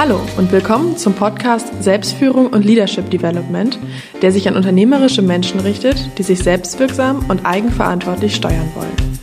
Hallo 0.00 0.18
und 0.38 0.50
willkommen 0.50 0.96
zum 0.96 1.12
Podcast 1.12 1.82
Selbstführung 1.82 2.46
und 2.46 2.64
Leadership 2.64 3.10
Development, 3.10 3.78
der 4.22 4.32
sich 4.32 4.48
an 4.48 4.56
unternehmerische 4.56 5.20
Menschen 5.20 5.60
richtet, 5.60 6.16
die 6.16 6.22
sich 6.22 6.38
selbstwirksam 6.38 7.26
und 7.28 7.44
eigenverantwortlich 7.44 8.34
steuern 8.34 8.70
wollen. 8.74 9.18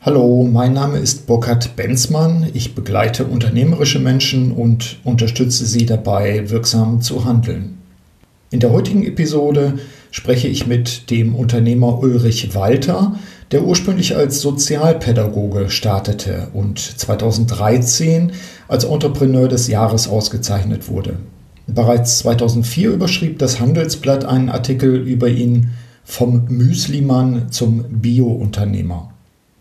Hallo, 0.00 0.48
mein 0.48 0.72
Name 0.72 0.98
ist 0.98 1.26
Burkhard 1.26 1.74
Benzmann. 1.74 2.48
Ich 2.54 2.76
begleite 2.76 3.24
unternehmerische 3.24 3.98
Menschen 3.98 4.52
und 4.52 5.00
unterstütze 5.02 5.66
sie 5.66 5.84
dabei, 5.84 6.48
wirksam 6.48 7.00
zu 7.00 7.24
handeln. 7.24 7.78
In 8.52 8.60
der 8.60 8.70
heutigen 8.70 9.04
Episode 9.04 9.80
spreche 10.12 10.46
ich 10.46 10.68
mit 10.68 11.10
dem 11.10 11.34
Unternehmer 11.34 11.98
Ulrich 11.98 12.54
Walter, 12.54 13.18
der 13.52 13.64
ursprünglich 13.64 14.16
als 14.16 14.40
Sozialpädagoge 14.40 15.70
startete 15.70 16.48
und 16.52 16.78
2013 16.78 18.32
als 18.68 18.84
Entrepreneur 18.84 19.48
des 19.48 19.68
Jahres 19.68 20.08
ausgezeichnet 20.08 20.88
wurde. 20.88 21.18
Bereits 21.66 22.18
2004 22.18 22.90
überschrieb 22.90 23.38
das 23.38 23.60
Handelsblatt 23.60 24.24
einen 24.24 24.50
Artikel 24.50 24.96
über 24.96 25.28
ihn 25.28 25.70
vom 26.04 26.44
Müslimann 26.48 27.50
zum 27.50 27.84
Bio-Unternehmer. 27.88 29.12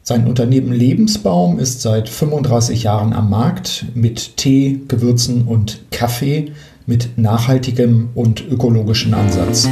Sein 0.04 0.28
Unternehmen 0.28 0.72
Lebensbaum 0.72 1.58
ist 1.58 1.82
seit 1.82 2.10
35 2.10 2.84
Jahren 2.84 3.12
am 3.14 3.32
Markt 3.32 3.86
mit 3.96 4.38
Tee, 4.38 4.82
Gewürzen 4.88 5.48
und 5.48 5.82
Kaffee 5.90 6.52
mit 6.86 7.18
nachhaltigem 7.18 8.10
und 8.14 8.48
ökologischen 8.48 9.16
Ansatz. 9.16 9.68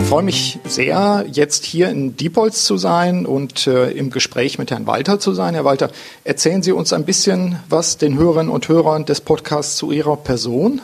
Ich 0.00 0.08
freue 0.08 0.22
mich 0.22 0.58
sehr, 0.64 1.26
jetzt 1.30 1.64
hier 1.64 1.88
in 1.88 2.16
Diepholz 2.16 2.64
zu 2.64 2.76
sein 2.76 3.26
und 3.26 3.66
äh, 3.66 3.90
im 3.90 4.10
Gespräch 4.10 4.58
mit 4.58 4.70
Herrn 4.70 4.86
Walter 4.86 5.18
zu 5.18 5.34
sein. 5.34 5.54
Herr 5.54 5.64
Walter, 5.64 5.90
erzählen 6.22 6.62
Sie 6.62 6.72
uns 6.72 6.92
ein 6.92 7.04
bisschen 7.04 7.58
was 7.68 7.98
den 7.98 8.16
Hörerinnen 8.16 8.52
und 8.52 8.68
Hörern 8.68 9.04
des 9.04 9.20
Podcasts 9.20 9.76
zu 9.76 9.90
Ihrer 9.90 10.16
Person. 10.16 10.80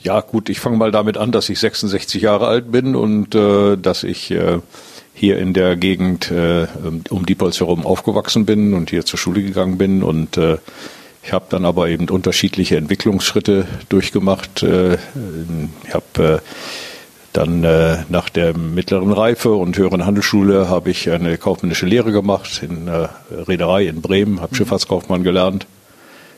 Ja, 0.00 0.20
gut, 0.20 0.48
ich 0.48 0.60
fange 0.60 0.76
mal 0.76 0.90
damit 0.90 1.16
an, 1.18 1.30
dass 1.30 1.48
ich 1.48 1.58
66 1.58 2.22
Jahre 2.22 2.46
alt 2.46 2.72
bin 2.72 2.96
und 2.96 3.34
äh, 3.34 3.76
dass 3.76 4.02
ich 4.02 4.30
äh, 4.30 4.60
hier 5.12 5.38
in 5.38 5.52
der 5.52 5.76
Gegend 5.76 6.30
äh, 6.30 6.66
um 7.10 7.26
Diepholz 7.26 7.60
herum 7.60 7.86
aufgewachsen 7.86 8.46
bin 8.46 8.74
und 8.74 8.90
hier 8.90 9.04
zur 9.04 9.18
Schule 9.18 9.42
gegangen 9.42 9.78
bin 9.78 10.02
und 10.02 10.36
äh, 10.36 10.58
ich 11.22 11.32
habe 11.32 11.46
dann 11.48 11.64
aber 11.64 11.88
eben 11.88 12.08
unterschiedliche 12.10 12.76
Entwicklungsschritte 12.76 13.66
durchgemacht. 13.88 14.62
Äh, 14.62 14.98
ich 15.86 15.94
habe 15.94 16.42
dann 17.34 17.64
äh, 17.64 17.98
nach 18.08 18.28
der 18.28 18.56
mittleren 18.56 19.12
Reife 19.12 19.52
und 19.52 19.76
höheren 19.76 20.06
Handelsschule 20.06 20.68
habe 20.68 20.90
ich 20.90 21.10
eine 21.10 21.36
kaufmännische 21.36 21.84
Lehre 21.84 22.12
gemacht 22.12 22.62
in 22.62 22.86
äh, 22.86 23.08
Reederei 23.30 23.86
in 23.86 24.00
Bremen, 24.00 24.40
habe 24.40 24.54
mhm. 24.54 24.56
Schifffahrtskaufmann 24.56 25.24
gelernt. 25.24 25.66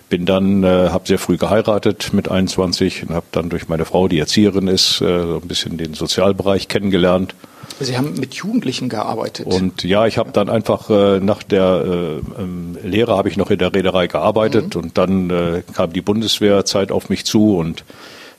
Bin 0.09 0.25
dann, 0.25 0.65
äh, 0.65 0.89
habe 0.91 1.07
sehr 1.07 1.19
früh 1.19 1.37
geheiratet 1.37 2.13
mit 2.13 2.31
21 2.31 3.09
und 3.09 3.15
habe 3.15 3.27
dann 3.33 3.51
durch 3.51 3.69
meine 3.69 3.85
Frau, 3.85 4.09
die 4.09 4.19
Erzieherin 4.19 4.69
ist, 4.69 5.01
äh, 5.03 5.05
so 5.05 5.41
ein 5.43 5.49
bisschen 5.49 5.77
den 5.77 5.95
Sozialbereich 5.95 6.69
kennengelernt. 6.69 7.35
Sie 7.79 7.99
haben 7.99 8.15
mit 8.19 8.35
Jugendlichen 8.35 8.89
gearbeitet. 8.89 9.47
Und 9.47 9.85
ja, 9.85 10.07
ich 10.07 10.17
habe 10.17 10.31
dann 10.33 10.49
einfach 10.49 10.89
äh, 10.89 11.21
nach 11.21 11.43
der 11.43 11.85
äh, 11.85 12.43
ähm, 12.43 12.79
Lehre 12.83 13.17
habe 13.17 13.29
ich 13.29 13.37
noch 13.37 13.51
in 13.51 13.59
der 13.59 13.75
Reederei 13.75 14.07
gearbeitet 14.07 14.75
mhm. 14.75 14.81
und 14.81 14.99
dann 14.99 15.31
äh, 15.31 15.63
kam 15.75 15.93
die 15.93 16.01
Bundeswehrzeit 16.01 16.91
auf 16.91 17.11
mich 17.11 17.27
zu 17.27 17.57
und 17.57 17.85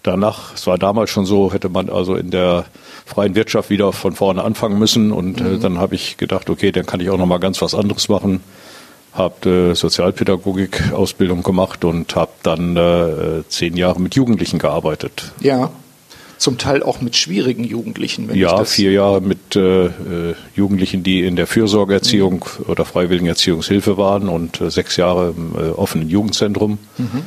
danach, 0.07 0.53
es 0.55 0.65
war 0.65 0.77
damals 0.77 1.09
schon 1.09 1.25
so, 1.25 1.53
hätte 1.53 1.69
man 1.69 1.89
also 1.89 2.15
in 2.15 2.31
der 2.31 2.65
freien 3.05 3.35
Wirtschaft 3.35 3.69
wieder 3.69 3.93
von 3.93 4.13
vorne 4.13 4.43
anfangen 4.43 4.79
müssen. 4.79 5.11
Und 5.11 5.39
äh, 5.39 5.43
mhm. 5.43 5.61
dann 5.61 5.77
habe 5.77 5.95
ich 5.95 6.17
gedacht, 6.17 6.49
okay, 6.49 6.71
dann 6.71 6.85
kann 6.85 6.99
ich 6.99 7.09
auch 7.09 7.17
noch 7.17 7.25
mal 7.25 7.39
ganz 7.39 7.61
was 7.61 7.75
anderes 7.75 8.09
machen. 8.09 8.41
Habe 9.13 9.71
äh, 9.71 9.75
Sozialpädagogik-Ausbildung 9.75 11.43
gemacht 11.43 11.83
und 11.85 12.15
habe 12.15 12.31
dann 12.43 12.75
äh, 12.77 13.43
zehn 13.49 13.75
Jahre 13.75 13.99
mit 13.99 14.15
Jugendlichen 14.15 14.59
gearbeitet. 14.59 15.31
Ja, 15.39 15.71
zum 16.37 16.59
Teil 16.59 16.83
auch 16.83 17.01
mit 17.01 17.15
schwierigen 17.15 17.63
Jugendlichen. 17.63 18.29
Wenn 18.29 18.37
ja, 18.37 18.63
vier 18.63 18.91
Jahre 18.91 19.21
mit 19.21 19.55
äh, 19.55 19.85
äh, 19.85 19.91
Jugendlichen, 20.55 21.01
die 21.01 21.25
in 21.25 21.35
der 21.35 21.47
Fürsorgeerziehung 21.47 22.45
mhm. 22.59 22.65
oder 22.69 22.85
freiwilligen 22.85 23.27
Erziehungshilfe 23.27 23.97
waren 23.97 24.29
und 24.29 24.61
äh, 24.61 24.69
sechs 24.69 24.97
Jahre 24.97 25.33
im 25.35 25.55
offenen 25.75 26.09
Jugendzentrum. 26.09 26.77
Mhm 26.97 27.23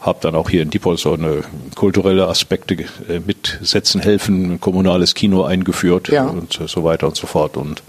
habe 0.00 0.18
dann 0.20 0.34
auch 0.34 0.50
hier 0.50 0.62
in 0.62 0.70
Diepholz 0.70 1.02
so 1.02 1.14
eine 1.14 1.42
kulturelle 1.74 2.28
Aspekte 2.28 2.74
äh, 2.74 3.20
mitsetzen 3.24 4.00
helfen, 4.00 4.52
ein 4.52 4.60
kommunales 4.60 5.14
Kino 5.14 5.44
eingeführt 5.44 6.08
ja. 6.08 6.24
und 6.26 6.60
so 6.66 6.84
weiter 6.84 7.06
und 7.08 7.16
so 7.16 7.26
fort 7.26 7.56
und 7.56 7.82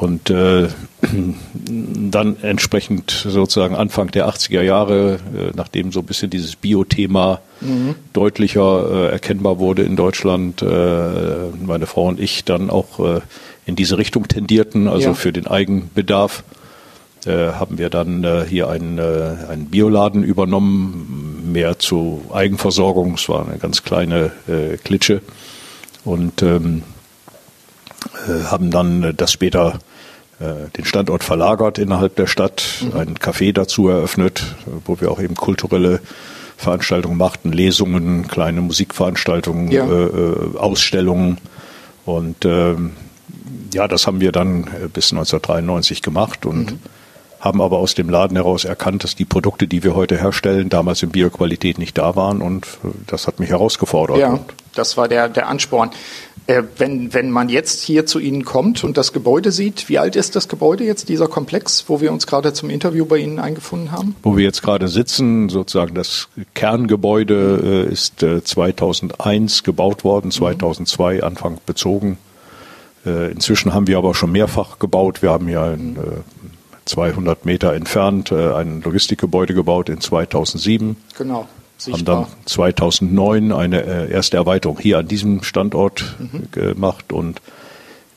und 0.00 0.30
äh, 0.30 0.68
dann 1.52 2.36
entsprechend 2.42 3.10
sozusagen 3.10 3.74
Anfang 3.74 4.10
der 4.10 4.28
80er 4.28 4.62
Jahre, 4.62 5.14
äh, 5.14 5.52
nachdem 5.54 5.92
so 5.92 6.00
ein 6.00 6.06
bisschen 6.06 6.30
dieses 6.30 6.56
Bio-Thema 6.56 7.40
mhm. 7.60 7.96
deutlicher 8.14 8.90
äh, 8.90 9.12
erkennbar 9.12 9.58
wurde 9.58 9.82
in 9.82 9.96
Deutschland, 9.96 10.62
äh, 10.62 10.66
meine 11.62 11.86
Frau 11.86 12.06
und 12.06 12.18
ich 12.18 12.44
dann 12.44 12.70
auch 12.70 12.98
äh, 13.00 13.20
in 13.66 13.76
diese 13.76 13.98
Richtung 13.98 14.26
tendierten, 14.26 14.88
also 14.88 15.08
ja. 15.08 15.14
für 15.14 15.32
den 15.32 15.46
Eigenbedarf 15.46 16.44
haben 17.26 17.78
wir 17.78 17.90
dann 17.90 18.24
äh, 18.24 18.44
hier 18.48 18.68
einen, 18.68 18.98
äh, 18.98 19.36
einen 19.48 19.66
Bioladen 19.66 20.24
übernommen, 20.24 21.50
mehr 21.52 21.78
zu 21.78 22.24
Eigenversorgung. 22.32 23.14
Es 23.14 23.28
war 23.28 23.46
eine 23.46 23.58
ganz 23.58 23.82
kleine 23.82 24.32
äh, 24.48 24.76
Klitsche 24.76 25.22
und 26.04 26.42
ähm, 26.42 26.82
äh, 28.26 28.44
haben 28.44 28.70
dann 28.70 29.14
das 29.16 29.32
später 29.32 29.78
äh, 30.38 30.70
den 30.76 30.84
Standort 30.84 31.24
verlagert 31.24 31.78
innerhalb 31.78 32.16
der 32.16 32.26
Stadt, 32.26 32.62
mhm. 32.80 32.96
ein 32.96 33.14
Café 33.16 33.52
dazu 33.52 33.88
eröffnet, 33.88 34.56
wo 34.86 35.00
wir 35.00 35.10
auch 35.10 35.20
eben 35.20 35.34
kulturelle 35.34 36.00
Veranstaltungen 36.56 37.16
machten, 37.16 37.52
Lesungen, 37.52 38.28
kleine 38.28 38.60
Musikveranstaltungen, 38.60 39.70
ja. 39.70 39.86
äh, 39.86 40.56
Ausstellungen 40.56 41.38
und 42.04 42.44
ähm, 42.44 42.92
ja, 43.72 43.86
das 43.86 44.06
haben 44.06 44.20
wir 44.20 44.32
dann 44.32 44.64
bis 44.92 45.12
1993 45.12 46.02
gemacht 46.02 46.44
und 46.44 46.72
mhm 46.72 46.78
haben 47.40 47.62
aber 47.62 47.78
aus 47.78 47.94
dem 47.94 48.08
Laden 48.10 48.36
heraus 48.36 48.64
erkannt, 48.64 49.02
dass 49.02 49.16
die 49.16 49.24
Produkte, 49.24 49.66
die 49.66 49.82
wir 49.82 49.94
heute 49.94 50.16
herstellen, 50.18 50.68
damals 50.68 51.02
in 51.02 51.10
Bioqualität 51.10 51.78
nicht 51.78 51.96
da 51.98 52.14
waren 52.14 52.42
und 52.42 52.66
äh, 52.84 52.88
das 53.06 53.26
hat 53.26 53.40
mich 53.40 53.50
herausgefordert. 53.50 54.18
Ja, 54.18 54.38
das 54.74 54.96
war 54.96 55.08
der, 55.08 55.28
der 55.28 55.48
Ansporn. 55.48 55.90
Äh, 56.46 56.64
wenn, 56.78 57.14
wenn 57.14 57.30
man 57.30 57.48
jetzt 57.48 57.82
hier 57.82 58.06
zu 58.06 58.18
Ihnen 58.18 58.44
kommt 58.44 58.84
und 58.84 58.96
das 58.96 59.12
Gebäude 59.12 59.52
sieht, 59.52 59.88
wie 59.88 59.98
alt 59.98 60.16
ist 60.16 60.36
das 60.36 60.48
Gebäude 60.48 60.84
jetzt, 60.84 61.08
dieser 61.08 61.28
Komplex, 61.28 61.84
wo 61.88 62.00
wir 62.00 62.12
uns 62.12 62.26
gerade 62.26 62.52
zum 62.52 62.70
Interview 62.70 63.06
bei 63.06 63.18
Ihnen 63.18 63.38
eingefunden 63.38 63.92
haben? 63.92 64.16
Wo 64.22 64.36
wir 64.36 64.44
jetzt 64.44 64.62
gerade 64.62 64.88
sitzen, 64.88 65.48
sozusagen 65.48 65.94
das 65.94 66.28
Kerngebäude 66.54 67.86
äh, 67.88 67.92
ist 67.92 68.22
äh, 68.22 68.42
2001 68.42 69.62
gebaut 69.62 70.04
worden, 70.04 70.30
2002 70.30 71.16
mhm. 71.16 71.24
Anfang 71.24 71.58
bezogen. 71.64 72.18
Äh, 73.06 73.32
inzwischen 73.32 73.72
haben 73.72 73.86
wir 73.86 73.96
aber 73.96 74.14
schon 74.14 74.32
mehrfach 74.32 74.78
gebaut. 74.78 75.22
Wir 75.22 75.30
haben 75.30 75.48
ja 75.48 75.64
ein 75.64 75.96
200 76.90 77.44
Meter 77.44 77.72
entfernt 77.72 78.32
äh, 78.32 78.52
ein 78.52 78.82
Logistikgebäude 78.82 79.54
gebaut 79.54 79.88
in 79.88 80.00
2007. 80.00 80.96
Genau. 81.16 81.48
Sichtbar. 81.78 82.16
Haben 82.16 82.26
dann 82.26 82.46
2009 82.46 83.52
eine 83.52 83.82
äh, 83.82 84.12
erste 84.12 84.36
Erweiterung 84.36 84.78
hier 84.78 84.98
an 84.98 85.08
diesem 85.08 85.42
Standort 85.42 86.16
mhm. 86.18 86.50
gemacht 86.50 87.12
und 87.12 87.40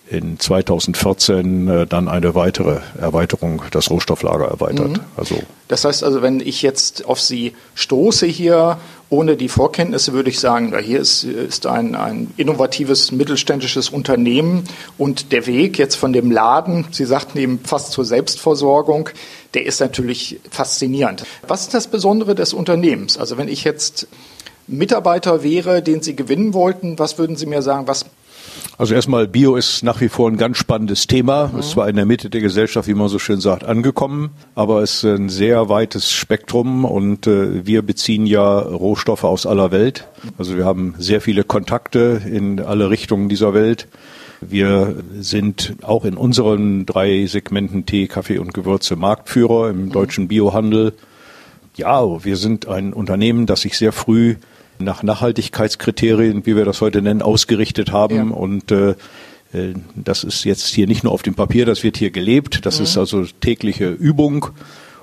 in 0.10 0.38
2014 0.38 1.68
äh, 1.68 1.88
dann 1.88 2.08
eine 2.10 2.36
weitere 2.36 2.80
Erweiterung, 3.00 3.64
das 3.72 3.90
Rohstofflager 3.90 4.46
erweitert. 4.46 4.90
Mhm. 4.90 5.00
Also 5.16 5.40
das 5.70 5.86
heißt 5.86 6.04
also, 6.04 6.22
wenn 6.22 6.40
ich 6.40 6.62
jetzt 6.62 7.06
auf 7.06 7.22
Sie 7.22 7.54
stoße 7.76 8.28
hier, 8.28 8.78
ohne 9.14 9.38
die 9.38 9.48
Vorkenntnisse, 9.48 10.12
würde 10.14 10.32
ich 10.32 10.40
sagen, 10.40 10.72
ja, 10.72 10.80
hier 10.80 11.00
ist, 11.00 11.24
ist 11.24 11.68
ein, 11.68 11.94
ein 11.94 12.34
innovatives 12.36 13.12
mittelständisches 13.12 13.90
Unternehmen 13.90 14.64
und 14.98 15.32
der 15.32 15.46
Weg 15.46 15.78
jetzt 15.78 15.96
von 15.96 16.14
dem 16.14 16.32
Laden, 16.32 16.88
Sie 16.90 17.06
sagten 17.06 17.38
eben 17.38 17.60
fast 17.60 17.92
zur 17.92 18.06
Selbstversorgung, 18.06 19.10
der 19.54 19.68
ist 19.68 19.80
natürlich 19.82 20.40
faszinierend. 20.50 21.26
Was 21.48 21.62
ist 21.62 21.76
das 21.76 21.88
Besondere 21.88 22.34
des 22.34 22.54
Unternehmens? 22.54 23.20
Also 23.20 23.38
wenn 23.38 23.50
ich 23.50 23.64
jetzt 23.64 24.08
Mitarbeiter 24.66 25.44
wäre, 25.44 25.84
den 25.84 26.02
Sie 26.02 26.16
gewinnen 26.16 26.56
wollten, 26.56 26.98
was 26.98 27.20
würden 27.20 27.36
Sie 27.36 27.46
mir 27.46 27.62
sagen, 27.62 27.86
was 27.86 28.08
also 28.78 28.96
erstmal, 28.96 29.28
Bio 29.28 29.56
ist 29.56 29.84
nach 29.84 30.02
wie 30.02 30.10
vor 30.10 30.30
ein 30.30 30.38
ganz 30.38 30.58
spannendes 30.58 31.08
Thema. 31.08 31.48
Mhm. 31.48 31.60
Ist 31.60 31.72
zwar 31.72 31.88
in 31.90 31.96
der 31.96 32.06
Mitte 32.06 32.30
der 32.30 32.42
Gesellschaft, 32.42 32.88
wie 32.88 32.94
man 32.94 33.08
so 33.08 33.20
schön 33.20 33.40
sagt, 33.40 33.64
angekommen, 33.64 34.32
aber 34.56 34.82
es 34.82 34.96
ist 34.96 35.06
ein 35.06 35.30
sehr 35.30 35.70
weites 35.70 36.12
Spektrum 36.12 36.84
und 36.86 37.28
äh, 37.28 37.66
wir 37.66 37.82
beziehen 37.82 38.26
ja 38.26 38.60
Rohstoffe 38.60 39.24
aus 39.24 39.46
aller 39.46 39.72
Welt. 39.72 40.08
Also 40.38 40.58
wir 40.58 40.66
haben 40.66 40.96
sehr 40.98 41.22
viele 41.22 41.44
Kontakte 41.44 42.22
in 42.26 42.60
alle 42.60 42.90
Richtungen 42.90 43.30
dieser 43.30 43.54
Welt. 43.54 43.88
Wir 44.42 44.96
sind 45.20 45.76
auch 45.84 46.04
in 46.04 46.18
unseren 46.18 46.86
drei 46.86 47.26
Segmenten 47.28 47.86
Tee, 47.86 48.08
Kaffee 48.08 48.40
und 48.40 48.54
Gewürze 48.54 48.96
Marktführer 48.96 49.70
im 49.70 49.86
mhm. 49.86 49.92
deutschen 49.92 50.28
Biohandel. 50.28 50.94
Ja, 51.76 52.24
wir 52.24 52.38
sind 52.38 52.68
ein 52.68 52.94
Unternehmen, 52.94 53.46
das 53.46 53.62
sich 53.62 53.78
sehr 53.78 53.92
früh 53.92 54.36
nach 54.80 55.04
Nachhaltigkeitskriterien, 55.04 56.46
wie 56.46 56.56
wir 56.56 56.66
das 56.66 56.82
heute 56.82 57.02
nennen, 57.02 57.22
ausgerichtet 57.22 57.92
haben 57.92 58.16
ja. 58.16 58.36
und 58.36 58.72
äh, 58.72 58.96
Äh, 59.54 59.74
das 59.96 60.24
ist 60.24 60.44
jetzt 60.44 60.66
hier 60.66 60.88
nicht 60.88 61.04
nur 61.04 61.14
auf 61.14 61.22
dem 61.22 61.36
Papier, 61.36 61.66
das 61.66 61.84
wird 61.84 61.98
hier 61.98 62.12
gelebt. 62.12 62.66
Das 62.66 62.80
mhm. 62.80 62.84
ist 62.84 62.98
also 62.98 63.26
tägliche 63.40 63.90
Übung. 63.90 64.48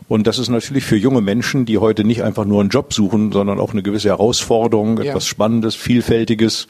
Und 0.09 0.27
das 0.27 0.39
ist 0.39 0.49
natürlich 0.49 0.85
für 0.85 0.97
junge 0.97 1.21
Menschen, 1.21 1.67
die 1.67 1.79
heute 1.79 2.03
nicht 2.03 2.23
einfach 2.25 2.45
nur 2.45 2.61
einen 2.61 2.71
Job 2.71 2.93
suchen, 2.93 3.31
sondern 3.31 3.61
auch 3.61 3.73
eine 3.73 3.83
gewisse 3.83 4.09
Herausforderung, 4.09 4.99
ja. 4.99 5.05
etwas 5.05 5.27
Spannendes, 5.27 5.77
Vielfältiges, 5.77 6.67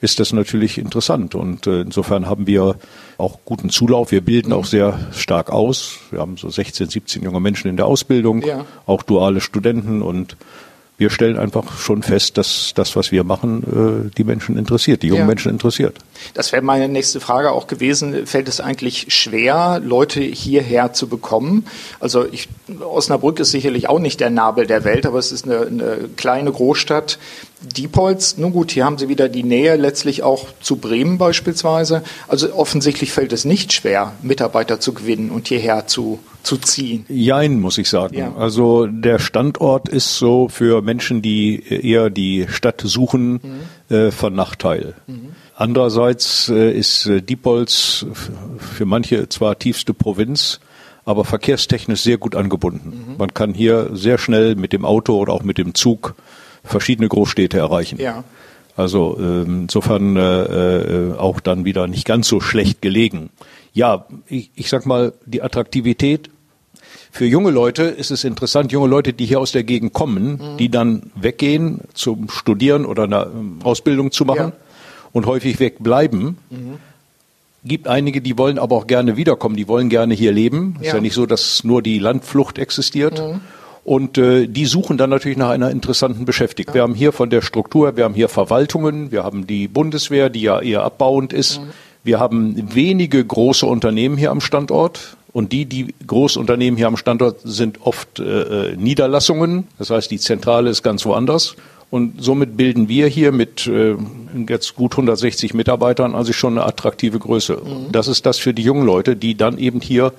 ist 0.00 0.20
das 0.20 0.32
natürlich 0.32 0.78
interessant. 0.78 1.34
Und 1.34 1.66
äh, 1.66 1.82
insofern 1.82 2.26
haben 2.26 2.46
wir 2.46 2.76
auch 3.18 3.40
guten 3.44 3.68
Zulauf. 3.68 4.10
Wir 4.10 4.22
bilden 4.22 4.54
auch 4.54 4.64
sehr 4.64 4.98
stark 5.12 5.50
aus. 5.50 5.98
Wir 6.10 6.20
haben 6.20 6.38
so 6.38 6.48
16, 6.48 6.88
17 6.88 7.22
junge 7.22 7.40
Menschen 7.40 7.68
in 7.68 7.76
der 7.76 7.86
Ausbildung, 7.86 8.42
ja. 8.42 8.64
auch 8.86 9.02
duale 9.02 9.42
Studenten 9.42 10.00
und 10.00 10.36
wir 10.98 11.10
stellen 11.10 11.38
einfach 11.38 11.78
schon 11.78 12.02
fest, 12.02 12.36
dass 12.36 12.72
das, 12.74 12.96
was 12.96 13.12
wir 13.12 13.22
machen, 13.22 14.08
äh, 14.10 14.16
die 14.16 14.24
Menschen 14.24 14.58
interessiert, 14.58 15.02
die 15.04 15.06
jungen 15.06 15.20
ja. 15.20 15.26
Menschen 15.26 15.50
interessiert. 15.52 15.96
Das 16.34 16.50
wäre 16.50 16.60
meine 16.60 16.88
nächste 16.88 17.20
Frage 17.20 17.52
auch 17.52 17.68
gewesen. 17.68 18.26
Fällt 18.26 18.48
es 18.48 18.60
eigentlich 18.60 19.06
schwer, 19.14 19.80
Leute 19.82 20.20
hierher 20.20 20.92
zu 20.92 21.06
bekommen? 21.06 21.66
Also 22.00 22.26
ich, 22.30 22.48
Osnabrück 22.80 23.38
ist 23.38 23.52
sicherlich 23.52 23.88
auch 23.88 24.00
nicht 24.00 24.18
der 24.18 24.30
Nabel 24.30 24.66
der 24.66 24.82
Welt, 24.82 25.06
aber 25.06 25.20
es 25.20 25.30
ist 25.30 25.44
eine, 25.44 25.66
eine 25.66 26.08
kleine 26.16 26.50
Großstadt. 26.50 27.18
Diepholz, 27.60 28.36
nun 28.36 28.52
gut, 28.52 28.70
hier 28.70 28.84
haben 28.84 28.98
Sie 28.98 29.08
wieder 29.08 29.28
die 29.28 29.42
Nähe 29.42 29.76
letztlich 29.76 30.22
auch 30.22 30.46
zu 30.60 30.76
Bremen 30.76 31.18
beispielsweise. 31.18 32.02
Also 32.28 32.54
offensichtlich 32.54 33.12
fällt 33.12 33.32
es 33.32 33.44
nicht 33.44 33.72
schwer, 33.72 34.12
Mitarbeiter 34.22 34.78
zu 34.78 34.94
gewinnen 34.94 35.30
und 35.30 35.48
hierher 35.48 35.86
zu, 35.86 36.20
zu 36.44 36.56
ziehen. 36.56 37.04
Jein, 37.08 37.60
muss 37.60 37.78
ich 37.78 37.88
sagen. 37.88 38.16
Ja. 38.16 38.34
Also 38.36 38.86
der 38.86 39.18
Standort 39.18 39.88
ist 39.88 40.16
so 40.16 40.48
für 40.48 40.82
Menschen, 40.82 41.20
die 41.20 41.62
eher 41.68 42.10
die 42.10 42.46
Stadt 42.48 42.80
suchen, 42.84 43.40
mhm. 43.42 43.94
äh, 43.94 44.10
von 44.12 44.34
Nachteil. 44.34 44.94
Mhm. 45.06 45.30
Andererseits 45.56 46.48
äh, 46.48 46.70
ist 46.70 47.06
äh, 47.06 47.20
Diepholz 47.20 48.06
für 48.58 48.86
manche 48.86 49.28
zwar 49.28 49.58
tiefste 49.58 49.94
Provinz, 49.94 50.60
aber 51.04 51.24
verkehrstechnisch 51.24 52.02
sehr 52.02 52.18
gut 52.18 52.36
angebunden. 52.36 53.06
Mhm. 53.08 53.16
Man 53.16 53.34
kann 53.34 53.54
hier 53.54 53.90
sehr 53.94 54.18
schnell 54.18 54.54
mit 54.54 54.72
dem 54.72 54.84
Auto 54.84 55.16
oder 55.16 55.32
auch 55.32 55.42
mit 55.42 55.58
dem 55.58 55.74
Zug 55.74 56.14
verschiedene 56.68 57.08
Großstädte 57.08 57.58
erreichen. 57.58 58.00
Ja. 58.00 58.24
Also 58.76 59.16
ähm, 59.18 59.62
insofern 59.62 60.16
äh, 60.16 60.44
äh, 60.44 61.14
auch 61.14 61.40
dann 61.40 61.64
wieder 61.64 61.88
nicht 61.88 62.04
ganz 62.04 62.28
so 62.28 62.40
schlecht 62.40 62.80
gelegen. 62.80 63.30
Ja, 63.72 64.06
ich, 64.28 64.50
ich 64.54 64.68
sag 64.68 64.86
mal, 64.86 65.12
die 65.26 65.42
Attraktivität 65.42 66.30
für 67.10 67.26
junge 67.26 67.50
Leute 67.50 67.84
ist 67.84 68.10
es 68.10 68.22
interessant, 68.22 68.70
junge 68.70 68.86
Leute, 68.86 69.12
die 69.12 69.26
hier 69.26 69.40
aus 69.40 69.50
der 69.50 69.64
Gegend 69.64 69.92
kommen, 69.94 70.32
mhm. 70.32 70.56
die 70.58 70.68
dann 70.68 71.10
weggehen 71.16 71.80
zum 71.94 72.28
Studieren 72.28 72.84
oder 72.86 73.04
eine 73.04 73.22
ähm, 73.24 73.58
Ausbildung 73.64 74.12
zu 74.12 74.24
machen. 74.24 74.52
Ja 74.52 74.68
und 75.12 75.26
häufig 75.26 75.60
wegbleiben. 75.60 76.38
Mhm. 76.50 76.78
Gibt 77.64 77.88
einige, 77.88 78.20
die 78.20 78.38
wollen 78.38 78.58
aber 78.58 78.76
auch 78.76 78.86
gerne 78.86 79.16
wiederkommen, 79.16 79.56
die 79.56 79.68
wollen 79.68 79.88
gerne 79.88 80.14
hier 80.14 80.32
leben. 80.32 80.76
Ja. 80.78 80.86
Ist 80.86 80.94
ja 80.94 81.00
nicht 81.00 81.14
so, 81.14 81.26
dass 81.26 81.64
nur 81.64 81.82
die 81.82 81.98
Landflucht 81.98 82.58
existiert. 82.58 83.20
Mhm. 83.20 83.40
Und 83.88 84.18
äh, 84.18 84.46
die 84.46 84.66
suchen 84.66 84.98
dann 84.98 85.08
natürlich 85.08 85.38
nach 85.38 85.48
einer 85.48 85.70
interessanten 85.70 86.26
Beschäftigung. 86.26 86.74
Wir 86.74 86.82
haben 86.82 86.94
hier 86.94 87.10
von 87.10 87.30
der 87.30 87.40
Struktur, 87.40 87.96
wir 87.96 88.04
haben 88.04 88.12
hier 88.12 88.28
Verwaltungen, 88.28 89.10
wir 89.12 89.24
haben 89.24 89.46
die 89.46 89.66
Bundeswehr, 89.66 90.28
die 90.28 90.42
ja 90.42 90.60
eher 90.60 90.82
abbauend 90.82 91.32
ist. 91.32 91.62
Mhm. 91.62 91.70
Wir 92.04 92.20
haben 92.20 92.74
wenige 92.74 93.24
große 93.24 93.64
Unternehmen 93.64 94.18
hier 94.18 94.30
am 94.30 94.42
Standort. 94.42 95.16
Und 95.32 95.52
die, 95.52 95.64
die 95.64 95.94
Großunternehmen 96.06 96.76
hier 96.76 96.86
am 96.86 96.98
Standort 96.98 97.40
sind 97.44 97.80
oft 97.80 98.18
äh, 98.18 98.72
äh 98.72 98.76
Niederlassungen. 98.76 99.68
Das 99.78 99.88
heißt, 99.88 100.10
die 100.10 100.18
Zentrale 100.18 100.68
ist 100.68 100.82
ganz 100.82 101.06
woanders. 101.06 101.56
Und 101.88 102.22
somit 102.22 102.58
bilden 102.58 102.90
wir 102.90 103.06
hier 103.06 103.32
mit 103.32 103.66
äh, 103.66 103.94
jetzt 104.46 104.74
gut 104.76 104.92
160 104.92 105.54
Mitarbeitern 105.54 106.14
also 106.14 106.34
schon 106.34 106.58
eine 106.58 106.66
attraktive 106.66 107.18
Größe. 107.18 107.54
Mhm. 107.64 107.90
Das 107.90 108.06
ist 108.06 108.26
das 108.26 108.36
für 108.36 108.52
die 108.52 108.62
jungen 108.62 108.84
Leute, 108.84 109.16
die 109.16 109.34
dann 109.34 109.56
eben 109.56 109.80
hier 109.80 110.12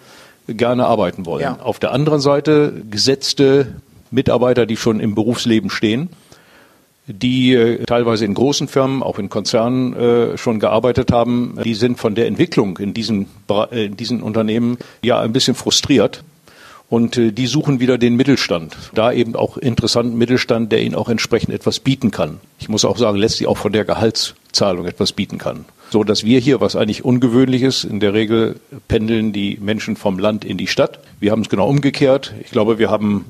gerne 0.55 0.85
arbeiten 0.85 1.25
wollen. 1.25 1.43
Ja. 1.43 1.59
Auf 1.61 1.79
der 1.79 1.91
anderen 1.91 2.19
Seite 2.19 2.81
gesetzte 2.89 3.75
Mitarbeiter, 4.11 4.65
die 4.65 4.77
schon 4.77 4.99
im 4.99 5.15
Berufsleben 5.15 5.69
stehen, 5.69 6.09
die 7.07 7.53
äh, 7.53 7.83
teilweise 7.85 8.25
in 8.25 8.33
großen 8.33 8.67
Firmen, 8.67 9.01
auch 9.01 9.17
in 9.17 9.29
Konzernen 9.29 9.93
äh, 9.95 10.37
schon 10.37 10.59
gearbeitet 10.59 11.11
haben, 11.11 11.57
die 11.63 11.73
sind 11.73 11.99
von 11.99 12.15
der 12.15 12.27
Entwicklung 12.27 12.77
in 12.77 12.93
diesen, 12.93 13.27
äh, 13.49 13.85
in 13.85 13.97
diesen 13.97 14.21
Unternehmen 14.21 14.77
ja 15.01 15.19
ein 15.19 15.33
bisschen 15.33 15.55
frustriert 15.55 16.23
und 16.89 17.17
äh, 17.17 17.31
die 17.31 17.47
suchen 17.47 17.79
wieder 17.79 17.97
den 17.97 18.15
Mittelstand. 18.15 18.75
Da 18.93 19.11
eben 19.11 19.35
auch 19.35 19.57
interessanten 19.57 20.17
Mittelstand, 20.17 20.71
der 20.71 20.81
ihnen 20.81 20.95
auch 20.95 21.09
entsprechend 21.09 21.53
etwas 21.53 21.79
bieten 21.79 22.11
kann. 22.11 22.39
Ich 22.59 22.69
muss 22.69 22.85
auch 22.85 22.97
sagen, 22.97 23.17
letztlich 23.17 23.47
auch 23.47 23.57
von 23.57 23.71
der 23.71 23.85
Gehaltszahlung 23.85 24.85
etwas 24.85 25.11
bieten 25.11 25.37
kann. 25.37 25.65
So 25.89 26.03
dass 26.03 26.23
wir 26.23 26.39
hier, 26.39 26.61
was 26.61 26.75
eigentlich 26.75 27.03
ungewöhnlich 27.03 27.63
ist, 27.63 27.83
in 27.83 27.99
der 27.99 28.13
Regel 28.13 28.59
pendeln 28.87 29.33
die 29.33 29.57
Menschen 29.61 29.95
vom 29.95 30.19
Land 30.19 30.45
in 30.45 30.57
die 30.57 30.67
Stadt. 30.67 30.99
Wir 31.19 31.31
haben 31.31 31.41
es 31.41 31.49
genau 31.49 31.67
umgekehrt. 31.67 32.33
Ich 32.43 32.51
glaube, 32.51 32.77
wir 32.77 32.89
haben 32.89 33.25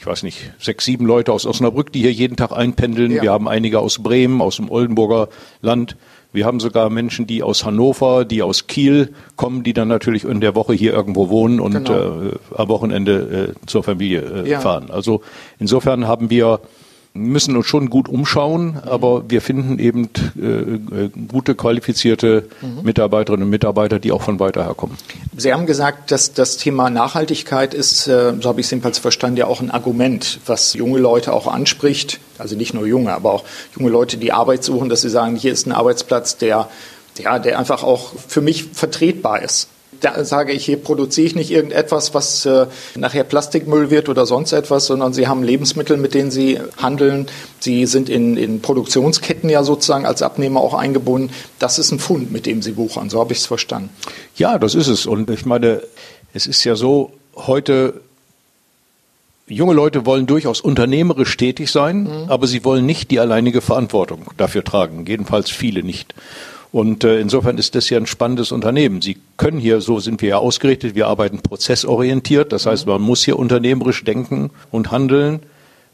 ich 0.00 0.06
weiß 0.06 0.22
nicht, 0.22 0.50
sechs, 0.58 0.86
sieben 0.86 1.04
Leute 1.04 1.30
aus 1.30 1.44
Osnabrück, 1.44 1.92
die 1.92 2.00
hier 2.00 2.12
jeden 2.12 2.34
Tag 2.34 2.52
einpendeln. 2.52 3.10
Ja. 3.10 3.20
Wir 3.22 3.32
haben 3.32 3.46
einige 3.46 3.80
aus 3.80 4.02
Bremen, 4.02 4.40
aus 4.40 4.56
dem 4.56 4.70
Oldenburger 4.70 5.28
Land. 5.60 5.94
Wir 6.32 6.46
haben 6.46 6.58
sogar 6.58 6.88
Menschen, 6.88 7.26
die 7.26 7.42
aus 7.42 7.66
Hannover, 7.66 8.24
die 8.24 8.42
aus 8.42 8.66
Kiel 8.66 9.12
kommen, 9.36 9.62
die 9.62 9.74
dann 9.74 9.88
natürlich 9.88 10.24
in 10.24 10.40
der 10.40 10.54
Woche 10.54 10.72
hier 10.72 10.94
irgendwo 10.94 11.28
wohnen 11.28 11.60
und 11.60 11.72
genau. 11.72 12.22
äh, 12.22 12.32
am 12.56 12.68
Wochenende 12.68 13.54
äh, 13.62 13.66
zur 13.66 13.82
Familie 13.82 14.44
äh, 14.44 14.48
ja. 14.48 14.60
fahren. 14.60 14.90
Also 14.90 15.20
insofern 15.58 16.06
haben 16.06 16.30
wir 16.30 16.60
müssen 17.12 17.56
uns 17.56 17.66
schon 17.66 17.90
gut 17.90 18.08
umschauen, 18.08 18.78
aber 18.84 19.28
wir 19.28 19.40
finden 19.40 19.78
eben 19.78 20.08
äh, 20.40 20.46
äh, 20.46 21.10
gute, 21.28 21.54
qualifizierte 21.54 22.48
mhm. 22.60 22.82
Mitarbeiterinnen 22.84 23.44
und 23.44 23.50
Mitarbeiter, 23.50 23.98
die 23.98 24.12
auch 24.12 24.22
von 24.22 24.38
weiter 24.38 24.64
her 24.64 24.74
kommen. 24.74 24.96
Sie 25.36 25.52
haben 25.52 25.66
gesagt, 25.66 26.12
dass 26.12 26.32
das 26.32 26.56
Thema 26.56 26.88
Nachhaltigkeit 26.88 27.74
ist, 27.74 28.06
äh, 28.06 28.34
so 28.40 28.48
habe 28.48 28.60
ich 28.60 28.66
es 28.66 28.70
jedenfalls 28.70 28.98
verstanden, 28.98 29.38
ja 29.38 29.46
auch 29.46 29.60
ein 29.60 29.70
Argument, 29.70 30.38
was 30.46 30.74
junge 30.74 30.98
Leute 30.98 31.32
auch 31.32 31.48
anspricht. 31.48 32.20
Also 32.38 32.56
nicht 32.56 32.74
nur 32.74 32.86
junge, 32.86 33.12
aber 33.12 33.32
auch 33.32 33.44
junge 33.76 33.90
Leute, 33.90 34.16
die 34.16 34.32
Arbeit 34.32 34.62
suchen, 34.62 34.88
dass 34.88 35.02
sie 35.02 35.10
sagen, 35.10 35.34
hier 35.34 35.52
ist 35.52 35.66
ein 35.66 35.72
Arbeitsplatz, 35.72 36.36
der, 36.36 36.68
ja, 37.18 37.38
der 37.38 37.58
einfach 37.58 37.82
auch 37.82 38.12
für 38.28 38.40
mich 38.40 38.64
vertretbar 38.72 39.42
ist 39.42 39.68
da 40.00 40.24
sage 40.24 40.52
ich, 40.52 40.64
hier 40.64 40.78
produziere 40.78 41.26
ich 41.26 41.34
nicht 41.34 41.50
irgendetwas, 41.50 42.14
was 42.14 42.46
äh, 42.46 42.66
nachher 42.96 43.24
Plastikmüll 43.24 43.90
wird 43.90 44.08
oder 44.08 44.26
sonst 44.26 44.52
etwas, 44.52 44.86
sondern 44.86 45.12
sie 45.12 45.28
haben 45.28 45.42
Lebensmittel, 45.42 45.96
mit 45.96 46.14
denen 46.14 46.30
sie 46.30 46.58
handeln. 46.76 47.26
Sie 47.60 47.86
sind 47.86 48.08
in, 48.08 48.36
in 48.36 48.60
Produktionsketten 48.60 49.50
ja 49.50 49.62
sozusagen 49.62 50.06
als 50.06 50.22
Abnehmer 50.22 50.60
auch 50.60 50.74
eingebunden. 50.74 51.30
Das 51.58 51.78
ist 51.78 51.92
ein 51.92 51.98
Fund, 51.98 52.32
mit 52.32 52.46
dem 52.46 52.62
sie 52.62 52.76
wuchern. 52.76 53.10
So 53.10 53.20
habe 53.20 53.32
ich 53.32 53.40
es 53.40 53.46
verstanden. 53.46 53.90
Ja, 54.36 54.58
das 54.58 54.74
ist 54.74 54.88
es. 54.88 55.06
Und 55.06 55.30
ich 55.30 55.44
meine, 55.44 55.82
es 56.32 56.46
ist 56.46 56.64
ja 56.64 56.76
so, 56.76 57.12
heute 57.36 58.00
junge 59.46 59.74
Leute 59.74 60.06
wollen 60.06 60.26
durchaus 60.26 60.60
unternehmerisch 60.60 61.36
tätig 61.36 61.70
sein, 61.70 62.04
mhm. 62.04 62.30
aber 62.30 62.46
sie 62.46 62.64
wollen 62.64 62.86
nicht 62.86 63.10
die 63.10 63.20
alleinige 63.20 63.60
Verantwortung 63.60 64.26
dafür 64.36 64.64
tragen. 64.64 65.04
Jedenfalls 65.06 65.50
viele 65.50 65.82
nicht. 65.82 66.14
Und 66.72 67.02
äh, 67.02 67.18
insofern 67.18 67.58
ist 67.58 67.74
das 67.74 67.90
ja 67.90 67.98
ein 67.98 68.06
spannendes 68.06 68.52
Unternehmen. 68.52 69.02
Sie 69.02 69.18
können 69.36 69.58
hier, 69.58 69.80
so 69.80 69.98
sind 69.98 70.22
wir 70.22 70.28
ja 70.28 70.38
ausgerichtet, 70.38 70.94
wir 70.94 71.08
arbeiten 71.08 71.40
prozessorientiert. 71.40 72.52
Das 72.52 72.66
heißt, 72.66 72.86
man 72.86 73.02
muss 73.02 73.24
hier 73.24 73.38
unternehmerisch 73.38 74.04
denken 74.04 74.50
und 74.70 74.90
handeln. 74.90 75.40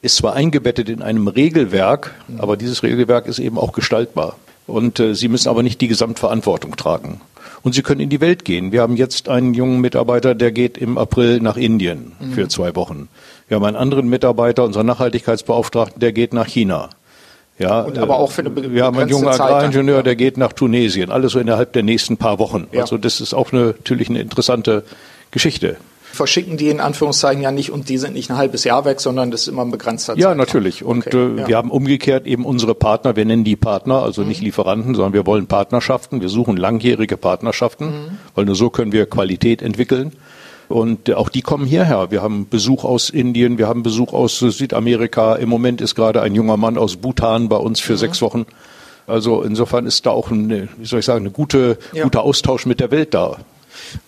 Ist 0.03 0.17
zwar 0.17 0.35
eingebettet 0.35 0.91
in 0.91 1.03
einem 1.03 1.27
Regelwerk, 1.29 2.15
aber 2.39 2.57
dieses 2.57 2.83
Regelwerk 2.83 3.27
ist 3.27 3.39
eben 3.39 3.59
auch 3.59 3.73
gestaltbar. 3.73 4.37
Und 4.67 5.01
äh, 5.01 5.15
Sie 5.15 5.29
müssen 5.29 5.49
aber 5.49 5.63
nicht 5.63 5.81
die 5.81 5.89
Gesamtverantwortung 5.89 6.77
tragen. 6.77 7.21
Und 7.63 7.75
Sie 7.75 7.83
können 7.83 8.01
in 8.01 8.11
die 8.11 8.21
Welt 8.21 8.45
gehen. 8.45 8.71
Wir 8.71 8.83
haben 8.83 8.97
jetzt 8.97 9.29
einen 9.29 9.55
jungen 9.55 9.81
Mitarbeiter, 9.81 10.35
der 10.35 10.53
geht 10.53 10.77
im 10.77 10.99
April 10.99 11.41
nach 11.41 11.57
Indien 11.57 12.13
mhm. 12.21 12.33
für 12.33 12.49
zwei 12.49 12.77
Wochen. 12.77 13.09
Wir 13.49 13.57
haben 13.57 13.65
einen 13.65 13.77
anderen 13.77 14.09
Mitarbeiter, 14.09 14.65
unseren 14.65 14.87
Nachhaltigkeitsbeauftragten, 14.87 16.01
der 16.01 16.13
geht 16.13 16.35
nach 16.35 16.47
China. 16.47 16.91
Ja, 17.59 17.81
und 17.83 17.99
aber 17.99 18.19
auch 18.19 18.31
für 18.31 18.43
eine 18.43 18.73
Wir 18.73 18.85
haben 18.85 18.99
einen 18.99 19.09
jungen 19.09 19.29
Agraringenieur, 19.29 20.03
der 20.03 20.15
geht 20.15 20.37
nach 20.37 20.53
Tunesien, 20.53 21.11
alles 21.11 21.33
so 21.33 21.39
innerhalb 21.39 21.73
der 21.73 21.83
nächsten 21.83 22.19
paar 22.19 22.39
Wochen. 22.39 22.67
Ja. 22.73 22.83
Also 22.83 22.99
das 22.99 23.21
ist 23.21 23.33
auch 23.33 23.53
eine, 23.53 23.67
natürlich 23.67 24.11
eine 24.11 24.21
interessante 24.21 24.85
Geschichte 25.31 25.77
verschicken 26.17 26.57
die 26.57 26.69
in 26.69 26.81
Anführungszeichen 26.81 27.43
ja 27.43 27.53
nicht 27.53 27.71
und 27.71 27.89
die 27.89 27.99
sind 27.99 28.15
nicht 28.15 28.31
ein 28.31 28.37
halbes 28.37 28.65
Jahr 28.65 28.85
weg, 28.85 29.01
sondern 29.01 29.31
das 29.31 29.43
ist 29.43 29.49
immer 29.49 29.63
ein 29.63 29.71
begrenzter 29.71 30.15
Zeitraum. 30.15 30.33
Ja, 30.33 30.35
natürlich. 30.35 30.83
Und 30.83 31.07
okay, 31.07 31.35
äh, 31.37 31.41
ja. 31.41 31.49
wir 31.49 31.57
haben 31.57 31.71
umgekehrt 31.71 32.27
eben 32.27 32.45
unsere 32.45 32.75
Partner, 32.75 33.15
wir 33.15 33.25
nennen 33.25 33.45
die 33.45 33.55
Partner, 33.55 34.03
also 34.03 34.23
mhm. 34.23 34.29
nicht 34.29 34.41
Lieferanten, 34.41 34.95
sondern 34.95 35.13
wir 35.13 35.27
wollen 35.27 35.47
Partnerschaften. 35.47 36.21
Wir 36.21 36.29
suchen 36.29 36.57
langjährige 36.57 37.17
Partnerschaften, 37.17 37.87
mhm. 37.87 38.19
weil 38.35 38.47
nur 38.47 38.57
so 38.57 38.71
können 38.71 38.93
wir 38.93 39.07
Qualität 39.07 39.63
entwickeln. 39.63 40.13
Und 40.69 41.13
auch 41.13 41.29
die 41.29 41.43
kommen 41.43 41.67
hierher. 41.67 42.11
Wir 42.11 42.23
haben 42.23 42.49
Besuch 42.49 42.85
aus 42.85 43.11
Indien, 43.11 43.59
wir 43.59 43.69
haben 43.69 43.83
Besuch 43.83 44.13
aus 44.13 44.39
Südamerika. 44.39 45.37
Im 45.37 45.49
Moment 45.49 45.81
ist 45.81 45.95
gerade 45.95 46.23
ein 46.23 46.35
junger 46.35 46.57
Mann 46.57 46.77
aus 46.77 46.97
Bhutan 46.97 47.49
bei 47.49 47.57
uns 47.57 47.81
für 47.81 47.93
mhm. 47.93 47.99
sechs 47.99 48.23
Wochen. 48.23 48.47
Also 49.07 49.43
insofern 49.43 49.87
ist 49.87 50.05
da 50.07 50.11
auch 50.11 50.31
ein, 50.31 50.69
wie 50.79 50.87
soll 50.87 51.01
ich 51.01 51.05
sagen, 51.05 51.21
eine 51.21 51.31
gute, 51.31 51.79
ja. 51.93 52.03
guter 52.03 52.23
Austausch 52.23 52.67
mit 52.67 52.81
der 52.81 52.91
Welt 52.91 53.15
da. 53.15 53.39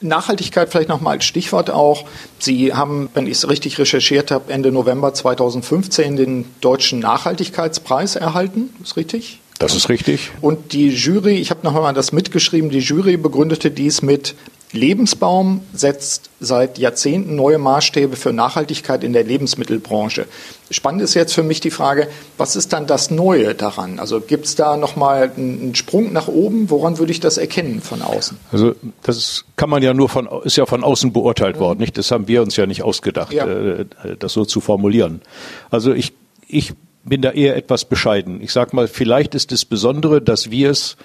Nachhaltigkeit 0.01 0.71
vielleicht 0.71 0.89
nochmal 0.89 1.15
als 1.15 1.25
Stichwort 1.25 1.71
auch. 1.71 2.05
Sie 2.39 2.75
haben, 2.75 3.09
wenn 3.15 3.27
ich 3.27 3.35
es 3.35 3.49
richtig 3.49 3.79
recherchiert 3.79 4.31
habe, 4.31 4.53
Ende 4.53 4.73
November 4.73 5.15
2015 5.15 6.17
den 6.17 6.47
Deutschen 6.61 6.99
Nachhaltigkeitspreis 6.99 8.17
erhalten. 8.17 8.71
Ist 8.83 8.97
richtig? 8.97 9.41
Das 9.59 9.75
ist 9.75 9.89
richtig. 9.89 10.31
Und 10.41 10.73
die 10.73 10.89
Jury, 10.89 11.37
ich 11.37 11.51
habe 11.51 11.61
noch 11.65 11.75
mal 11.75 11.93
das 11.93 12.13
mitgeschrieben, 12.13 12.71
die 12.71 12.79
Jury 12.79 13.17
begründete 13.17 13.71
dies 13.71 14.03
mit 14.03 14.35
Lebensbaum 14.73 15.63
setzt 15.73 16.31
seit 16.41 16.79
Jahrzehnten 16.79 17.37
neue 17.37 17.59
Maßstäbe 17.59 18.17
für 18.17 18.33
Nachhaltigkeit 18.33 19.03
in 19.03 19.13
der 19.13 19.25
Lebensmittelbranche. 19.25 20.27
Spannend 20.71 21.03
ist 21.03 21.15
jetzt 21.15 21.33
für 21.33 21.43
mich 21.43 21.61
die 21.61 21.71
Frage, 21.71 22.09
was 22.37 22.55
ist 22.55 22.73
dann 22.73 22.87
das 22.87 23.11
Neue 23.11 23.55
daran? 23.55 23.99
Also 23.99 24.21
gibt 24.21 24.45
es 24.45 24.55
da 24.55 24.77
nochmal 24.77 25.33
einen 25.37 25.75
Sprung 25.75 26.13
nach 26.13 26.29
oben? 26.29 26.69
Woran 26.69 26.99
würde 26.99 27.13
ich 27.13 27.21
das 27.21 27.39
erkennen 27.39 27.81
von 27.81 28.03
außen? 28.03 28.37
Also 28.53 28.75
das 29.03 29.45
kann 29.57 29.71
man 29.71 29.83
ja 29.83 29.95
nur 29.95 30.09
von, 30.09 30.29
ist 30.45 30.57
ja 30.57 30.67
von 30.67 30.85
außen 30.85 31.13
beurteilt 31.13 31.57
mhm. 31.57 31.61
worden, 31.61 31.79
nicht? 31.81 31.97
Das 31.97 32.11
haben 32.11 32.29
wir 32.29 32.43
uns 32.43 32.57
ja 32.57 32.67
nicht 32.67 32.83
ausgedacht, 32.83 33.33
ja. 33.33 33.47
Äh, 33.47 33.87
das 34.19 34.35
so 34.35 34.45
zu 34.45 34.61
formulieren. 34.61 35.23
Also 35.71 35.93
ich, 35.93 36.13
ich 36.47 36.75
bin 37.05 37.23
da 37.23 37.31
eher 37.31 37.57
etwas 37.57 37.87
bescheiden. 37.87 38.43
Ich 38.43 38.53
sage 38.53 38.77
mal, 38.77 38.87
vielleicht 38.87 39.35
ist 39.35 39.51
das 39.53 39.65
Besondere, 39.65 40.21
dass 40.21 40.51
wir 40.51 40.71
es 40.71 40.97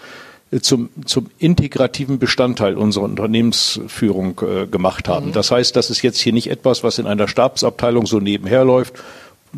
zum, 0.61 0.89
zum 1.05 1.27
integrativen 1.39 2.19
Bestandteil 2.19 2.77
unserer 2.77 3.05
Unternehmensführung 3.05 4.41
äh, 4.41 4.67
gemacht 4.67 5.07
haben. 5.07 5.27
Mhm. 5.27 5.33
Das 5.33 5.51
heißt, 5.51 5.75
das 5.75 5.89
ist 5.89 6.01
jetzt 6.01 6.19
hier 6.19 6.33
nicht 6.33 6.49
etwas, 6.49 6.83
was 6.83 6.99
in 6.99 7.07
einer 7.07 7.27
Stabsabteilung 7.27 8.05
so 8.05 8.19
nebenher 8.19 8.65
läuft, 8.65 8.95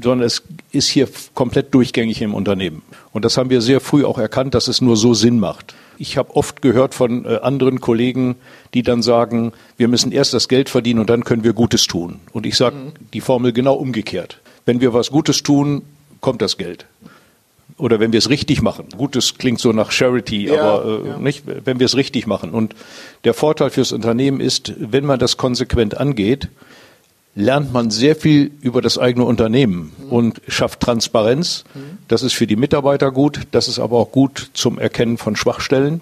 sondern 0.01 0.25
es 0.25 0.43
ist 0.71 0.89
hier 0.89 1.07
komplett 1.33 1.73
durchgängig 1.73 2.21
im 2.21 2.33
Unternehmen. 2.33 2.81
Und 3.13 3.25
das 3.25 3.37
haben 3.37 3.49
wir 3.49 3.61
sehr 3.61 3.79
früh 3.79 4.03
auch 4.03 4.17
erkannt, 4.17 4.53
dass 4.53 4.67
es 4.67 4.81
nur 4.81 4.97
so 4.97 5.13
Sinn 5.13 5.39
macht. 5.39 5.73
Ich 5.97 6.17
habe 6.17 6.35
oft 6.35 6.61
gehört 6.61 6.93
von 6.93 7.25
äh, 7.25 7.39
anderen 7.41 7.79
Kollegen, 7.79 8.35
die 8.73 8.83
dann 8.83 9.01
sagen, 9.01 9.53
wir 9.77 9.87
müssen 9.87 10.11
erst 10.11 10.33
das 10.33 10.47
Geld 10.49 10.69
verdienen 10.69 10.99
und 10.99 11.09
dann 11.09 11.23
können 11.23 11.43
wir 11.43 11.53
Gutes 11.53 11.87
tun. 11.87 12.19
Und 12.33 12.45
ich 12.45 12.57
sage 12.57 12.75
mhm. 12.75 12.91
die 13.13 13.21
Formel 13.21 13.53
genau 13.53 13.75
umgekehrt. 13.75 14.41
Wenn 14.65 14.81
wir 14.81 14.93
was 14.93 15.11
Gutes 15.11 15.43
tun, 15.43 15.83
kommt 16.19 16.41
das 16.41 16.57
Geld 16.57 16.85
oder 17.77 18.00
wenn 18.00 18.13
wir 18.13 18.20
es 18.20 18.29
richtig 18.29 18.62
machen. 18.62 18.88
Gut, 18.96 19.15
das 19.15 19.38
klingt 19.38 19.60
so 19.60 19.72
nach 19.72 19.91
Charity, 19.91 20.48
ja, 20.48 20.62
aber 20.62 20.86
äh, 20.86 21.08
ja. 21.10 21.17
nicht, 21.17 21.44
wenn 21.46 21.79
wir 21.79 21.86
es 21.86 21.96
richtig 21.96 22.25
machen. 22.25 22.51
Und 22.51 22.74
der 23.24 23.34
Vorteil 23.34 23.70
fürs 23.70 23.91
Unternehmen 23.91 24.39
ist, 24.39 24.74
wenn 24.77 25.05
man 25.05 25.20
das 25.20 25.38
konsequent 25.38 25.98
angeht, 25.98 26.48
lernt 27.36 27.74
man 27.74 27.91
sehr 27.91 28.15
viel 28.15 28.51
über 28.62 28.82
das 28.82 28.98
eigene 28.98 29.25
Unternehmen 29.25 29.91
mhm. 29.98 30.12
und 30.12 30.41
schafft 30.48 30.79
Transparenz. 30.79 31.65
Mhm. 31.74 31.98
Das 32.08 32.24
ist 32.24 32.34
für 32.34 32.48
die 32.48 32.55
Mitarbeiter 32.55 33.12
gut, 33.12 33.41
das 33.51 33.67
ist 33.67 33.79
aber 33.79 33.98
auch 33.98 34.12
gut 34.12 34.51
zum 34.53 34.79
Erkennen 34.79 35.17
von 35.17 35.36
Schwachstellen. 35.36 36.00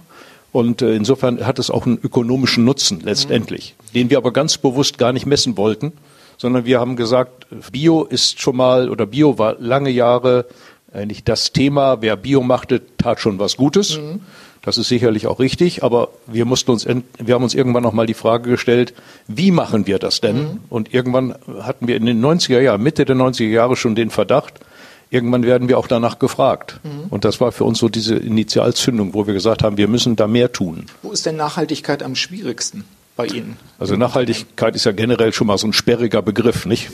Und 0.52 0.84
äh, 0.84 0.94
insofern 0.94 1.44
hat 1.48 1.58
es 1.58 1.72
auch 1.72 1.88
einen 1.88 1.98
ökonomischen 2.04 2.64
Nutzen 2.64 3.02
letztendlich, 3.04 3.74
mhm. 3.76 3.94
den 3.96 4.10
wir 4.12 4.18
aber 4.18 4.32
ganz 4.32 4.60
bewusst 4.60 5.00
gar 5.00 5.12
nicht 5.12 5.26
messen 5.26 5.58
wollten, 5.58 5.94
sondern 6.38 6.66
wir 6.66 6.80
haben 6.80 6.96
gesagt, 6.96 7.48
Bio 7.72 8.04
ist 8.04 8.40
schon 8.40 8.56
mal 8.56 8.92
oder 8.92 9.08
Bio 9.08 9.40
war 9.40 9.56
lange 9.60 9.90
Jahre 9.90 10.46
eigentlich 10.94 11.24
das 11.24 11.52
Thema, 11.52 12.02
wer 12.02 12.16
Bio 12.16 12.42
machte, 12.42 12.82
tat 12.98 13.20
schon 13.20 13.40
was 13.40 13.58
Gutes. 13.58 13.98
Mhm. 13.98 14.22
Das 14.62 14.78
ist 14.78 14.88
sicherlich 14.88 15.28
auch 15.28 15.40
richtig, 15.40 15.84
aber 15.84 16.08
wir 16.26 16.46
mussten 16.46 16.72
uns, 16.72 16.86
wir 16.86 17.36
haben 17.36 17.44
uns 17.44 17.54
irgendwann 17.54 17.84
noch 17.84 17.92
mal 17.92 18.06
die 18.06 18.14
Frage 18.14 18.50
gestellt, 18.50 18.94
wie 19.28 19.52
machen 19.52 19.88
wir 19.88 20.00
das 20.00 20.22
denn? 20.22 20.38
Mhm. 20.38 20.60
Und 20.70 20.94
irgendwann 20.94 21.36
hatten 21.62 21.88
wir 21.88 21.98
in 21.98 22.06
den 22.06 22.24
90er 22.24 22.62
Jahren, 22.62 22.82
Mitte 22.82 23.04
der 23.04 23.18
90er 23.18 23.50
Jahre 23.50 23.76
schon 23.76 23.94
den 23.94 24.10
Verdacht, 24.10 24.62
irgendwann 25.10 25.44
werden 25.44 25.68
wir 25.68 25.78
auch 25.78 25.88
danach 25.88 26.18
gefragt. 26.18 26.80
Mhm. 26.84 27.08
Und 27.10 27.26
das 27.26 27.42
war 27.42 27.52
für 27.52 27.66
uns 27.66 27.78
so 27.78 27.90
diese 27.90 28.16
Initialzündung, 28.16 29.14
wo 29.14 29.28
wir 29.28 29.34
gesagt 29.34 29.64
haben, 29.64 29.76
wir 29.76 29.90
müssen 29.90 30.16
da 30.16 30.28
mehr 30.28 30.54
tun. 30.54 30.86
Wo 31.02 31.12
ist 31.12 31.26
denn 31.26 31.36
Nachhaltigkeit 31.36 32.02
am 32.02 32.16
schwierigsten 32.16 32.86
bei 33.18 33.26
Ihnen? 33.26 33.58
Also 33.80 33.98
Nachhaltigkeit 33.98 34.76
ist 34.76 34.86
ja 34.86 34.94
generell 34.94 35.34
schon 35.34 35.48
mal 35.48 35.58
so 35.58 35.68
ein 35.68 35.74
sperriger 35.74 36.22
Begriff, 36.22 36.66
nicht? 36.66 36.90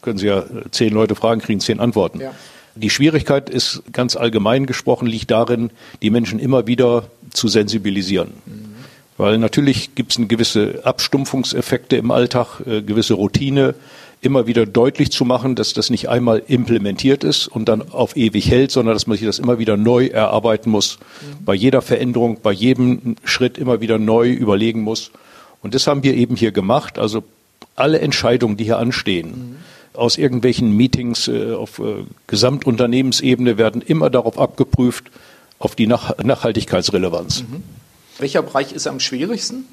Können 0.00 0.16
Sie 0.16 0.26
ja 0.26 0.42
zehn 0.70 0.94
Leute 0.94 1.14
fragen, 1.14 1.42
kriegen 1.42 1.60
zehn 1.60 1.80
Antworten. 1.80 2.20
Ja. 2.20 2.32
Die 2.80 2.90
Schwierigkeit 2.90 3.50
ist 3.50 3.82
ganz 3.92 4.14
allgemein 4.14 4.66
gesprochen, 4.66 5.06
liegt 5.06 5.30
darin, 5.30 5.70
die 6.00 6.10
Menschen 6.10 6.38
immer 6.38 6.66
wieder 6.66 7.04
zu 7.30 7.48
sensibilisieren. 7.48 8.34
Mhm. 8.46 8.68
Weil 9.16 9.38
natürlich 9.38 9.96
gibt 9.96 10.16
es 10.16 10.28
gewisse 10.28 10.82
Abstumpfungseffekte 10.84 11.96
im 11.96 12.12
Alltag, 12.12 12.60
äh, 12.66 12.82
gewisse 12.82 13.14
Routine, 13.14 13.74
immer 14.20 14.46
wieder 14.46 14.64
deutlich 14.64 15.10
zu 15.10 15.24
machen, 15.24 15.56
dass 15.56 15.72
das 15.72 15.90
nicht 15.90 16.08
einmal 16.08 16.42
implementiert 16.46 17.24
ist 17.24 17.48
und 17.48 17.68
dann 17.68 17.90
auf 17.90 18.16
ewig 18.16 18.48
hält, 18.48 18.70
sondern 18.70 18.94
dass 18.94 19.06
man 19.06 19.16
sich 19.16 19.26
das 19.26 19.38
immer 19.38 19.58
wieder 19.58 19.76
neu 19.76 20.06
erarbeiten 20.06 20.70
muss, 20.70 20.98
mhm. 20.98 21.44
bei 21.44 21.54
jeder 21.54 21.82
Veränderung, 21.82 22.38
bei 22.42 22.52
jedem 22.52 23.16
Schritt 23.24 23.58
immer 23.58 23.80
wieder 23.80 23.98
neu 23.98 24.30
überlegen 24.30 24.82
muss. 24.82 25.10
Und 25.62 25.74
das 25.74 25.88
haben 25.88 26.04
wir 26.04 26.14
eben 26.14 26.36
hier 26.36 26.52
gemacht. 26.52 26.98
Also 26.98 27.24
alle 27.74 27.98
Entscheidungen, 27.98 28.56
die 28.56 28.64
hier 28.64 28.78
anstehen, 28.78 29.28
mhm 29.30 29.56
aus 29.98 30.16
irgendwelchen 30.16 30.70
Meetings 30.72 31.28
äh, 31.28 31.52
auf 31.52 31.78
äh, 31.78 32.04
Gesamtunternehmensebene 32.26 33.58
werden 33.58 33.82
immer 33.82 34.10
darauf 34.10 34.38
abgeprüft, 34.38 35.10
auf 35.58 35.74
die 35.74 35.86
Nach 35.86 36.16
Nachhaltigkeitsrelevanz. 36.18 37.42
Mhm. 37.42 37.62
Welcher 38.18 38.42
Bereich 38.42 38.72
ist 38.72 38.86
am 38.86 39.00
schwierigsten? 39.00 39.64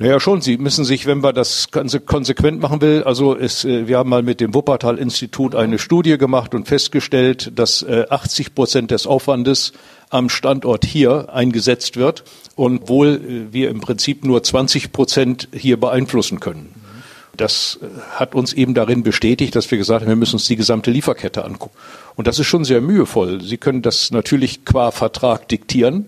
Naja, 0.00 0.20
schon. 0.20 0.40
Sie 0.40 0.58
müssen 0.58 0.84
sich, 0.84 1.06
wenn 1.06 1.18
man 1.18 1.34
das 1.34 1.72
Ganze 1.72 1.98
konsequent 1.98 2.60
machen 2.60 2.80
will, 2.80 3.02
also 3.02 3.34
ist, 3.34 3.64
äh, 3.64 3.86
wir 3.86 3.98
haben 3.98 4.08
mal 4.08 4.22
mit 4.22 4.40
dem 4.40 4.54
Wuppertal-Institut 4.54 5.54
eine. 5.54 5.78
Studie 5.78 6.16
gemacht 6.18 6.54
und 6.54 6.66
festgestellt, 6.66 7.52
dass 7.56 7.84
80 7.84 8.46
äh, 8.46 8.50
Prozent 8.50 8.90
des 8.90 9.06
Aufwandes 9.06 9.72
am 10.10 10.30
Standort 10.30 10.86
hier 10.86 11.32
eingesetzt 11.34 11.96
wird 11.96 12.24
und 12.56 12.88
wohl 12.88 13.48
wir 13.52 13.68
im 13.68 13.80
Prinzip 13.80 14.24
nur 14.24 14.42
20 14.42 14.90
Prozent 14.90 15.48
hier 15.52 15.78
beeinflussen 15.78 16.40
können 16.40 16.77
das 17.40 17.78
äh, 17.82 17.86
hat 18.10 18.34
uns 18.34 18.52
eben 18.52 18.74
darin 18.74 19.02
bestätigt, 19.02 19.56
dass 19.56 19.70
wir 19.70 19.78
gesagt 19.78 20.02
haben, 20.02 20.08
wir 20.08 20.16
müssen 20.16 20.36
uns 20.36 20.46
die 20.46 20.56
gesamte 20.56 20.90
Lieferkette 20.90 21.44
angucken. 21.44 21.76
Und 22.16 22.26
das 22.26 22.38
ist 22.38 22.46
schon 22.46 22.64
sehr 22.64 22.80
mühevoll. 22.80 23.40
Sie 23.40 23.56
können 23.56 23.82
das 23.82 24.10
natürlich 24.10 24.64
qua 24.64 24.90
Vertrag 24.90 25.48
diktieren. 25.48 26.06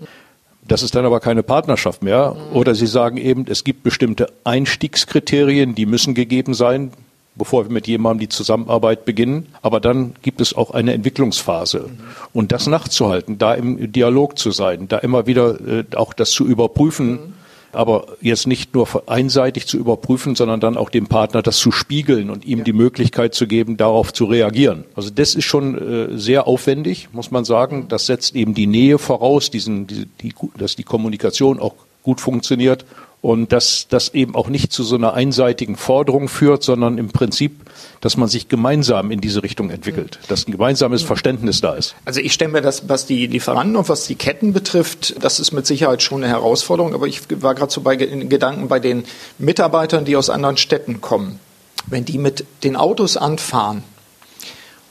Das 0.67 0.83
ist 0.83 0.95
dann 0.95 1.05
aber 1.05 1.21
keine 1.21 1.43
Partnerschaft 1.43 2.03
mehr. 2.03 2.37
Oder 2.53 2.75
Sie 2.75 2.87
sagen 2.87 3.17
eben, 3.17 3.47
es 3.49 3.65
gibt 3.65 3.83
bestimmte 3.83 4.29
Einstiegskriterien, 4.45 5.75
die 5.75 5.87
müssen 5.87 6.15
gegeben 6.15 6.55
sein, 6.55 6.93
bevor 7.35 7.65
wir 7.65 7.73
mit 7.73 7.87
jemandem 7.87 8.21
die 8.21 8.29
Zusammenarbeit 8.29 9.05
beginnen. 9.05 9.47
Aber 9.63 9.81
dann 9.81 10.15
gibt 10.23 10.41
es 10.41 10.55
auch 10.55 10.71
eine 10.71 10.93
Entwicklungsphase. 10.93 11.91
Und 12.33 12.53
das 12.53 12.67
nachzuhalten, 12.67 13.39
da 13.39 13.55
im 13.55 13.91
Dialog 13.93 14.39
zu 14.39 14.51
sein, 14.51 14.89
da 14.89 14.99
immer 14.99 15.27
wieder 15.27 15.59
äh, 15.61 15.85
auch 15.97 16.13
das 16.13 16.31
zu 16.31 16.47
überprüfen, 16.47 17.35
aber 17.73 18.07
jetzt 18.21 18.47
nicht 18.47 18.75
nur 18.75 18.89
einseitig 19.07 19.67
zu 19.67 19.77
überprüfen, 19.77 20.35
sondern 20.35 20.61
dann 20.61 20.77
auch 20.77 20.91
dem 20.91 21.07
Partner 21.07 21.43
das 21.43 21.59
zu 21.59 21.73
spiegeln 21.73 22.31
und 22.31 22.45
ihm 22.45 22.59
ja. 22.59 22.65
die 22.65 22.73
Möglichkeit 22.73 23.35
zu 23.35 23.47
geben, 23.47 23.77
darauf 23.77 24.13
zu 24.13 24.25
reagieren. 24.25 24.85
Also 24.95 25.11
das 25.11 25.35
ist 25.35 25.45
schon 25.45 25.77
äh, 26.13 26.19
sehr 26.19 26.47
aufwendig, 26.47 27.09
muss 27.13 27.31
man 27.31 27.45
sagen. 27.45 27.87
Das 27.89 28.07
setzt 28.07 28.35
eben 28.35 28.55
die 28.55 28.67
Nähe 28.67 28.99
voraus, 28.99 29.51
diesen, 29.51 29.87
die, 29.87 30.07
die, 30.21 30.35
dass 30.57 30.77
die 30.77 30.85
Kommunikation 30.85 31.61
auch 31.61 31.75
gut 32.03 32.21
funktioniert 32.21 32.85
und 33.23 33.53
dass 33.53 33.87
das 33.89 34.15
eben 34.15 34.35
auch 34.35 34.49
nicht 34.49 34.73
zu 34.73 34.83
so 34.83 34.97
einer 34.97 35.13
einseitigen 35.13 35.77
Forderung 35.77 36.29
führt, 36.29 36.63
sondern 36.63 36.97
im 36.97 37.09
Prinzip, 37.09 37.53
dass 38.01 38.17
man 38.17 38.29
sich 38.29 38.49
gemeinsam 38.49 39.11
in 39.11 39.21
diese 39.21 39.43
Richtung 39.43 39.71
entwickelt, 39.71 40.19
dass 40.29 40.47
ein 40.47 40.53
gemeinsames 40.53 41.03
Verständnis 41.03 41.61
da 41.61 41.75
ist. 41.75 41.95
Also 42.07 42.21
ich 42.21 42.33
stelle 42.33 42.53
mir 42.53 42.63
das, 42.63 42.89
was 42.89 43.05
die 43.07 43.27
Lieferanten 43.27 43.77
und 43.77 43.89
was 43.89 44.07
die 44.07 44.15
Ketten 44.15 44.53
betrifft, 44.53 45.23
das 45.23 45.39
ist 45.39 45.53
mit 45.53 45.67
Sicherheit 45.67 46.03
schon 46.03 46.25
eine 46.25 46.33
Herausforderung, 46.33 46.95
aber 46.95 47.07
ich 47.07 47.21
war 47.43 47.55
gerade 47.55 47.73
so 47.73 47.83
bei 47.83 47.97
Gedanken 47.97 48.69
bei 48.69 48.81
den 48.81 49.05
Mitarbeitern, 49.39 50.05
die 50.05 50.17
aus 50.17 50.31
anderen 50.31 50.57
Städten 50.57 51.01
kommen. 51.01 51.39
Wenn 51.87 52.05
die 52.05 52.19
mit 52.19 52.45
den 52.65 52.77
Autos 52.77 53.17
anfahren, 53.17 53.83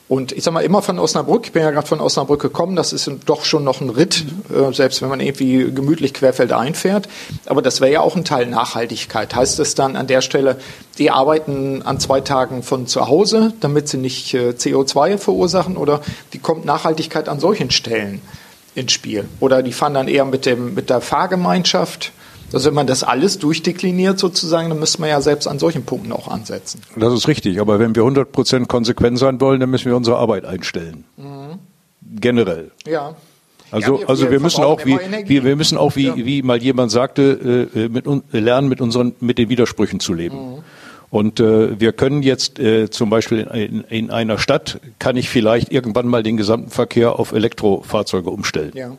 und 0.09 0.31
ich 0.31 0.43
sag 0.43 0.55
mal, 0.55 0.61
immer 0.61 0.81
von 0.81 0.97
Osnabrück, 0.97 1.45
ich 1.45 1.51
bin 1.51 1.61
ja 1.61 1.69
gerade 1.69 1.85
von 1.85 2.01
Osnabrück 2.01 2.41
gekommen, 2.41 2.75
das 2.75 2.93
ist 2.93 3.09
doch 3.27 3.45
schon 3.45 3.63
noch 3.63 3.79
ein 3.79 3.91
Ritt, 3.91 4.25
äh, 4.51 4.73
selbst 4.73 5.03
wenn 5.03 5.09
man 5.09 5.19
irgendwie 5.19 5.71
gemütlich 5.71 6.15
querfeldein 6.15 6.73
fährt. 6.73 7.07
Aber 7.45 7.61
das 7.61 7.79
wäre 7.79 7.91
ja 7.91 8.01
auch 8.01 8.15
ein 8.15 8.25
Teil 8.25 8.47
Nachhaltigkeit. 8.47 9.35
Heißt 9.35 9.59
es 9.59 9.75
dann 9.75 9.95
an 9.95 10.07
der 10.07 10.21
Stelle, 10.21 10.57
die 10.97 11.11
arbeiten 11.11 11.83
an 11.83 11.99
zwei 11.99 12.21
Tagen 12.21 12.63
von 12.63 12.87
zu 12.87 13.07
Hause, 13.07 13.53
damit 13.59 13.87
sie 13.87 13.97
nicht 13.97 14.33
äh, 14.33 14.49
CO2 14.49 15.19
verursachen? 15.19 15.77
Oder 15.77 16.01
wie 16.31 16.39
kommt 16.39 16.65
Nachhaltigkeit 16.65 17.29
an 17.29 17.39
solchen 17.39 17.69
Stellen 17.69 18.19
ins 18.73 18.91
Spiel? 18.91 19.25
Oder 19.39 19.61
die 19.61 19.73
fahren 19.73 19.93
dann 19.93 20.07
eher 20.07 20.25
mit, 20.25 20.47
dem, 20.47 20.73
mit 20.73 20.89
der 20.89 21.01
Fahrgemeinschaft? 21.01 22.13
Also 22.53 22.67
wenn 22.67 22.75
man 22.75 22.87
das 22.87 23.03
alles 23.03 23.39
durchdekliniert 23.39 24.19
sozusagen, 24.19 24.69
dann 24.69 24.79
müsste 24.79 25.01
man 25.01 25.09
ja 25.09 25.21
selbst 25.21 25.47
an 25.47 25.59
solchen 25.59 25.83
Punkten 25.83 26.11
auch 26.11 26.27
ansetzen. 26.27 26.81
Das 26.95 27.13
ist 27.13 27.27
richtig, 27.27 27.59
aber 27.59 27.79
wenn 27.79 27.95
wir 27.95 28.03
100 28.03 28.31
Prozent 28.31 28.67
konsequent 28.67 29.19
sein 29.19 29.39
wollen, 29.39 29.59
dann 29.59 29.69
müssen 29.69 29.85
wir 29.85 29.95
unsere 29.95 30.17
Arbeit 30.17 30.45
einstellen. 30.45 31.05
Mhm. 31.17 31.59
Generell. 32.19 32.71
Ja. 32.87 33.15
Also, 33.71 33.95
ja, 33.95 34.01
wir, 34.01 34.09
also 34.09 34.23
wir, 34.23 34.31
wir 34.31 34.39
müssen 34.39 34.63
auch, 34.63 34.83
wie, 34.85 34.97
wie, 35.25 35.43
wir 35.43 35.55
müssen 35.55 35.77
auch, 35.77 35.95
wie, 35.95 36.07
ja. 36.07 36.15
wie 36.15 36.41
mal 36.41 36.57
jemand 36.57 36.91
sagte, 36.91 37.69
äh, 37.75 37.87
mit, 37.87 38.05
lernen, 38.31 38.67
mit 38.67 38.81
unseren, 38.81 39.13
mit 39.19 39.37
den 39.37 39.49
Widersprüchen 39.49 39.99
zu 39.99 40.13
leben. 40.13 40.55
Mhm. 40.55 40.59
Und 41.11 41.39
äh, 41.39 41.79
wir 41.79 41.91
können 41.91 42.21
jetzt 42.21 42.59
äh, 42.59 42.89
zum 42.89 43.09
Beispiel 43.09 43.39
in, 43.39 43.81
in, 43.81 44.11
einer 44.11 44.37
Stadt, 44.37 44.79
kann 44.99 45.17
ich 45.17 45.29
vielleicht 45.29 45.71
irgendwann 45.71 46.07
mal 46.07 46.21
den 46.21 46.37
gesamten 46.37 46.69
Verkehr 46.69 47.17
auf 47.17 47.31
Elektrofahrzeuge 47.31 48.29
umstellen. 48.29 48.71
Ja. 48.75 48.91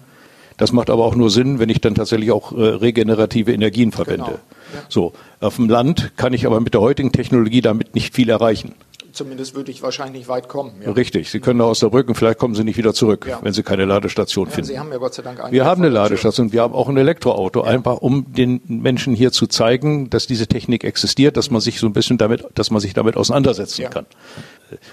Das 0.60 0.72
macht 0.72 0.90
aber 0.90 1.06
auch 1.06 1.14
nur 1.14 1.30
Sinn, 1.30 1.58
wenn 1.58 1.70
ich 1.70 1.80
dann 1.80 1.94
tatsächlich 1.94 2.30
auch 2.32 2.52
äh, 2.52 2.60
regenerative 2.60 3.50
Energien 3.50 3.92
verwende. 3.92 4.24
Genau. 4.26 4.38
Ja. 4.74 4.82
So, 4.90 5.14
auf 5.40 5.56
dem 5.56 5.70
Land 5.70 6.12
kann 6.18 6.34
ich 6.34 6.44
aber 6.44 6.60
mit 6.60 6.74
der 6.74 6.82
heutigen 6.82 7.12
Technologie 7.12 7.62
damit 7.62 7.94
nicht 7.94 8.14
viel 8.14 8.28
erreichen. 8.28 8.74
Zumindest 9.20 9.54
würde 9.54 9.70
ich 9.70 9.82
wahrscheinlich 9.82 10.20
nicht 10.20 10.28
weit 10.28 10.48
kommen. 10.48 10.72
Ja. 10.82 10.92
Richtig. 10.92 11.30
Sie 11.30 11.40
können 11.40 11.60
aus 11.60 11.80
der 11.80 11.90
Brücke, 11.90 12.14
vielleicht 12.14 12.38
kommen 12.38 12.54
Sie 12.54 12.64
nicht 12.64 12.78
wieder 12.78 12.94
zurück, 12.94 13.26
ja. 13.28 13.38
wenn 13.42 13.52
Sie 13.52 13.62
keine 13.62 13.84
Ladestation 13.84 14.46
finden. 14.46 14.68
Sie 14.68 14.78
haben 14.78 14.90
ja 14.90 14.96
Gott 14.96 15.12
sei 15.12 15.22
Dank 15.22 15.44
eine. 15.44 15.52
Wir 15.52 15.66
haben 15.66 15.82
eine 15.82 15.90
Ladestation. 15.90 16.54
Wir 16.54 16.62
haben 16.62 16.72
auch 16.72 16.88
ein 16.88 16.96
Elektroauto, 16.96 17.60
einfach 17.60 17.98
um 17.98 18.32
den 18.32 18.62
Menschen 18.66 19.14
hier 19.14 19.30
zu 19.30 19.46
zeigen, 19.46 20.08
dass 20.08 20.26
diese 20.26 20.46
Technik 20.46 20.84
existiert, 20.84 21.36
dass 21.36 21.50
man 21.50 21.60
sich 21.60 21.80
so 21.80 21.86
ein 21.86 21.92
bisschen 21.92 22.16
damit, 22.16 22.46
dass 22.54 22.70
man 22.70 22.80
sich 22.80 22.94
damit 22.94 23.18
auseinandersetzen 23.18 23.90
kann. 23.90 24.06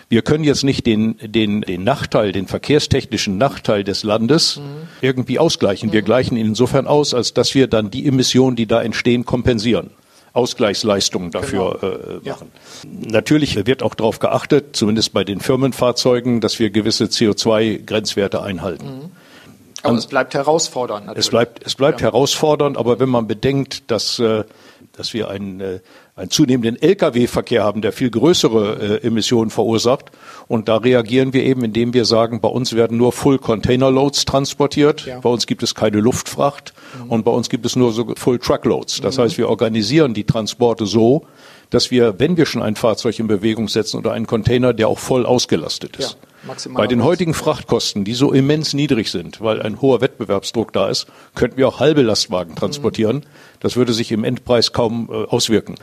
Wir 0.10 0.24
können 0.24 0.44
jetzt 0.44 0.66
nicht 0.66 0.86
den, 0.86 1.16
den, 1.22 1.62
den 1.62 1.86
Nachteil, 1.86 2.34
den 2.34 2.48
verkehrstechnischen 2.48 3.38
Nachteil 3.38 3.86
des 3.86 4.04
Landes 4.04 4.58
mhm. 4.58 4.90
irgendwie 5.00 5.40
ausgleichen. 5.40 5.94
Wir 5.94 6.02
mhm. 6.02 6.06
gleichen 6.06 6.36
ihn 6.36 6.48
insofern 6.48 6.86
aus, 6.86 7.14
als 7.14 7.34
dass 7.34 7.56
wir 7.56 7.68
dann 7.68 7.92
die 7.92 8.06
Emissionen, 8.06 8.58
die 8.58 8.66
da 8.66 8.82
entstehen, 8.82 9.24
kompensieren. 9.24 9.92
Ausgleichsleistungen 10.38 11.32
dafür 11.32 11.78
genau. 11.82 11.94
äh, 11.94 12.30
machen. 12.30 12.52
Ja. 12.84 13.12
Natürlich 13.12 13.66
wird 13.66 13.84
auch 13.84 13.96
darauf 13.96 14.20
geachtet, 14.20 14.76
zumindest 14.76 15.12
bei 15.12 15.24
den 15.24 15.40
Firmenfahrzeugen, 15.40 16.40
dass 16.40 16.60
wir 16.60 16.70
gewisse 16.70 17.06
CO2-Grenzwerte 17.06 18.42
einhalten. 18.42 18.86
Mhm. 18.86 19.12
Aber 19.84 19.94
Und 19.94 19.98
es 20.00 20.08
bleibt 20.08 20.34
herausfordernd. 20.34 21.08
Natürlich. 21.08 21.26
Es 21.26 21.30
bleibt, 21.30 21.66
es 21.66 21.76
bleibt 21.76 22.02
ja. 22.02 22.08
herausfordernd, 22.08 22.78
aber 22.78 23.00
wenn 23.00 23.10
man 23.10 23.28
bedenkt, 23.28 23.90
dass, 23.92 24.20
äh, 24.20 24.44
dass 24.94 25.14
wir 25.14 25.30
einen, 25.30 25.60
äh, 25.60 25.80
einen 26.18 26.32
zunehmenden 26.32 26.82
Lkw-Verkehr 26.82 27.64
haben, 27.64 27.82
der 27.82 27.92
viel 27.92 28.10
größere 28.10 29.00
äh, 29.02 29.08
Emissionen 29.08 29.52
verursacht, 29.52 30.12
und 30.48 30.68
da 30.68 30.78
reagieren 30.78 31.32
wir 31.32 31.44
eben, 31.44 31.64
indem 31.64 31.94
wir 31.94 32.06
sagen, 32.06 32.42
bei 32.42 32.50
uns 32.50 32.74
werden 32.74 32.98
nur 32.98 33.12
Full 33.12 33.38
Container 33.38 33.92
Loads 33.92 34.26
transportiert, 34.26 35.06
ja. 35.06 35.20
bei 35.20 35.30
uns 35.30 35.46
gibt 35.46 35.62
es 35.62 35.76
keine 35.76 36.00
Luftfracht 36.00 36.74
mhm. 37.04 37.12
und 37.12 37.24
bei 37.24 37.32
uns 37.32 37.50
gibt 37.50 37.66
es 37.68 37.76
nur 37.76 37.94
so 37.94 38.16
Full 38.16 38.40
Truckloads. 38.40 39.00
Das 39.02 39.18
mhm. 39.18 39.22
heißt, 39.22 39.38
wir 39.38 39.48
organisieren 39.48 40.16
die 40.16 40.24
Transporte 40.24 40.88
so, 40.88 41.28
dass 41.70 41.92
wir, 41.92 42.20
wenn 42.20 42.36
wir 42.36 42.48
schon 42.48 42.64
ein 42.64 42.76
Fahrzeug 42.76 43.20
in 43.20 43.28
Bewegung 43.28 43.68
setzen 43.68 43.98
oder 43.98 44.14
einen 44.14 44.26
Container, 44.26 44.74
der 44.74 44.88
auch 44.88 45.00
voll 45.00 45.26
ausgelastet 45.26 45.98
ist. 45.98 46.18
Ja, 46.48 46.56
Bei 46.74 46.88
den 46.88 47.04
heutigen 47.04 47.34
Frachtkosten, 47.36 48.06
die 48.06 48.14
so 48.14 48.32
immens 48.32 48.74
niedrig 48.74 49.12
sind, 49.12 49.42
weil 49.42 49.62
ein 49.62 49.82
hoher 49.82 50.02
Wettbewerbsdruck 50.02 50.74
da 50.74 50.90
ist, 50.90 51.08
könnten 51.36 51.58
wir 51.58 51.68
auch 51.68 51.80
halbe 51.80 52.02
Lastwagen 52.02 52.56
transportieren. 52.56 53.18
Mhm. 53.18 53.24
Das 53.60 53.76
würde 53.76 53.94
sich 53.94 54.12
im 54.12 54.24
Endpreis 54.24 54.72
kaum 54.72 55.10
äh, 55.12 55.26
auswirken 55.26 55.76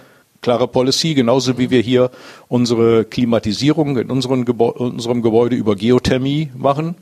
klare 0.44 0.68
Policy, 0.68 1.14
genauso 1.14 1.56
wie 1.56 1.70
wir 1.70 1.80
hier 1.80 2.10
unsere 2.48 3.06
Klimatisierung 3.06 3.96
in 3.96 4.10
unserem, 4.10 4.44
Gebäu 4.44 4.68
unserem 4.68 5.22
Gebäude 5.22 5.56
über 5.56 5.74
Geothermie 5.74 6.50
machen 6.54 6.96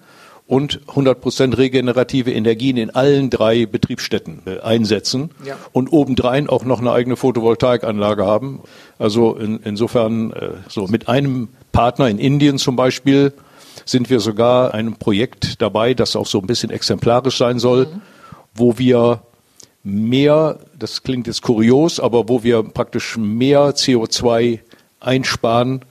und 0.46 0.80
100% 0.86 1.58
regenerative 1.58 2.30
Energien 2.30 2.76
in 2.76 2.90
allen 2.90 3.30
drei 3.30 3.66
Betriebsstätten 3.66 4.42
äh, 4.46 4.60
einsetzen 4.60 5.30
ja. 5.44 5.56
und 5.72 5.92
obendrein 5.92 6.48
auch 6.48 6.64
noch 6.64 6.78
eine 6.80 6.92
eigene 6.92 7.16
Photovoltaikanlage 7.16 8.24
haben. 8.24 8.60
Also 9.00 9.34
in, 9.34 9.58
insofern 9.64 10.32
äh, 10.32 10.50
so 10.68 10.86
mit 10.86 11.08
einem 11.08 11.48
Partner 11.72 12.08
in 12.08 12.18
Indien 12.18 12.58
zum 12.58 12.76
Beispiel 12.76 13.32
sind 13.84 14.08
wir 14.08 14.20
sogar 14.20 14.72
einem 14.72 14.94
Projekt 14.94 15.60
dabei, 15.60 15.94
das 15.94 16.14
auch 16.14 16.26
so 16.26 16.38
ein 16.38 16.46
bisschen 16.46 16.70
exemplarisch 16.70 17.38
sein 17.38 17.58
soll, 17.58 17.86
mhm. 17.86 18.00
wo 18.54 18.78
wir 18.78 19.22
mehr, 19.84 20.58
das 20.78 21.02
klingt 21.02 21.26
jetzt 21.26 21.42
kurios, 21.42 21.98
aber 21.98 22.28
wo 22.28 22.42
wir 22.42 22.62
praktisch 22.62 23.16
mehr 23.16 23.74
CO2 23.74 24.60
einsparen, 25.00 25.82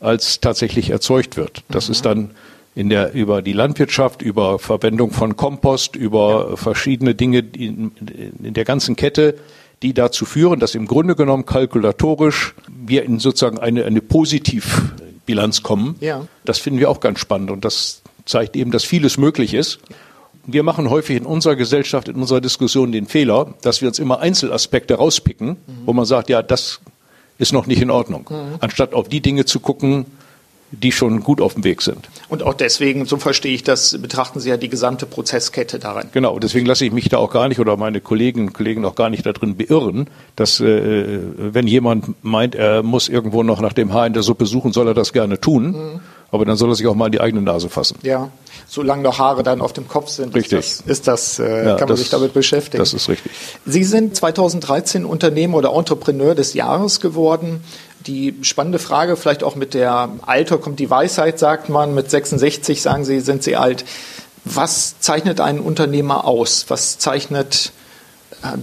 als 0.00 0.40
tatsächlich 0.40 0.90
erzeugt 0.90 1.36
wird. 1.36 1.62
Das 1.70 1.88
mhm. 1.88 1.92
ist 1.92 2.04
dann 2.04 2.30
in 2.74 2.88
der, 2.90 3.14
über 3.14 3.40
die 3.40 3.52
Landwirtschaft, 3.52 4.20
über 4.20 4.58
Verwendung 4.58 5.12
von 5.12 5.36
Kompost, 5.36 5.96
über 5.96 6.48
ja. 6.50 6.56
verschiedene 6.56 7.14
Dinge 7.14 7.38
in, 7.38 7.92
in, 8.42 8.54
der 8.54 8.64
ganzen 8.64 8.96
Kette, 8.96 9.36
die 9.82 9.94
dazu 9.94 10.24
führen, 10.24 10.60
dass 10.60 10.74
im 10.74 10.86
Grunde 10.86 11.14
genommen 11.14 11.46
kalkulatorisch 11.46 12.54
wir 12.68 13.04
in 13.04 13.18
sozusagen 13.20 13.58
eine, 13.58 13.84
eine 13.84 14.00
Positivbilanz 14.00 15.62
kommen. 15.62 15.96
Ja. 16.00 16.26
Das 16.44 16.58
finden 16.58 16.80
wir 16.80 16.90
auch 16.90 17.00
ganz 17.00 17.20
spannend 17.20 17.50
und 17.50 17.64
das 17.64 18.02
zeigt 18.24 18.56
eben, 18.56 18.70
dass 18.70 18.84
vieles 18.84 19.18
möglich 19.18 19.54
ist 19.54 19.78
wir 20.46 20.62
machen 20.62 20.90
häufig 20.90 21.16
in 21.16 21.26
unserer 21.26 21.56
Gesellschaft, 21.56 22.08
in 22.08 22.16
unserer 22.16 22.40
Diskussion 22.40 22.92
den 22.92 23.06
Fehler, 23.06 23.54
dass 23.62 23.80
wir 23.80 23.88
uns 23.88 23.98
immer 23.98 24.20
Einzelaspekte 24.20 24.94
rauspicken, 24.94 25.48
mhm. 25.48 25.56
wo 25.84 25.92
man 25.92 26.04
sagt, 26.04 26.28
ja, 26.28 26.42
das 26.42 26.80
ist 27.38 27.52
noch 27.52 27.66
nicht 27.66 27.82
in 27.82 27.90
Ordnung, 27.90 28.26
mhm. 28.28 28.56
anstatt 28.60 28.94
auf 28.94 29.08
die 29.08 29.20
Dinge 29.20 29.44
zu 29.44 29.60
gucken, 29.60 30.06
die 30.70 30.92
schon 30.92 31.22
gut 31.22 31.40
auf 31.40 31.54
dem 31.54 31.64
Weg 31.64 31.82
sind. 31.82 32.08
Und 32.28 32.42
auch 32.42 32.54
deswegen, 32.54 33.06
so 33.06 33.16
verstehe 33.16 33.54
ich 33.54 33.62
das, 33.62 33.96
betrachten 34.00 34.40
Sie 34.40 34.48
ja 34.48 34.56
die 34.56 34.68
gesamte 34.68 35.06
Prozesskette 35.06 35.78
darin. 35.78 36.08
Genau, 36.12 36.38
deswegen 36.38 36.66
lasse 36.66 36.84
ich 36.84 36.92
mich 36.92 37.08
da 37.08 37.18
auch 37.18 37.30
gar 37.30 37.48
nicht 37.48 37.60
oder 37.60 37.76
meine 37.76 38.00
Kolleginnen 38.00 38.48
und 38.48 38.52
Kollegen 38.54 38.84
auch 38.84 38.94
gar 38.94 39.10
nicht 39.10 39.24
darin 39.24 39.56
beirren, 39.56 40.08
dass 40.36 40.60
äh, 40.60 41.20
wenn 41.36 41.66
jemand 41.66 42.24
meint, 42.24 42.54
er 42.54 42.82
muss 42.82 43.08
irgendwo 43.08 43.42
noch 43.42 43.60
nach 43.60 43.72
dem 43.72 43.92
Haar 43.92 44.06
in 44.06 44.12
der 44.12 44.22
Suppe 44.22 44.46
suchen, 44.46 44.72
soll 44.72 44.88
er 44.88 44.94
das 44.94 45.12
gerne 45.12 45.40
tun. 45.40 45.66
Mhm. 45.66 46.00
Aber 46.30 46.44
dann 46.44 46.56
soll 46.56 46.70
er 46.70 46.74
sich 46.74 46.88
auch 46.88 46.96
mal 46.96 47.06
in 47.06 47.12
die 47.12 47.20
eigene 47.20 47.42
Nase 47.42 47.68
fassen. 47.68 47.96
Ja, 48.02 48.28
solange 48.66 49.02
noch 49.02 49.18
Haare 49.18 49.42
dann 49.42 49.60
auf 49.60 49.72
dem 49.72 49.88
Kopf 49.88 50.08
sind, 50.08 50.34
richtig. 50.34 50.58
ist 50.58 50.80
das, 50.80 50.86
ist 50.86 51.08
das 51.08 51.38
äh, 51.38 51.64
ja, 51.64 51.70
kann 51.76 51.80
man 51.80 51.88
das, 51.88 52.00
sich 52.00 52.10
damit 52.10 52.32
beschäftigen. 52.32 52.78
Das 52.78 52.92
ist 52.92 53.08
richtig. 53.08 53.32
Sie 53.66 53.84
sind 53.84 54.16
2013 54.16 55.04
Unternehmer 55.04 55.58
oder 55.58 55.72
Entrepreneur 55.72 56.34
des 56.34 56.54
Jahres 56.54 57.00
geworden. 57.00 57.62
Die 58.06 58.34
spannende 58.42 58.78
Frage, 58.78 59.16
vielleicht 59.16 59.42
auch 59.42 59.54
mit 59.54 59.74
der 59.74 60.10
Alter 60.26 60.58
kommt 60.58 60.78
die 60.78 60.90
Weisheit, 60.90 61.38
sagt 61.38 61.68
man. 61.68 61.94
Mit 61.94 62.10
66 62.10 62.82
sagen 62.82 63.04
Sie, 63.04 63.20
sind 63.20 63.42
Sie 63.42 63.56
alt. 63.56 63.84
Was 64.44 65.00
zeichnet 65.00 65.40
einen 65.40 65.60
Unternehmer 65.60 66.26
aus? 66.26 66.66
Was 66.68 66.98
zeichnet 66.98 67.72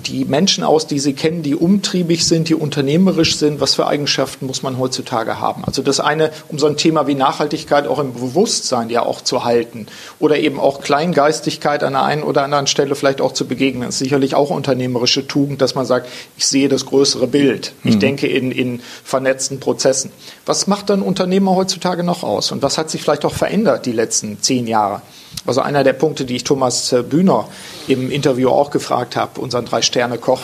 die 0.06 0.26
Menschen 0.26 0.64
aus, 0.64 0.88
die 0.88 1.00
Sie 1.00 1.14
kennen, 1.14 1.44
die 1.44 1.56
umtriebig 1.56 2.26
sind, 2.26 2.50
die 2.50 2.56
unternehmerisch 2.56 3.38
sind? 3.38 3.60
Was 3.60 3.76
für 3.76 3.88
Eigenschaften 3.88 4.46
muss 4.46 4.62
man 4.62 4.78
heutzutage 4.78 5.40
haben? 5.40 5.66
Also 5.66 5.82
das 5.82 6.00
eine, 6.00 6.32
um 6.50 6.60
so 6.60 6.68
ein 6.68 6.78
Thema 6.78 7.08
wie 7.08 7.16
Nachhaltigkeit 7.16 7.88
auch 7.88 8.00
im 8.00 8.14
Bewusstsein 8.14 8.90
ja 8.90 9.04
auch 9.04 9.22
zu 9.22 9.44
halten 9.44 9.88
oder 10.20 10.38
eben 10.38 10.60
auch 10.60 10.82
Kleingeistigkeit 10.82 11.84
an 11.84 11.94
der 11.94 12.04
einen 12.04 12.24
oder 12.24 12.44
anderen 12.44 12.68
Stelle 12.68 12.96
vielleicht 12.96 13.22
auch 13.22 13.34
zu 13.34 13.48
begegnen. 13.48 13.84
Das 13.84 13.96
ist 13.96 14.00
sicherlich 14.00 14.36
auch 14.36 14.52
unternehmerische 14.52 15.28
Tugend, 15.28 15.62
dass 15.62 15.76
man 15.76 15.86
sagt, 15.86 16.08
ich 16.38 16.46
sehe 16.46 16.70
das 16.70 16.86
größere 16.86 17.28
Bild. 17.28 17.74
Ich 17.84 17.96
mhm. 17.96 18.00
denke 18.00 18.28
in, 18.28 18.52
in 18.52 18.82
vernetzten 19.04 19.60
Prozessen. 19.60 20.12
Was 20.46 20.68
macht 20.68 20.90
dann 20.90 21.02
Unternehmer 21.02 21.56
heutzutage 21.56 22.04
noch 22.04 22.24
aus? 22.24 22.52
Und 22.52 22.62
was 22.62 22.78
hat 22.78 22.90
sich 22.90 23.02
vielleicht 23.02 23.26
auch 23.26 23.34
verändert 23.34 23.86
die 23.86 23.94
letzten 23.94 24.42
zehn 24.42 24.68
Jahre? 24.68 25.02
Also 25.46 25.62
einer 25.62 25.84
der 25.84 25.94
Punkte, 25.94 26.26
die 26.26 26.36
ich 26.36 26.44
Thomas 26.44 26.92
äh, 26.92 27.04
Bühner 27.04 27.48
im 27.88 28.12
Interview 28.12 28.50
auch 28.50 28.70
gefragt 28.70 29.16
habe, 29.16 29.42
unseren 29.42 29.66
Drei-Sterne-Koch, 29.66 30.42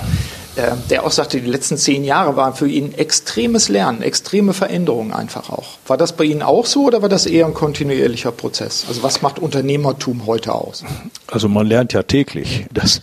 äh, 0.56 0.72
der 0.90 1.06
auch 1.06 1.12
sagte, 1.12 1.40
die 1.40 1.48
letzten 1.48 1.78
zehn 1.78 2.04
Jahre 2.04 2.36
waren 2.36 2.56
für 2.56 2.68
ihn 2.68 2.94
extremes 2.96 3.70
Lernen, 3.70 4.02
extreme 4.02 4.54
Veränderungen 4.54 5.14
einfach 5.14 5.52
auch. 5.52 5.78
War 5.86 5.98
das 5.98 6.14
bei 6.14 6.24
Ihnen 6.24 6.42
auch 6.42 6.66
so 6.66 6.86
oder 6.86 7.04
war 7.04 7.10
das 7.10 7.28
eher 7.28 7.46
ein 7.46 7.54
kontinuierlicher 7.54 8.32
Prozess? 8.32 8.86
Also 8.88 9.04
was 9.04 9.22
macht 9.22 9.38
Unternehmertum 9.38 10.26
heute 10.26 10.56
aus? 10.56 10.84
Also 11.28 11.48
man 11.48 11.68
lernt 11.68 11.94
ja 11.94 12.02
täglich. 12.04 12.66
Das, 12.74 13.02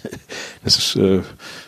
das 0.65 0.77
ist 0.77 0.97
äh, 0.97 1.23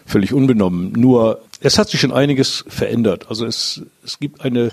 völlig 0.04 0.32
unbenommen. 0.32 0.92
Nur 0.92 1.40
es 1.60 1.78
hat 1.78 1.88
sich 1.88 2.00
schon 2.00 2.12
einiges 2.12 2.64
verändert. 2.68 3.26
Also 3.28 3.46
es, 3.46 3.82
es 4.04 4.18
gibt 4.18 4.40
eine 4.40 4.72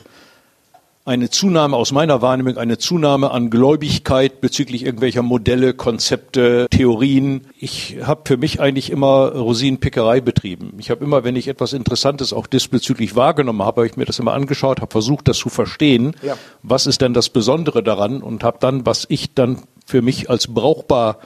eine 1.06 1.30
Zunahme 1.30 1.76
aus 1.76 1.92
meiner 1.92 2.22
Wahrnehmung, 2.22 2.58
eine 2.58 2.78
Zunahme 2.78 3.32
an 3.32 3.50
Gläubigkeit 3.50 4.40
bezüglich 4.40 4.86
irgendwelcher 4.86 5.22
Modelle, 5.22 5.74
Konzepte, 5.74 6.68
Theorien. 6.70 7.48
Ich 7.58 7.98
habe 8.04 8.22
für 8.26 8.38
mich 8.38 8.62
eigentlich 8.62 8.90
immer 8.90 9.34
Rosinenpickerei 9.34 10.22
betrieben. 10.22 10.74
Ich 10.78 10.90
habe 10.90 11.04
immer, 11.04 11.26
wenn 11.26 11.36
ich 11.36 11.50
etwas 11.50 11.74
Interessantes 11.74 12.32
auch 12.32 12.48
diesbezüglich 12.48 13.18
wahrgenommen 13.18 13.64
habe, 13.64 13.82
habe 13.82 13.88
ich 13.88 13.98
mir 13.98 14.06
das 14.06 14.20
immer 14.20 14.34
angeschaut, 14.34 14.80
habe 14.80 14.92
versucht, 14.92 15.28
das 15.28 15.38
zu 15.38 15.50
verstehen. 15.50 16.16
Ja. 16.22 16.38
Was 16.62 16.88
ist 16.88 17.02
denn 17.02 17.14
das 17.14 17.30
Besondere 17.30 17.84
daran? 17.84 18.22
Und 18.22 18.46
habe 18.46 18.60
dann, 18.62 18.86
was 18.86 19.06
ich 19.10 19.34
dann 19.34 19.64
für 19.86 20.02
mich 20.02 20.30
als 20.30 20.48
brauchbar 20.48 21.18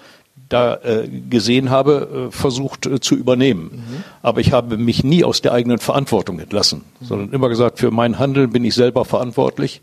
da 0.49 0.75
äh, 0.75 1.07
gesehen 1.29 1.69
habe, 1.69 2.27
äh, 2.29 2.31
versucht 2.31 2.85
äh, 2.85 2.99
zu 2.99 3.15
übernehmen. 3.15 3.71
Mhm. 3.73 4.03
Aber 4.21 4.39
ich 4.41 4.53
habe 4.53 4.77
mich 4.77 5.03
nie 5.03 5.23
aus 5.23 5.41
der 5.41 5.53
eigenen 5.53 5.79
Verantwortung 5.79 6.39
entlassen, 6.39 6.83
mhm. 6.99 7.05
sondern 7.05 7.33
immer 7.33 7.49
gesagt, 7.49 7.79
für 7.79 7.91
mein 7.91 8.19
Handeln 8.19 8.51
bin 8.51 8.63
ich 8.63 8.75
selber 8.75 9.05
verantwortlich 9.05 9.81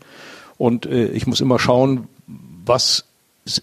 und 0.57 0.85
äh, 0.85 1.07
ich 1.07 1.27
muss 1.27 1.41
immer 1.41 1.59
schauen, 1.59 2.07
was 2.65 3.05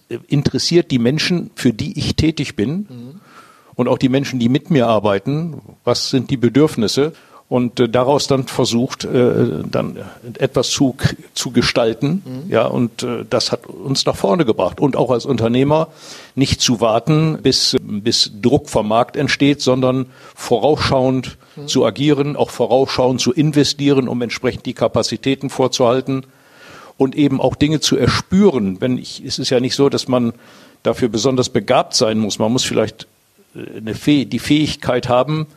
äh, 0.08 0.18
interessiert 0.28 0.90
die 0.90 0.98
Menschen, 0.98 1.50
für 1.54 1.72
die 1.72 1.98
ich 1.98 2.16
tätig 2.16 2.56
bin 2.56 2.86
mhm. 2.88 3.20
und 3.74 3.88
auch 3.88 3.98
die 3.98 4.08
Menschen, 4.08 4.38
die 4.38 4.48
mit 4.48 4.70
mir 4.70 4.86
arbeiten, 4.86 5.60
was 5.84 6.10
sind 6.10 6.30
die 6.30 6.36
Bedürfnisse 6.36 7.12
und 7.52 7.80
äh, 7.80 7.86
daraus 7.86 8.28
dann 8.28 8.46
versucht, 8.46 9.04
äh, 9.04 9.62
dann 9.70 9.98
etwas 10.38 10.70
zu, 10.70 10.96
zu 11.34 11.50
gestalten. 11.50 12.22
Mhm. 12.24 12.50
Ja, 12.50 12.64
und 12.64 13.02
äh, 13.02 13.26
das 13.28 13.52
hat 13.52 13.66
uns 13.66 14.06
nach 14.06 14.16
vorne 14.16 14.46
gebracht. 14.46 14.80
Und 14.80 14.96
auch 14.96 15.10
als 15.10 15.26
Unternehmer 15.26 15.88
nicht 16.34 16.62
zu 16.62 16.80
warten, 16.80 17.40
bis, 17.42 17.76
bis 17.82 18.32
Druck 18.40 18.70
vom 18.70 18.88
Markt 18.88 19.18
entsteht, 19.18 19.60
sondern 19.60 20.06
vorausschauend 20.34 21.36
mhm. 21.56 21.68
zu 21.68 21.84
agieren, 21.84 22.36
auch 22.36 22.48
vorausschauend 22.48 23.20
zu 23.20 23.34
investieren, 23.34 24.08
um 24.08 24.22
entsprechend 24.22 24.64
die 24.64 24.72
Kapazitäten 24.72 25.50
vorzuhalten 25.50 26.24
und 26.96 27.14
eben 27.14 27.38
auch 27.38 27.54
Dinge 27.54 27.80
zu 27.80 27.98
erspüren. 27.98 28.80
Wenn 28.80 28.96
ich, 28.96 29.22
es 29.22 29.38
ist 29.38 29.50
ja 29.50 29.60
nicht 29.60 29.74
so, 29.74 29.90
dass 29.90 30.08
man 30.08 30.32
dafür 30.82 31.10
besonders 31.10 31.50
begabt 31.50 31.92
sein 31.92 32.18
muss. 32.18 32.38
Man 32.38 32.50
muss 32.50 32.64
vielleicht 32.64 33.06
äh, 33.54 33.76
eine 33.76 33.94
Fäh 33.94 34.24
die 34.24 34.38
Fähigkeit 34.38 35.10
haben, 35.10 35.48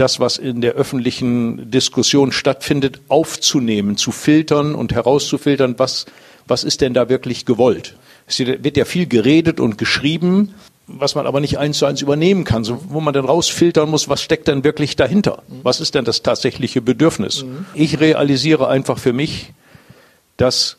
das, 0.00 0.20
was 0.20 0.38
in 0.38 0.60
der 0.60 0.72
öffentlichen 0.72 1.70
Diskussion 1.70 2.32
stattfindet, 2.32 3.00
aufzunehmen, 3.08 3.96
zu 3.96 4.12
filtern 4.12 4.74
und 4.74 4.92
herauszufiltern, 4.92 5.78
was, 5.78 6.06
was 6.46 6.64
ist 6.64 6.80
denn 6.80 6.94
da 6.94 7.08
wirklich 7.08 7.44
gewollt. 7.44 7.96
Es 8.26 8.38
wird 8.38 8.76
ja 8.76 8.84
viel 8.84 9.06
geredet 9.06 9.60
und 9.60 9.78
geschrieben, 9.78 10.54
was 10.86 11.14
man 11.14 11.26
aber 11.26 11.40
nicht 11.40 11.58
eins 11.58 11.78
zu 11.78 11.86
eins 11.86 12.00
übernehmen 12.00 12.44
kann, 12.44 12.64
so, 12.64 12.82
wo 12.88 13.00
man 13.00 13.12
dann 13.12 13.26
rausfiltern 13.26 13.90
muss, 13.90 14.08
was 14.08 14.22
steckt 14.22 14.48
denn 14.48 14.64
wirklich 14.64 14.96
dahinter? 14.96 15.42
Was 15.62 15.80
ist 15.80 15.94
denn 15.94 16.04
das 16.04 16.22
tatsächliche 16.22 16.80
Bedürfnis? 16.80 17.44
Mhm. 17.44 17.66
Ich 17.74 18.00
realisiere 18.00 18.68
einfach 18.68 18.98
für 18.98 19.12
mich, 19.12 19.52
dass 20.38 20.78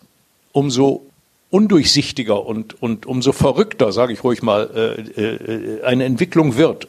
umso 0.51 1.05
undurchsichtiger 1.51 2.45
und, 2.45 2.81
und 2.81 3.05
umso 3.05 3.31
verrückter, 3.31 3.91
sage 3.91 4.13
ich 4.13 4.23
ruhig 4.23 4.43
mal, 4.43 4.69
äh, 4.75 5.21
äh, 5.21 5.83
eine 5.83 6.05
Entwicklung 6.05 6.57
wird, 6.57 6.87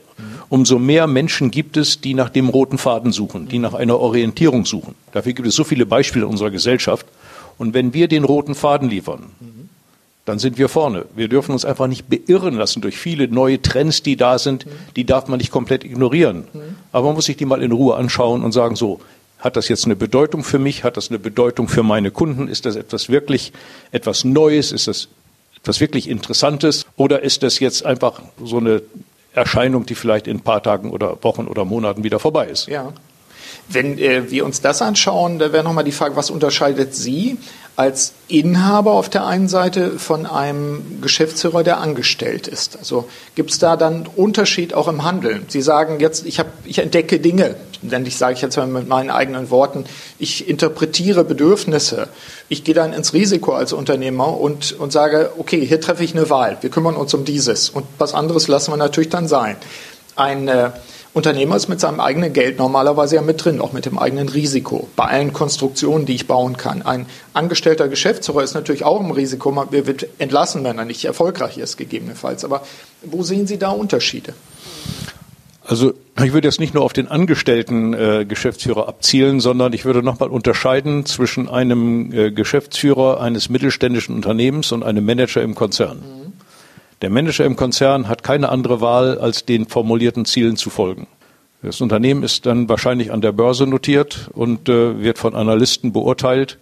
umso 0.48 0.78
mehr 0.78 1.06
Menschen 1.06 1.50
gibt 1.50 1.76
es, 1.76 2.00
die 2.00 2.14
nach 2.14 2.28
dem 2.28 2.48
roten 2.48 2.76
Faden 2.76 3.12
suchen, 3.12 3.48
die 3.48 3.58
nach 3.58 3.74
einer 3.74 3.98
Orientierung 3.98 4.66
suchen. 4.66 4.94
Dafür 5.12 5.32
gibt 5.32 5.48
es 5.48 5.54
so 5.54 5.64
viele 5.64 5.86
Beispiele 5.86 6.24
in 6.26 6.30
unserer 6.30 6.50
Gesellschaft. 6.50 7.06
Und 7.56 7.74
wenn 7.74 7.94
wir 7.94 8.08
den 8.08 8.24
roten 8.24 8.54
Faden 8.54 8.88
liefern, 8.88 9.26
dann 10.24 10.38
sind 10.38 10.58
wir 10.58 10.68
vorne. 10.68 11.06
Wir 11.16 11.28
dürfen 11.28 11.52
uns 11.52 11.64
einfach 11.64 11.86
nicht 11.86 12.08
beirren 12.08 12.54
lassen 12.54 12.82
durch 12.82 12.98
viele 12.98 13.28
neue 13.28 13.60
Trends, 13.62 14.02
die 14.02 14.16
da 14.16 14.38
sind. 14.38 14.66
Die 14.96 15.04
darf 15.04 15.28
man 15.28 15.38
nicht 15.38 15.50
komplett 15.50 15.84
ignorieren. 15.84 16.44
Aber 16.92 17.06
man 17.06 17.14
muss 17.16 17.24
sich 17.24 17.36
die 17.36 17.46
mal 17.46 17.62
in 17.62 17.72
Ruhe 17.72 17.96
anschauen 17.96 18.44
und 18.44 18.52
sagen, 18.52 18.76
so, 18.76 19.00
hat 19.40 19.56
das 19.56 19.68
jetzt 19.68 19.86
eine 19.86 19.96
Bedeutung 19.96 20.44
für 20.44 20.58
mich? 20.58 20.84
Hat 20.84 20.96
das 20.96 21.08
eine 21.08 21.18
Bedeutung 21.18 21.68
für 21.68 21.82
meine 21.82 22.10
Kunden? 22.10 22.48
Ist 22.48 22.66
das 22.66 22.76
etwas 22.76 23.08
wirklich, 23.08 23.52
etwas 23.90 24.24
Neues? 24.24 24.72
Ist 24.72 24.86
das 24.86 25.08
etwas 25.56 25.80
wirklich 25.80 26.08
Interessantes? 26.08 26.86
Oder 26.96 27.22
ist 27.22 27.42
das 27.42 27.58
jetzt 27.58 27.84
einfach 27.84 28.20
so 28.42 28.58
eine 28.58 28.82
Erscheinung, 29.32 29.86
die 29.86 29.94
vielleicht 29.94 30.26
in 30.26 30.38
ein 30.38 30.40
paar 30.40 30.62
Tagen 30.62 30.90
oder 30.90 31.22
Wochen 31.22 31.46
oder 31.46 31.64
Monaten 31.64 32.04
wieder 32.04 32.18
vorbei 32.18 32.46
ist? 32.46 32.66
Ja. 32.66 32.92
Wenn 33.68 33.98
äh, 33.98 34.30
wir 34.30 34.44
uns 34.44 34.60
das 34.60 34.82
anschauen, 34.82 35.38
da 35.38 35.52
wäre 35.52 35.64
nochmal 35.64 35.84
die 35.84 35.92
Frage, 35.92 36.16
was 36.16 36.30
unterscheidet 36.30 36.94
Sie 36.94 37.38
als 37.76 38.12
Inhaber 38.28 38.92
auf 38.92 39.08
der 39.08 39.26
einen 39.26 39.48
Seite 39.48 39.98
von 39.98 40.26
einem 40.26 41.00
Geschäftsführer, 41.00 41.62
der 41.62 41.78
angestellt 41.78 42.46
ist? 42.46 42.76
Also 42.78 43.08
gibt 43.36 43.50
es 43.50 43.58
da 43.58 43.76
dann 43.76 44.06
Unterschied 44.06 44.74
auch 44.74 44.88
im 44.88 45.04
Handeln? 45.04 45.44
Sie 45.48 45.62
sagen 45.62 46.00
jetzt, 46.00 46.26
ich, 46.26 46.38
hab, 46.38 46.48
ich 46.64 46.78
entdecke 46.78 47.20
Dinge, 47.20 47.56
denn 47.82 48.04
ich 48.06 48.16
sage 48.16 48.34
ich 48.34 48.42
jetzt 48.42 48.56
mal 48.56 48.66
mit 48.66 48.88
meinen 48.88 49.10
eigenen 49.10 49.50
Worten, 49.50 49.84
ich 50.18 50.48
interpretiere 50.48 51.24
Bedürfnisse, 51.24 52.08
ich 52.48 52.64
gehe 52.64 52.74
dann 52.74 52.92
ins 52.92 53.12
Risiko 53.12 53.52
als 53.52 53.72
Unternehmer 53.72 54.38
und, 54.38 54.72
und 54.72 54.92
sage, 54.92 55.32
okay, 55.38 55.64
hier 55.64 55.80
treffe 55.80 56.04
ich 56.04 56.14
eine 56.14 56.30
Wahl, 56.30 56.58
wir 56.60 56.70
kümmern 56.70 56.96
uns 56.96 57.14
um 57.14 57.24
dieses 57.24 57.70
und 57.70 57.86
was 57.98 58.14
anderes 58.14 58.48
lassen 58.48 58.72
wir 58.72 58.76
natürlich 58.76 59.10
dann 59.10 59.28
sein. 59.28 59.56
Ein 60.16 60.48
äh, 60.48 60.70
Unternehmer 61.12 61.56
ist 61.56 61.68
mit 61.68 61.80
seinem 61.80 61.98
eigenen 61.98 62.32
Geld 62.32 62.58
normalerweise 62.58 63.16
ja 63.16 63.22
mit 63.22 63.44
drin, 63.44 63.60
auch 63.60 63.72
mit 63.72 63.84
dem 63.84 63.98
eigenen 63.98 64.28
Risiko, 64.28 64.88
bei 64.94 65.06
allen 65.06 65.32
Konstruktionen, 65.32 66.06
die 66.06 66.14
ich 66.14 66.28
bauen 66.28 66.56
kann. 66.56 66.82
Ein 66.82 67.06
angestellter 67.32 67.88
Geschäftsführer 67.88 68.44
ist 68.44 68.54
natürlich 68.54 68.84
auch 68.84 69.00
im 69.00 69.10
Risiko, 69.10 69.50
man 69.50 69.72
wird 69.72 70.06
entlassen, 70.18 70.62
wenn 70.62 70.78
er 70.78 70.84
nicht 70.84 71.04
erfolgreich 71.04 71.58
ist, 71.58 71.76
gegebenenfalls. 71.78 72.44
Aber 72.44 72.62
wo 73.02 73.24
sehen 73.24 73.48
Sie 73.48 73.58
da 73.58 73.70
Unterschiede? 73.70 74.34
Also 75.64 75.94
ich 76.24 76.32
würde 76.32 76.48
jetzt 76.48 76.60
nicht 76.60 76.74
nur 76.74 76.82
auf 76.82 76.92
den 76.92 77.08
angestellten 77.08 77.94
äh, 77.94 78.24
Geschäftsführer 78.26 78.88
abzielen, 78.88 79.40
sondern 79.40 79.72
ich 79.72 79.84
würde 79.84 80.02
nochmal 80.02 80.28
unterscheiden 80.28 81.06
zwischen 81.06 81.48
einem 81.48 82.12
äh, 82.12 82.30
Geschäftsführer 82.30 83.20
eines 83.20 83.48
mittelständischen 83.48 84.14
Unternehmens 84.14 84.72
und 84.72 84.82
einem 84.82 85.04
Manager 85.04 85.42
im 85.42 85.54
Konzern. 85.54 85.98
Mhm. 85.98 86.32
Der 87.02 87.10
Manager 87.10 87.44
im 87.44 87.56
Konzern 87.56 88.08
hat 88.08 88.22
keine 88.22 88.50
andere 88.50 88.80
Wahl, 88.80 89.18
als 89.18 89.46
den 89.46 89.66
formulierten 89.66 90.24
Zielen 90.24 90.56
zu 90.56 90.68
folgen. 90.68 91.06
Das 91.62 91.80
Unternehmen 91.80 92.22
ist 92.22 92.46
dann 92.46 92.68
wahrscheinlich 92.68 93.12
an 93.12 93.20
der 93.20 93.32
Börse 93.32 93.66
notiert 93.66 94.30
und 94.32 94.68
äh, 94.68 95.02
wird 95.02 95.18
von 95.18 95.34
Analysten 95.34 95.92
beurteilt. 95.92 96.58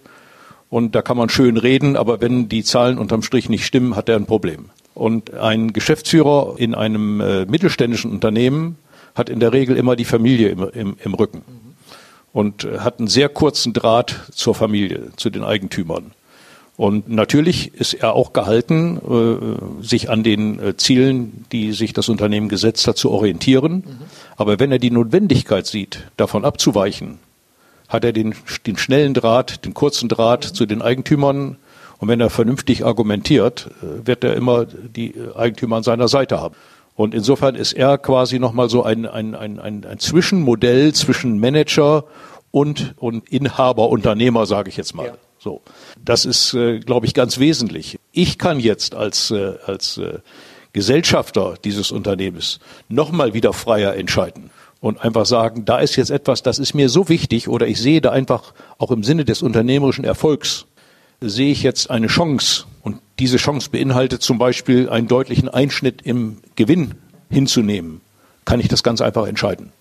Und 0.70 0.94
da 0.94 1.02
kann 1.02 1.16
man 1.16 1.28
schön 1.28 1.56
reden, 1.56 1.96
aber 1.96 2.20
wenn 2.20 2.48
die 2.48 2.62
Zahlen 2.62 2.98
unterm 2.98 3.22
Strich 3.22 3.48
nicht 3.48 3.64
stimmen, 3.64 3.96
hat 3.96 4.08
er 4.08 4.16
ein 4.16 4.26
Problem. 4.26 4.66
Und 4.94 5.34
ein 5.34 5.72
Geschäftsführer 5.72 6.54
in 6.58 6.74
einem 6.74 7.20
äh, 7.20 7.46
mittelständischen 7.46 8.10
Unternehmen 8.10 8.76
hat 9.18 9.28
in 9.28 9.40
der 9.40 9.52
Regel 9.52 9.76
immer 9.76 9.96
die 9.96 10.04
Familie 10.04 10.48
im, 10.48 10.68
im, 10.72 10.96
im 11.02 11.14
Rücken 11.14 11.42
und 12.32 12.64
hat 12.78 12.98
einen 12.98 13.08
sehr 13.08 13.28
kurzen 13.28 13.72
Draht 13.72 14.14
zur 14.32 14.54
Familie, 14.54 15.10
zu 15.16 15.28
den 15.30 15.44
Eigentümern. 15.44 16.12
Und 16.78 17.08
natürlich 17.08 17.74
ist 17.74 17.94
er 17.94 18.14
auch 18.14 18.32
gehalten, 18.32 18.98
äh, 18.98 19.84
sich 19.84 20.10
an 20.10 20.22
den 20.22 20.60
äh, 20.60 20.76
Zielen, 20.76 21.44
die 21.50 21.72
sich 21.72 21.92
das 21.92 22.08
Unternehmen 22.08 22.48
gesetzt 22.48 22.86
hat, 22.86 22.96
zu 22.96 23.10
orientieren. 23.10 23.82
Aber 24.36 24.60
wenn 24.60 24.70
er 24.70 24.78
die 24.78 24.92
Notwendigkeit 24.92 25.66
sieht, 25.66 26.06
davon 26.16 26.44
abzuweichen, 26.44 27.18
hat 27.88 28.04
er 28.04 28.12
den, 28.12 28.36
den 28.64 28.76
schnellen 28.76 29.12
Draht, 29.12 29.64
den 29.64 29.74
kurzen 29.74 30.08
Draht 30.08 30.44
zu 30.44 30.66
den 30.66 30.80
Eigentümern. 30.80 31.56
Und 31.98 32.06
wenn 32.06 32.20
er 32.20 32.30
vernünftig 32.30 32.84
argumentiert, 32.84 33.70
äh, 33.82 34.06
wird 34.06 34.22
er 34.22 34.36
immer 34.36 34.64
die 34.64 35.14
Eigentümer 35.34 35.78
an 35.78 35.82
seiner 35.82 36.06
Seite 36.06 36.40
haben. 36.40 36.54
Und 36.98 37.14
insofern 37.14 37.54
ist 37.54 37.74
er 37.74 37.96
quasi 37.96 38.40
nochmal 38.40 38.68
so 38.68 38.82
ein, 38.82 39.06
ein, 39.06 39.36
ein, 39.36 39.60
ein, 39.60 39.84
ein 39.84 39.98
Zwischenmodell 40.00 40.92
zwischen 40.94 41.38
Manager 41.38 42.06
und, 42.50 42.94
und 42.96 43.28
Inhaber, 43.28 43.88
Unternehmer, 43.88 44.46
sage 44.46 44.68
ich 44.68 44.76
jetzt 44.76 44.96
mal. 44.96 45.06
Ja. 45.06 45.12
So, 45.38 45.62
das 46.04 46.24
ist, 46.24 46.54
äh, 46.54 46.80
glaube 46.80 47.06
ich, 47.06 47.14
ganz 47.14 47.38
wesentlich. 47.38 48.00
Ich 48.10 48.36
kann 48.36 48.58
jetzt 48.58 48.96
als 48.96 49.30
äh, 49.30 49.54
als 49.64 49.98
äh, 49.98 50.18
Gesellschafter 50.72 51.54
dieses 51.62 51.92
Unternehmens 51.92 52.58
nochmal 52.88 53.32
wieder 53.32 53.52
freier 53.52 53.94
entscheiden 53.94 54.50
und 54.80 55.00
einfach 55.00 55.24
sagen, 55.24 55.64
da 55.64 55.78
ist 55.78 55.94
jetzt 55.94 56.10
etwas, 56.10 56.42
das 56.42 56.58
ist 56.58 56.74
mir 56.74 56.88
so 56.88 57.08
wichtig 57.08 57.46
oder 57.46 57.68
ich 57.68 57.80
sehe 57.80 58.00
da 58.00 58.10
einfach 58.10 58.54
auch 58.78 58.90
im 58.90 59.04
Sinne 59.04 59.24
des 59.24 59.42
unternehmerischen 59.42 60.04
Erfolgs 60.04 60.66
sehe 61.20 61.50
ich 61.50 61.62
jetzt 61.62 61.90
eine 61.90 62.06
Chance 62.06 62.64
und 62.82 63.00
diese 63.18 63.36
Chance 63.36 63.70
beinhaltet 63.70 64.22
zum 64.22 64.38
Beispiel 64.38 64.88
einen 64.88 65.08
deutlichen 65.08 65.48
Einschnitt 65.48 66.02
im 66.02 66.38
Gewinn 66.56 66.94
hinzunehmen, 67.30 68.00
kann 68.44 68.60
ich 68.60 68.68
das 68.68 68.82
ganz 68.82 69.00
einfach 69.00 69.26
entscheiden. 69.26 69.72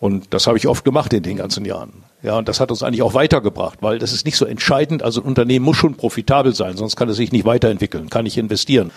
Und 0.00 0.32
das 0.32 0.46
habe 0.46 0.58
ich 0.58 0.68
oft 0.68 0.84
gemacht 0.84 1.12
in 1.12 1.22
den 1.22 1.36
ganzen 1.36 1.64
Jahren. 1.64 2.04
Ja, 2.22 2.38
und 2.38 2.48
das 2.48 2.60
hat 2.60 2.70
uns 2.70 2.82
eigentlich 2.82 3.02
auch 3.02 3.14
weitergebracht, 3.14 3.78
weil 3.80 3.98
das 3.98 4.12
ist 4.12 4.24
nicht 4.26 4.36
so 4.36 4.44
entscheidend. 4.44 5.02
Also 5.02 5.20
ein 5.20 5.26
Unternehmen 5.26 5.64
muss 5.64 5.76
schon 5.76 5.94
profitabel 5.94 6.54
sein, 6.54 6.76
sonst 6.76 6.96
kann 6.96 7.08
es 7.08 7.16
sich 7.16 7.32
nicht 7.32 7.44
weiterentwickeln, 7.44 8.08
kann 8.08 8.24
nicht 8.24 8.38
investieren. 8.38 8.90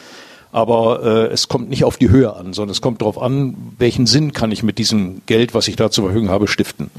Aber 0.51 1.01
äh, 1.03 1.33
es 1.33 1.47
kommt 1.47 1.69
nicht 1.69 1.85
auf 1.85 1.97
die 1.97 2.09
Höhe 2.09 2.35
an, 2.35 2.53
sondern 2.53 2.71
es 2.71 2.81
kommt 2.81 3.01
darauf 3.01 3.19
an, 3.19 3.55
welchen 3.77 4.05
Sinn 4.05 4.33
kann 4.33 4.51
ich 4.51 4.63
mit 4.63 4.77
diesem 4.77 5.21
Geld, 5.25 5.53
was 5.53 5.67
ich 5.67 5.75
da 5.75 5.89
zur 5.89 6.05
Verfügung 6.05 6.29
habe, 6.29 6.47
stiften. 6.47 6.91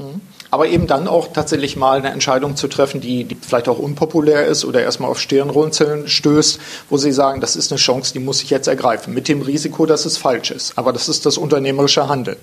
Mhm. 0.53 0.63
Aber 0.63 0.67
eben 0.67 0.87
dann 0.87 1.07
auch 1.07 1.33
tatsächlich 1.33 1.75
mal 1.75 1.97
eine 1.97 2.11
Entscheidung 2.11 2.55
zu 2.55 2.67
treffen, 2.67 3.01
die, 3.01 3.23
die 3.23 3.35
vielleicht 3.35 3.67
auch 3.67 3.79
unpopulär 3.79 4.45
ist 4.45 4.65
oder 4.65 4.81
erstmal 4.81 5.09
auf 5.09 5.19
Stirnrunzeln 5.19 6.07
stößt, 6.07 6.59
wo 6.89 6.97
Sie 6.97 7.11
sagen, 7.11 7.41
das 7.41 7.55
ist 7.55 7.71
eine 7.71 7.79
Chance, 7.79 8.13
die 8.13 8.19
muss 8.19 8.43
ich 8.43 8.49
jetzt 8.49 8.67
ergreifen, 8.67 9.13
mit 9.13 9.27
dem 9.27 9.41
Risiko, 9.41 9.85
dass 9.85 10.05
es 10.05 10.17
falsch 10.17 10.51
ist. 10.51 10.77
Aber 10.77 10.93
das 10.93 11.09
ist 11.09 11.25
das 11.25 11.37
unternehmerische 11.37 12.07
Handeln. 12.07 12.37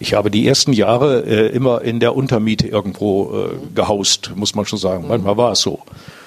Ich 0.00 0.14
habe 0.14 0.30
die 0.30 0.46
ersten 0.46 0.72
Jahre 0.72 1.24
äh, 1.24 1.48
immer 1.48 1.82
in 1.82 1.98
der 1.98 2.14
Untermiete 2.14 2.68
irgendwo 2.68 3.32
äh, 3.34 3.74
gehaust, 3.74 4.30
muss 4.36 4.54
man 4.54 4.64
schon 4.64 4.78
sagen. 4.78 5.06
Manchmal 5.08 5.36
war 5.36 5.52
es 5.52 5.60
so. 5.60 5.80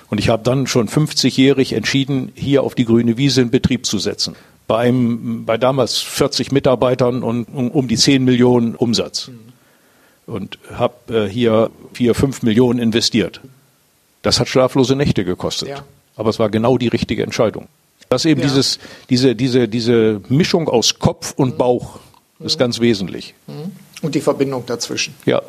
Und 0.10 0.18
ich 0.18 0.28
habe 0.28 0.44
dann 0.44 0.68
schon 0.68 0.90
50-jährig 0.90 1.72
entschieden, 1.72 2.34
hier 2.36 2.64
auf 2.64 2.76
die 2.76 2.84
grüne 2.84 3.16
Wiese 3.16 3.40
in 3.40 3.50
Betrieb 3.50 3.86
zu 3.86 3.98
setzen. 3.98 4.36
Bei, 4.68 4.80
einem, 4.80 5.46
bei 5.46 5.58
damals 5.58 6.00
40 6.00 6.52
Mitarbeitern 6.52 7.24
und 7.24 7.46
um, 7.46 7.72
um 7.72 7.88
die 7.88 7.96
10 7.96 8.26
Millionen 8.26 8.76
Umsatz. 8.76 9.32
Und 10.32 10.58
habe 10.74 11.26
äh, 11.26 11.30
hier 11.30 11.70
4, 11.94 12.16
5 12.16 12.44
Millionen 12.44 12.80
investiert. 12.80 13.42
Das 14.22 14.40
hat 14.40 14.48
schlaflose 14.48 14.96
Nächte 14.96 15.26
gekostet. 15.26 15.70
Ja. 15.70 15.84
Aber 16.16 16.30
es 16.30 16.40
war 16.40 16.50
genau 16.50 16.78
die 16.78 16.88
richtige 16.88 17.24
Entscheidung. 17.24 17.68
Das 18.10 18.26
eben 18.26 18.42
ja. 18.42 18.48
dieses, 18.48 18.80
diese, 19.10 19.36
diese, 19.36 19.68
diese 19.68 20.22
Mischung 20.30 20.70
aus 20.70 21.00
Kopf 21.00 21.34
und 21.36 21.58
Bauch 21.58 22.00
das 22.40 22.54
ist 22.54 22.60
ganz 22.60 22.80
wesentlich. 22.80 23.34
Mhm. 23.48 23.72
Und 24.02 24.16
die 24.16 24.22
Verbindung 24.22 24.66
dazwischen. 24.66 25.14
Ja. 25.26 25.42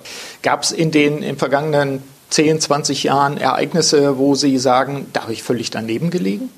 Gab 0.43 0.63
es 0.63 0.73
in 0.73 0.91
den 0.91 1.23
im 1.23 1.39
vergangenen 1.39 2.03
10, 2.31 2.61
20 2.61 3.05
Jahren 3.05 3.39
Ereignisse, 3.39 4.19
wo 4.19 4.35
Sie 4.35 4.59
sagen, 4.59 5.07
da 5.13 5.23
habe 5.23 5.33
ich 5.33 5.43
völlig 5.43 5.71
daneben 5.71 6.11
gelegen? 6.11 6.51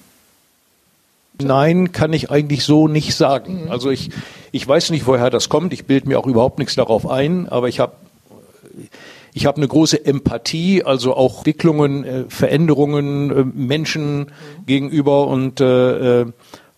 Nein, 1.40 1.92
kann 1.92 2.12
ich 2.12 2.30
eigentlich 2.30 2.64
so 2.64 2.88
nicht 2.88 3.14
sagen. 3.14 3.64
Mhm. 3.64 3.70
Also 3.70 3.90
ich, 3.90 4.10
ich 4.52 4.66
weiß 4.66 4.90
nicht, 4.90 5.06
woher 5.06 5.30
das 5.30 5.48
kommt. 5.48 5.72
Ich 5.72 5.84
bilde 5.84 6.08
mir 6.08 6.18
auch 6.18 6.26
überhaupt 6.26 6.58
nichts 6.58 6.74
darauf 6.74 7.08
ein, 7.08 7.48
aber 7.48 7.68
ich 7.68 7.80
habe 7.80 7.92
ich 9.32 9.46
habe 9.46 9.56
eine 9.58 9.68
große 9.68 10.04
Empathie, 10.04 10.82
also 10.84 11.14
auch 11.14 11.38
Entwicklungen, 11.38 12.04
äh, 12.04 12.24
Veränderungen 12.28 13.30
äh, 13.30 13.44
Menschen 13.44 14.18
mhm. 14.18 14.66
gegenüber 14.66 15.26
und 15.26 15.60
äh, 15.60 16.22
äh 16.22 16.26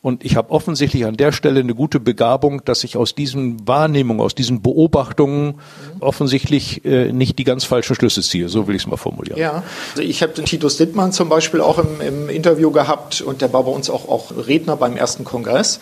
Und 0.02 0.24
ich 0.24 0.37
habe 0.37 0.50
offensichtlich 0.52 1.04
an 1.04 1.16
der 1.16 1.32
Stelle 1.32 1.59
eine 1.59 1.74
gute 1.74 1.98
Begabung, 1.98 2.64
dass 2.64 2.85
ich 2.85 2.96
aus 2.96 3.16
diesen 3.16 3.66
Wahrnehmungen, 3.66 4.20
aus 4.20 4.37
diesen 4.37 4.62
Beobachtungen 4.62 5.56
offensichtlich 5.98 6.85
äh, 6.85 7.11
nicht 7.11 7.38
die 7.40 7.44
ganz 7.44 7.64
falschen 7.64 7.96
Schlüsse 7.96 8.22
ziehe. 8.22 8.48
So 8.48 8.68
will 8.68 8.76
ich 8.76 8.82
es 8.82 8.87
mal 8.87 8.98
formulieren. 8.98 9.38
Ja, 9.38 9.64
also 9.90 10.02
ich 10.02 10.22
habe 10.22 10.32
den 10.32 10.44
Titus 10.44 10.76
Dittmann 10.76 11.11
zum 11.11 11.28
Beispiel 11.28 11.61
auch 11.61 11.78
im, 11.78 12.00
im, 12.00 12.28
Interview 12.28 12.70
gehabt 12.70 13.20
und 13.20 13.40
der 13.40 13.52
war 13.52 13.64
bei 13.64 13.72
uns 13.72 13.90
auch, 13.90 14.09
auch 14.09 14.30
Redner 14.46 14.76
beim 14.76 14.96
ersten 14.96 15.24
Kongress. 15.24 15.80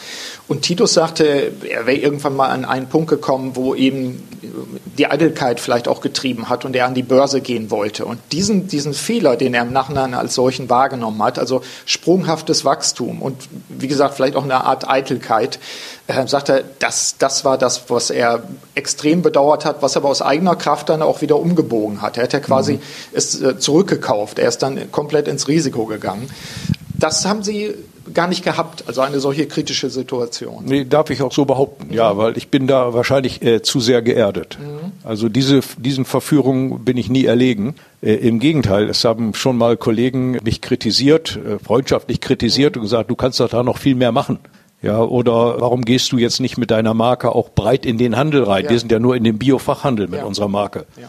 Und 0.49 0.63
Titus 0.63 0.95
sagte, 0.95 1.53
er 1.69 1.87
wäre 1.87 1.99
irgendwann 1.99 2.35
mal 2.35 2.49
an 2.49 2.65
einen 2.65 2.89
Punkt 2.89 3.11
gekommen, 3.11 3.57
wo 3.57 3.75
eben 3.75 4.23
die 4.99 5.07
Eitelkeit 5.07 5.61
vielleicht 5.61 5.89
auch 5.89 6.01
getrieben 6.01 6.49
hat 6.49 6.65
und 6.65 6.77
er 6.77 6.87
an 6.87 6.95
die 6.95 7.03
Börse 7.03 7.41
gehen 7.41 7.71
wollte. 7.71 8.05
Und 8.05 8.21
diesen, 8.33 8.69
diesen 8.69 8.95
Fehler, 8.95 9.37
den 9.37 9.55
er 9.55 9.63
im 9.63 9.73
Nachhinein 9.73 10.15
als 10.15 10.35
solchen 10.35 10.71
wahrgenommen 10.71 11.23
hat, 11.23 11.39
also 11.39 11.63
sprunghaftes 11.85 12.65
Wachstum 12.65 13.21
und 13.21 13.49
wie 13.69 13.89
gesagt, 13.89 14.14
vielleicht 14.15 14.37
auch 14.37 14.45
eine 14.45 14.65
Art 14.65 14.89
Eitelkeit, 14.89 15.59
äh, 16.07 16.27
sagt 16.27 16.49
er, 16.49 16.65
das, 16.79 17.17
das 17.19 17.45
war 17.45 17.59
das, 17.59 17.89
was 17.89 18.11
er 18.11 18.43
extrem 18.75 19.23
bedauert 19.23 19.65
hat, 19.65 19.83
was 19.83 19.97
er 19.97 20.03
aber 20.03 20.09
aus 20.09 20.23
eigener 20.23 20.57
Kraft 20.57 20.89
dann 20.89 21.03
auch 21.03 21.21
wieder 21.21 21.39
umgebogen 21.39 22.03
hat. 22.03 22.17
Er 22.17 22.25
hat 22.25 22.33
ja 22.33 22.41
quasi 22.41 22.75
mhm. 22.75 22.81
es 23.13 23.41
äh, 23.41 23.59
zurückgekauft. 23.59 24.39
Er 24.39 24.49
ist 24.49 24.63
dann 24.63 24.91
komplett 24.91 25.29
ins 25.29 25.49
Risiko 25.49 25.87
gegangen. 25.87 26.31
Das 26.97 27.27
haben 27.27 27.43
Sie 27.43 27.75
gar 28.13 28.29
nicht 28.29 28.45
gehabt, 28.45 28.85
also 28.87 29.01
eine 29.01 29.21
solche 29.21 29.47
kritische 29.47 29.89
Situation. 29.91 30.65
Nee, 30.67 30.85
darf 30.85 31.11
ich 31.11 31.23
auch 31.23 31.33
so 31.33 31.45
behaupten, 31.45 31.89
mhm. 31.89 31.95
ja, 31.95 32.17
weil 32.17 32.37
ich 32.37 32.49
bin 32.49 32.67
da 32.67 32.93
wahrscheinlich 32.93 33.43
äh, 33.43 33.63
zu 33.63 33.81
sehr 33.81 34.03
geerdet. 34.03 34.59
Mhm. 34.61 34.93
Also 35.05 35.29
diese, 35.29 35.61
diesen 35.79 36.05
Verführungen 36.05 36.85
bin 36.85 36.97
ich 36.97 37.09
nie 37.09 37.25
erlegen. 37.25 37.77
Äh, 38.03 38.15
Im 38.15 38.41
Gegenteil, 38.41 38.89
es 38.89 39.05
haben 39.05 39.35
schon 39.35 39.57
mal 39.57 39.77
Kollegen 39.77 40.39
mich 40.43 40.61
kritisiert, 40.61 41.39
äh, 41.39 41.59
freundschaftlich 41.59 42.21
kritisiert 42.21 42.77
mhm. 42.77 42.81
und 42.81 42.85
gesagt, 42.87 43.11
du 43.11 43.17
kannst 43.17 43.41
doch 43.41 43.49
da 43.49 43.63
noch 43.63 43.79
viel 43.79 43.95
mehr 43.95 44.13
machen. 44.13 44.39
Ja, 44.83 45.01
oder 45.01 45.61
warum 45.63 45.83
gehst 45.83 46.13
du 46.13 46.19
jetzt 46.19 46.41
nicht 46.41 46.59
mit 46.59 46.71
deiner 46.71 46.93
Marke 46.93 47.35
auch 47.35 47.49
breit 47.49 47.87
in 47.87 47.97
den 47.97 48.17
Handel 48.17 48.43
rein? 48.43 48.65
Ja. 48.65 48.71
Wir 48.71 48.79
sind 48.79 48.93
ja 48.93 48.99
nur 48.99 49.17
in 49.17 49.25
dem 49.25 49.39
Biofachhandel 49.39 50.09
mit 50.09 50.21
ja. 50.21 50.27
unserer 50.27 50.49
Marke. 50.49 50.85
Ja. 51.01 51.09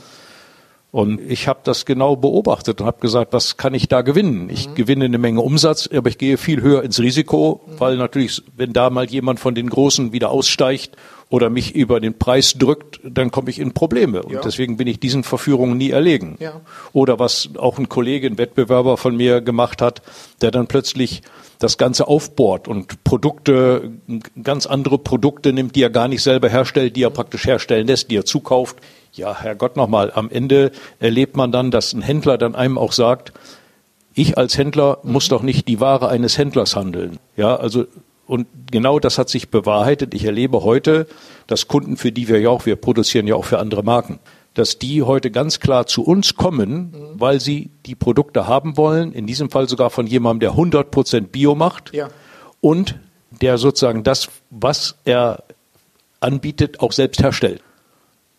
Und 0.95 1.19
ich 1.29 1.49
habe 1.49 1.59
das 1.65 1.83
genau 1.83 2.15
beobachtet 2.15 2.79
und 2.79 2.87
habe 2.87 3.01
gesagt, 3.01 3.33
was 3.33 3.57
kann 3.57 3.73
ich 3.73 3.89
da 3.89 4.01
gewinnen? 4.01 4.49
Ich 4.49 4.69
mhm. 4.69 4.75
gewinne 4.75 5.03
eine 5.03 5.17
Menge 5.17 5.41
Umsatz, 5.41 5.89
aber 5.93 6.07
ich 6.07 6.17
gehe 6.17 6.37
viel 6.37 6.61
höher 6.61 6.83
ins 6.83 7.01
Risiko, 7.01 7.59
mhm. 7.67 7.79
weil 7.81 7.97
natürlich, 7.97 8.41
wenn 8.55 8.71
da 8.71 8.89
mal 8.89 9.03
jemand 9.03 9.41
von 9.41 9.55
den 9.55 9.69
Großen 9.69 10.13
wieder 10.13 10.29
aussteigt 10.29 10.95
oder 11.29 11.49
mich 11.49 11.75
über 11.75 11.99
den 11.99 12.17
Preis 12.17 12.53
drückt, 12.53 13.01
dann 13.03 13.29
komme 13.29 13.49
ich 13.49 13.59
in 13.59 13.73
Probleme. 13.73 14.23
Und 14.23 14.35
ja. 14.35 14.41
deswegen 14.41 14.77
bin 14.77 14.87
ich 14.87 15.01
diesen 15.01 15.23
Verführungen 15.23 15.77
nie 15.77 15.89
erlegen. 15.89 16.37
Ja. 16.39 16.61
Oder 16.93 17.19
was 17.19 17.49
auch 17.57 17.77
ein 17.77 17.89
Kollege, 17.89 18.27
ein 18.27 18.37
Wettbewerber 18.37 18.95
von 18.95 19.17
mir 19.17 19.41
gemacht 19.41 19.81
hat, 19.81 20.01
der 20.39 20.51
dann 20.51 20.67
plötzlich 20.67 21.23
das 21.59 21.77
Ganze 21.77 22.07
aufbohrt 22.07 22.69
und 22.69 23.03
Produkte, 23.03 23.91
ganz 24.41 24.65
andere 24.65 24.97
Produkte 24.97 25.51
nimmt, 25.51 25.75
die 25.75 25.83
er 25.83 25.89
gar 25.89 26.07
nicht 26.07 26.23
selber 26.23 26.47
herstellt, 26.47 26.95
die 26.95 27.03
er 27.03 27.09
praktisch 27.09 27.45
herstellen 27.45 27.87
lässt, 27.87 28.09
die 28.11 28.15
er 28.15 28.23
zukauft. 28.23 28.77
Ja, 29.15 29.39
Herrgott 29.39 29.77
nochmal, 29.77 30.11
am 30.13 30.29
Ende 30.29 30.71
erlebt 30.99 31.37
man 31.37 31.51
dann, 31.51 31.71
dass 31.71 31.93
ein 31.93 32.01
Händler 32.01 32.37
dann 32.37 32.53
einem 32.53 32.77
auch 32.77 32.91
sagt, 32.91 33.31
ich 34.13 34.37
als 34.37 34.57
Händler 34.57 34.99
muss 35.03 35.27
doch 35.27 35.41
nicht 35.41 35.67
die 35.67 35.79
Ware 35.79 36.07
eines 36.09 36.37
Händlers 36.37 36.75
handeln. 36.75 37.19
Ja, 37.35 37.55
also, 37.55 37.85
und 38.27 38.47
genau 38.71 38.99
das 38.99 39.17
hat 39.17 39.29
sich 39.29 39.49
bewahrheitet. 39.49 40.13
Ich 40.13 40.25
erlebe 40.25 40.63
heute, 40.63 41.07
dass 41.47 41.67
Kunden, 41.67 41.97
für 41.97 42.11
die 42.11 42.27
wir 42.27 42.39
ja 42.39 42.49
auch, 42.49 42.65
wir 42.65 42.75
produzieren 42.75 43.27
ja 43.27 43.35
auch 43.35 43.45
für 43.45 43.59
andere 43.59 43.83
Marken, 43.83 44.19
dass 44.53 44.79
die 44.79 45.03
heute 45.03 45.31
ganz 45.31 45.59
klar 45.59 45.85
zu 45.85 46.03
uns 46.03 46.35
kommen, 46.35 46.91
mhm. 46.91 47.19
weil 47.19 47.39
sie 47.39 47.69
die 47.85 47.95
Produkte 47.95 48.47
haben 48.47 48.77
wollen, 48.77 49.11
in 49.11 49.27
diesem 49.27 49.49
Fall 49.49 49.69
sogar 49.69 49.89
von 49.89 50.07
jemandem, 50.07 50.39
der 50.41 50.51
100 50.51 50.91
Prozent 50.91 51.31
Bio 51.31 51.55
macht 51.55 51.93
ja. 51.93 52.09
und 52.61 52.95
der 53.41 53.57
sozusagen 53.57 54.03
das, 54.03 54.29
was 54.49 54.95
er 55.03 55.43
anbietet, 56.21 56.79
auch 56.79 56.93
selbst 56.93 57.21
herstellt. 57.21 57.61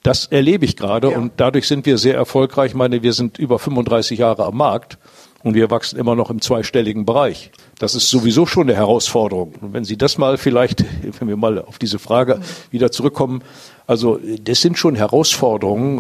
Das 0.07 0.27
erlebe 0.27 0.65
ich 0.65 0.77
gerade 0.77 1.11
ja. 1.11 1.19
und 1.19 1.33
dadurch 1.37 1.67
sind 1.67 1.85
wir 1.85 1.99
sehr 1.99 2.15
erfolgreich. 2.15 2.71
Ich 2.71 2.77
meine, 2.77 3.03
wir 3.03 3.13
sind 3.13 3.39
über 3.39 3.59
35 3.59 4.21
Jahre 4.21 4.45
am 4.45 4.57
Markt 4.57 4.99
und 5.43 5.55
wir 5.55 5.69
wachsen 5.69 5.99
immer 5.99 6.15
noch 6.15 6.31
im 6.31 6.41
zweistelligen 6.41 7.05
Bereich. 7.05 7.51
Das 7.81 7.97
ist 7.97 8.09
sowieso 8.09 8.47
schon 8.47 8.69
eine 8.69 8.77
Herausforderung. 8.77 9.55
Und 9.61 9.73
wenn 9.73 9.85
Sie 9.85 9.97
das 9.97 10.17
mal 10.17 10.39
vielleicht, 10.39 10.85
wenn 11.19 11.27
wir 11.27 11.37
mal 11.37 11.59
auf 11.61 11.81
diese 11.81 11.99
Frage 11.99 12.41
wieder 12.71 12.93
zurückkommen, 12.93 13.43
also 13.89 14.21
das 14.41 14.61
sind 14.61 14.79
schon 14.79 14.95
Herausforderungen. 14.95 15.99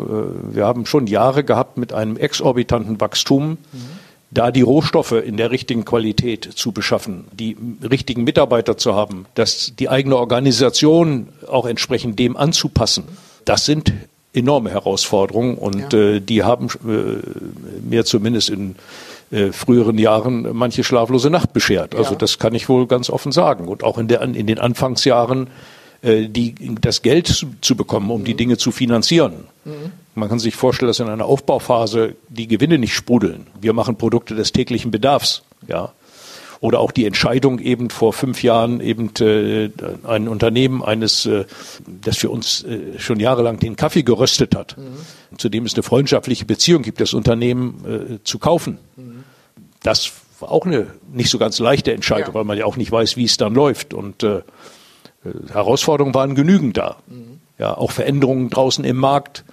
Äh, 0.52 0.54
wir 0.54 0.66
haben 0.66 0.86
schon 0.86 1.08
Jahre 1.08 1.42
gehabt 1.42 1.76
mit 1.76 1.92
einem 1.92 2.16
exorbitanten 2.16 3.00
Wachstum. 3.00 3.50
Mhm. 3.50 3.58
Da 4.30 4.52
die 4.52 4.62
Rohstoffe 4.62 5.12
in 5.12 5.36
der 5.36 5.50
richtigen 5.50 5.84
Qualität 5.84 6.44
zu 6.44 6.70
beschaffen, 6.70 7.24
die 7.32 7.56
richtigen 7.82 8.22
Mitarbeiter 8.22 8.76
zu 8.76 8.94
haben, 8.94 9.26
dass 9.34 9.72
die 9.76 9.88
eigene 9.88 10.16
Organisation 10.16 11.28
auch 11.48 11.66
entsprechend 11.66 12.20
dem 12.20 12.36
anzupassen, 12.36 13.04
das 13.46 13.64
sind 13.64 13.92
enorme 14.34 14.70
Herausforderungen 14.70 15.56
und 15.56 15.92
ja. 15.92 15.98
äh, 15.98 16.20
die 16.20 16.42
haben 16.42 16.68
äh, 16.86 17.88
mir 17.88 18.04
zumindest 18.04 18.50
in 18.50 18.76
äh, 19.30 19.50
früheren 19.50 19.98
Jahren 19.98 20.54
manche 20.54 20.84
schlaflose 20.84 21.30
Nacht 21.30 21.52
beschert. 21.52 21.94
Also 21.94 22.12
ja. 22.12 22.18
das 22.18 22.38
kann 22.38 22.54
ich 22.54 22.68
wohl 22.68 22.86
ganz 22.86 23.08
offen 23.08 23.32
sagen. 23.32 23.66
Und 23.66 23.82
auch 23.82 23.98
in, 23.98 24.08
der, 24.08 24.20
in 24.22 24.46
den 24.46 24.58
Anfangsjahren 24.58 25.48
äh, 26.02 26.28
die, 26.28 26.54
das 26.80 27.02
Geld 27.02 27.26
zu, 27.26 27.46
zu 27.60 27.74
bekommen, 27.76 28.10
um 28.10 28.20
mhm. 28.20 28.24
die 28.24 28.34
Dinge 28.34 28.58
zu 28.58 28.70
finanzieren. 28.70 29.44
Mhm. 29.64 29.92
Man 30.14 30.28
kann 30.28 30.38
sich 30.38 30.54
vorstellen, 30.54 30.88
dass 30.88 31.00
in 31.00 31.08
einer 31.08 31.24
Aufbauphase 31.24 32.14
die 32.28 32.46
Gewinne 32.46 32.78
nicht 32.78 32.94
sprudeln. 32.94 33.46
Wir 33.60 33.72
machen 33.72 33.96
Produkte 33.96 34.34
des 34.34 34.52
täglichen 34.52 34.90
Bedarfs. 34.90 35.42
Ja. 35.66 35.92
Oder 36.60 36.80
auch 36.80 36.90
die 36.90 37.04
Entscheidung 37.04 37.58
eben 37.58 37.90
vor 37.90 38.12
fünf 38.12 38.42
Jahren 38.42 38.80
eben 38.80 39.10
äh, 39.20 39.70
ein 40.04 40.28
Unternehmen 40.28 40.82
eines, 40.82 41.26
äh, 41.26 41.44
das 41.86 42.16
für 42.16 42.30
uns 42.30 42.64
äh, 42.64 42.98
schon 42.98 43.20
jahrelang 43.20 43.58
den 43.58 43.76
Kaffee 43.76 44.02
geröstet 44.02 44.54
hat, 44.54 44.76
mhm. 44.78 45.38
zu 45.38 45.48
dem 45.48 45.66
es 45.66 45.74
eine 45.74 45.82
freundschaftliche 45.82 46.44
Beziehung 46.44 46.82
gibt, 46.82 47.00
das 47.00 47.14
Unternehmen 47.14 48.18
äh, 48.18 48.24
zu 48.24 48.38
kaufen. 48.38 48.78
Mhm. 48.96 49.24
Das 49.82 50.10
war 50.40 50.50
auch 50.50 50.66
eine 50.66 50.88
nicht 51.12 51.30
so 51.30 51.38
ganz 51.38 51.58
leichte 51.58 51.92
Entscheidung, 51.92 52.28
ja. 52.28 52.34
weil 52.34 52.44
man 52.44 52.58
ja 52.58 52.64
auch 52.64 52.76
nicht 52.76 52.92
weiß, 52.92 53.16
wie 53.16 53.24
es 53.24 53.36
dann 53.36 53.54
läuft. 53.54 53.94
Und 53.94 54.22
äh, 54.22 54.42
Herausforderungen 55.52 56.14
waren 56.14 56.34
genügend 56.34 56.76
da. 56.76 56.96
Mhm. 57.06 57.40
Ja, 57.58 57.76
auch 57.76 57.90
Veränderungen 57.90 58.50
draußen 58.50 58.84
im 58.84 58.96
Markt. 58.96 59.44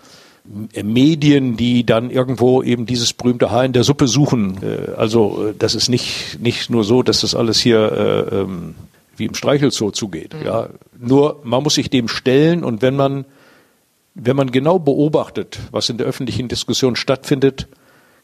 Medien, 0.46 1.56
die 1.56 1.86
dann 1.86 2.10
irgendwo 2.10 2.64
eben 2.64 2.86
dieses 2.86 3.14
berühmte 3.14 3.50
Haar 3.50 3.66
in 3.66 3.74
der 3.74 3.84
Suppe 3.84 4.08
suchen. 4.08 4.58
Äh, 4.62 4.92
also 4.98 5.48
äh, 5.48 5.54
das 5.58 5.76
ist 5.76 5.90
nicht, 5.90 6.40
nicht 6.42 6.70
nur 6.70 6.84
so, 6.84 7.04
dass 7.04 7.22
das 7.22 7.36
alles 7.36 7.60
hier 7.60 7.92
äh, 8.32 8.36
ähm, 8.42 8.76
wie 9.16 9.26
im 9.26 9.36
Streichelzoo 9.36 9.92
zugeht. 9.92 10.34
Mhm. 10.34 10.46
Ja, 10.46 10.70
nur 11.00 11.40
man 11.44 11.64
muss 11.64 11.76
sich 11.76 11.90
dem 11.90 12.08
stellen 12.08 12.64
und 12.64 12.82
wenn 12.82 12.96
man 12.96 13.26
wenn 14.16 14.36
man 14.36 14.52
genau 14.52 14.80
beobachtet, 14.80 15.60
was 15.72 15.90
in 15.90 15.98
der 15.98 16.06
öffentlichen 16.06 16.48
Diskussion 16.48 16.96
stattfindet, 16.96 17.68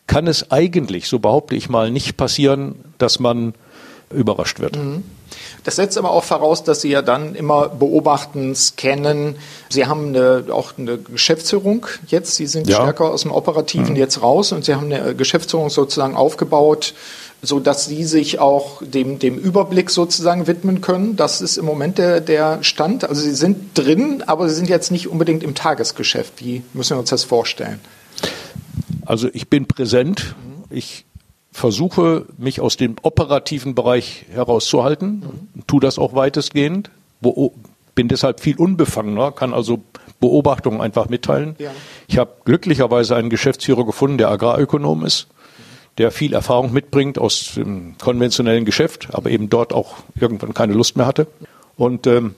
kann 0.08 0.28
es 0.28 0.52
eigentlich, 0.52 1.08
so 1.08 1.20
behaupte 1.20 1.56
ich 1.56 1.70
mal, 1.70 1.92
nicht 1.92 2.18
passieren, 2.18 2.76
dass 2.98 3.20
man 3.20 3.54
überrascht 4.12 4.60
wird. 4.60 4.78
Mhm. 4.78 5.04
Das 5.64 5.76
setzt 5.76 5.98
aber 5.98 6.12
auch 6.12 6.24
voraus, 6.24 6.64
dass 6.64 6.82
Sie 6.82 6.90
ja 6.90 7.02
dann 7.02 7.36
immer 7.36 7.70
beobachten, 7.70 8.56
scannen. 8.56 9.36
Sie 9.70 9.86
haben 9.86 10.10
eine, 10.10 10.46
auch 10.52 10.74
eine 10.78 10.98
Geschäftsführung 10.98 11.86
jetzt. 12.08 12.36
Sie 12.36 12.48
sind 12.48 12.70
ja. 12.70 12.78
stärker 12.78 13.12
aus 13.12 13.24
dem 13.24 13.32
Operativen 13.32 13.92
mhm. 13.92 13.96
jetzt 13.96 14.22
raus 14.22 14.52
und 14.52 14.66
Sie 14.66 14.76
haben 14.76 14.92
eine 14.92 15.16
Geschäftsführung 15.16 15.70
sozusagen 15.70 16.16
aufgebaut, 16.16 16.94
so 17.42 17.60
dass 17.60 17.86
Sie 17.86 18.04
sich 18.04 18.40
auch 18.40 18.82
dem, 18.82 19.20
dem 19.20 19.38
Überblick 19.38 19.90
sozusagen 19.90 20.48
widmen 20.48 20.82
können. 20.82 21.16
Das 21.16 21.42
ist 21.42 21.58
im 21.58 21.66
Moment 21.66 21.98
der, 21.98 22.22
der 22.22 22.64
Stand. 22.64 23.08
Also 23.08 23.22
Sie 23.22 23.36
sind 23.36 23.78
drin, 23.78 24.24
aber 24.26 24.50
Sie 24.50 24.56
sind 24.56 24.70
jetzt 24.70 24.92
nicht 24.92 25.08
unbedingt 25.08 25.44
im 25.44 25.56
Tagesgeschäft. 25.56 26.34
Wie 26.40 26.64
müssen 26.74 26.96
wir 26.96 27.00
uns 27.00 27.10
das 27.10 27.24
vorstellen? 27.24 27.80
Also 29.06 29.30
ich 29.34 29.50
bin 29.50 29.66
präsent. 29.66 30.36
Mhm. 30.44 30.64
Ich 30.70 31.06
versuche, 31.52 32.26
mich 32.38 32.62
aus 32.62 32.78
dem 32.78 32.96
operativen 33.02 33.76
Bereich 33.76 34.26
herauszuhalten, 34.32 35.24
mhm. 35.54 35.68
tue 35.68 35.82
das 35.82 35.98
auch 35.98 36.14
weitestgehend, 36.14 36.90
bin 37.96 38.08
deshalb 38.08 38.40
viel 38.40 38.58
unbefangener, 38.58 39.32
kann 39.32 39.54
also 39.54 39.82
Beobachtungen 40.20 40.82
einfach 40.82 41.10
mitteilen. 41.10 41.56
Ja. 41.60 41.72
Ich 42.08 42.18
habe 42.18 42.32
glücklicherweise 42.46 43.16
einen 43.16 43.30
Geschäftsführer 43.30 43.86
gefunden, 43.86 44.18
der 44.18 44.30
Agrarökonom 44.30 45.06
ist, 45.06 45.28
der 45.98 46.12
viel 46.12 46.34
Erfahrung 46.34 46.72
mitbringt 46.72 47.18
aus 47.18 47.54
dem 47.56 47.98
konventionellen 47.98 48.66
Geschäft, 48.66 49.10
aber 49.12 49.30
eben 49.30 49.50
dort 49.50 49.74
auch 49.74 49.98
irgendwann 50.20 50.54
keine 50.54 50.74
Lust 50.74 50.98
mehr 50.98 51.06
hatte. 51.06 51.28
Und 51.76 52.08
ähm, 52.08 52.36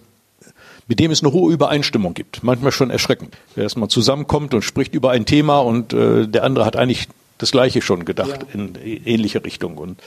mit 0.88 1.00
dem 1.00 1.12
es 1.12 1.24
eine 1.24 1.32
hohe 1.32 1.54
Übereinstimmung 1.54 2.14
gibt. 2.14 2.44
Manchmal 2.44 2.72
schon 2.72 2.90
erschreckend. 2.90 3.38
Dass 3.56 3.76
man 3.76 3.90
zusammenkommt 3.90 4.54
und 4.54 4.62
spricht 4.64 4.94
über 4.94 5.12
ein 5.12 5.26
Thema 5.26 5.60
und 5.60 5.94
äh, 5.94 6.28
der 6.28 6.44
andere 6.44 6.66
hat 6.66 6.76
eigentlich 6.76 7.08
das 7.42 7.52
Gleiche 7.52 7.82
schon 7.82 8.06
gedacht 8.06 8.46
ja. 8.48 8.54
in 8.54 8.76
ähnliche 9.06 9.44
Richtung. 9.44 9.78
Und 9.78 10.02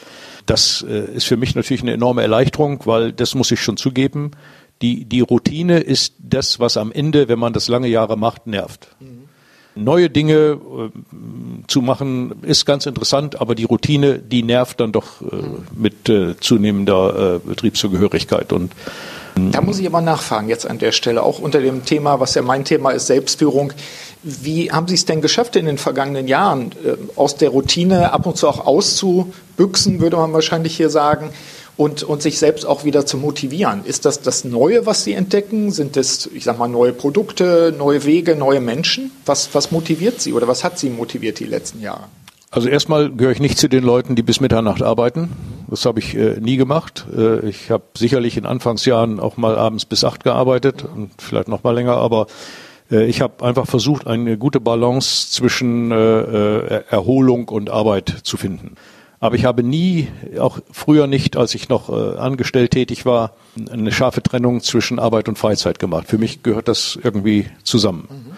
das 0.46 0.84
äh, 0.88 1.16
ist 1.16 1.24
für 1.24 1.36
mich 1.36 1.54
natürlich 1.54 1.82
eine 1.82 1.92
enorme 1.92 2.22
Erleichterung, 2.22 2.80
weil 2.84 3.12
das 3.12 3.34
muss 3.34 3.50
ich 3.50 3.60
schon 3.60 3.76
zugeben. 3.76 4.32
Die, 4.82 5.04
die 5.04 5.20
Routine 5.20 5.80
ist 5.80 6.14
das, 6.18 6.60
was 6.60 6.76
am 6.76 6.92
Ende, 6.92 7.28
wenn 7.28 7.38
man 7.38 7.52
das 7.52 7.68
lange 7.68 7.88
Jahre 7.88 8.16
macht, 8.16 8.46
nervt. 8.46 8.88
Mhm. 9.00 9.24
Neue 9.76 10.08
Dinge 10.08 10.34
äh, 10.34 10.90
zu 11.66 11.82
machen 11.82 12.36
ist 12.42 12.64
ganz 12.64 12.86
interessant, 12.86 13.40
aber 13.40 13.56
die 13.56 13.64
Routine, 13.64 14.20
die 14.20 14.44
nervt 14.44 14.78
dann 14.78 14.92
doch 14.92 15.20
äh, 15.20 15.26
mit 15.74 16.08
äh, 16.08 16.38
zunehmender 16.38 17.36
äh, 17.36 17.38
Betriebszugehörigkeit 17.40 18.52
und 18.52 18.72
da 19.36 19.60
muss 19.60 19.80
ich 19.80 19.86
aber 19.86 20.00
nachfragen 20.00 20.48
jetzt 20.48 20.64
an 20.64 20.78
der 20.78 20.92
Stelle, 20.92 21.22
auch 21.24 21.40
unter 21.40 21.60
dem 21.60 21.84
Thema, 21.84 22.20
was 22.20 22.36
ja 22.36 22.42
mein 22.42 22.64
Thema 22.64 22.92
ist, 22.92 23.08
Selbstführung. 23.08 23.72
Wie 24.24 24.72
haben 24.72 24.88
Sie 24.88 24.94
es 24.94 25.04
denn 25.04 25.20
geschafft 25.20 25.54
in 25.54 25.66
den 25.66 25.76
vergangenen 25.76 26.26
Jahren, 26.26 26.72
äh, 26.84 26.96
aus 27.14 27.36
der 27.36 27.50
Routine 27.50 28.12
ab 28.12 28.26
und 28.26 28.36
zu 28.38 28.48
auch 28.48 28.66
auszubüchsen, 28.66 30.00
würde 30.00 30.16
man 30.16 30.32
wahrscheinlich 30.32 30.76
hier 30.76 30.88
sagen, 30.90 31.30
und, 31.76 32.02
und 32.02 32.22
sich 32.22 32.38
selbst 32.38 32.64
auch 32.64 32.84
wieder 32.84 33.04
zu 33.04 33.18
motivieren? 33.18 33.84
Ist 33.84 34.04
das 34.04 34.22
das 34.22 34.44
Neue, 34.44 34.86
was 34.86 35.04
Sie 35.04 35.12
entdecken? 35.12 35.72
Sind 35.72 35.96
das, 35.96 36.28
ich 36.32 36.44
sag 36.44 36.58
mal, 36.58 36.68
neue 36.68 36.92
Produkte, 36.92 37.74
neue 37.76 38.04
Wege, 38.04 38.36
neue 38.36 38.60
Menschen? 38.60 39.10
Was, 39.26 39.54
was 39.54 39.72
motiviert 39.72 40.20
Sie 40.20 40.32
oder 40.32 40.48
was 40.48 40.64
hat 40.64 40.78
Sie 40.78 40.88
motiviert 40.88 41.40
die 41.40 41.44
letzten 41.44 41.80
Jahre? 41.80 42.04
Also 42.50 42.68
erstmal 42.68 43.10
gehöre 43.10 43.32
ich 43.32 43.40
nicht 43.40 43.58
zu 43.58 43.68
den 43.68 43.82
Leuten, 43.82 44.14
die 44.14 44.22
bis 44.22 44.40
Mitternacht 44.40 44.80
arbeiten. 44.80 45.30
Das 45.68 45.84
habe 45.86 45.98
ich 45.98 46.14
äh, 46.14 46.38
nie 46.40 46.56
gemacht. 46.56 47.04
Äh, 47.14 47.48
ich 47.48 47.72
habe 47.72 47.82
sicherlich 47.96 48.36
in 48.36 48.46
Anfangsjahren 48.46 49.18
auch 49.18 49.36
mal 49.36 49.56
abends 49.56 49.84
bis 49.84 50.04
acht 50.04 50.22
gearbeitet 50.22 50.84
und 50.84 51.10
vielleicht 51.18 51.48
noch 51.48 51.64
mal 51.64 51.72
länger, 51.72 51.96
aber 51.96 52.28
ich 52.90 53.20
habe 53.20 53.44
einfach 53.44 53.66
versucht, 53.66 54.06
eine 54.06 54.36
gute 54.36 54.60
Balance 54.60 55.30
zwischen 55.30 55.90
äh, 55.90 55.96
äh, 55.96 56.84
Erholung 56.90 57.48
und 57.48 57.70
Arbeit 57.70 58.20
zu 58.24 58.36
finden. 58.36 58.74
Aber 59.20 59.36
ich 59.36 59.46
habe 59.46 59.62
nie, 59.62 60.08
auch 60.38 60.58
früher 60.70 61.06
nicht, 61.06 61.38
als 61.38 61.54
ich 61.54 61.70
noch 61.70 61.88
äh, 61.88 62.18
angestellt 62.18 62.72
tätig 62.72 63.06
war, 63.06 63.32
eine 63.70 63.90
scharfe 63.90 64.22
Trennung 64.22 64.60
zwischen 64.60 64.98
Arbeit 64.98 65.30
und 65.30 65.38
Freizeit 65.38 65.78
gemacht. 65.78 66.08
Für 66.08 66.18
mich 66.18 66.42
gehört 66.42 66.68
das 66.68 66.98
irgendwie 67.02 67.46
zusammen. 67.62 68.06
Mhm. 68.10 68.36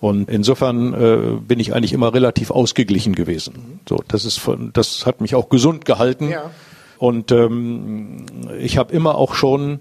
Und 0.00 0.30
insofern 0.30 0.94
äh, 0.94 1.40
bin 1.46 1.60
ich 1.60 1.74
eigentlich 1.74 1.92
immer 1.92 2.14
relativ 2.14 2.50
ausgeglichen 2.50 3.14
gewesen. 3.14 3.80
So, 3.88 4.02
das 4.08 4.24
ist 4.24 4.38
von, 4.38 4.72
das 4.72 5.04
hat 5.04 5.20
mich 5.20 5.34
auch 5.34 5.48
gesund 5.48 5.84
gehalten. 5.84 6.30
Ja. 6.30 6.50
Und 6.98 7.30
ähm, 7.30 8.24
ich 8.58 8.78
habe 8.78 8.92
immer 8.92 9.16
auch 9.16 9.34
schon 9.34 9.80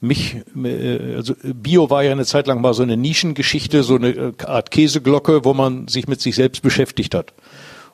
mich, 0.00 0.36
äh, 0.56 1.14
also 1.16 1.34
Bio 1.42 1.90
war 1.90 2.04
ja 2.04 2.12
eine 2.12 2.24
Zeit 2.24 2.46
lang 2.46 2.60
mal 2.60 2.74
so 2.74 2.82
eine 2.82 2.96
Nischengeschichte, 2.96 3.82
so 3.82 3.96
eine 3.96 4.08
äh, 4.08 4.32
Art 4.44 4.70
Käseglocke, 4.70 5.44
wo 5.44 5.54
man 5.54 5.88
sich 5.88 6.08
mit 6.08 6.20
sich 6.20 6.34
selbst 6.34 6.62
beschäftigt 6.62 7.14
hat. 7.14 7.32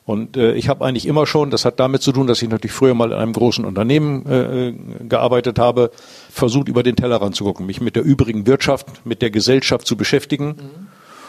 Und 0.05 0.37
äh, 0.37 0.53
ich 0.53 0.69
habe 0.69 0.85
eigentlich 0.85 1.07
immer 1.07 1.25
schon, 1.25 1.49
das 1.49 1.65
hat 1.65 1.79
damit 1.79 2.03
zu 2.03 2.11
tun, 2.11 2.27
dass 2.27 2.41
ich 2.41 2.49
natürlich 2.49 2.73
früher 2.73 2.93
mal 2.93 3.11
in 3.11 3.17
einem 3.17 3.33
großen 3.33 3.65
Unternehmen 3.65 4.25
äh, 4.27 4.73
gearbeitet 5.07 5.57
habe, 5.57 5.89
versucht 6.29 6.67
über 6.67 6.83
den 6.83 6.95
Tellerrand 6.95 7.35
zu 7.35 7.43
gucken, 7.43 7.65
mich 7.65 7.81
mit 7.81 7.95
der 7.95 8.03
übrigen 8.03 8.45
Wirtschaft, 8.45 9.05
mit 9.05 9.23
der 9.23 9.31
Gesellschaft 9.31 9.87
zu 9.87 9.97
beschäftigen. 9.97 10.47
Mhm 10.47 10.87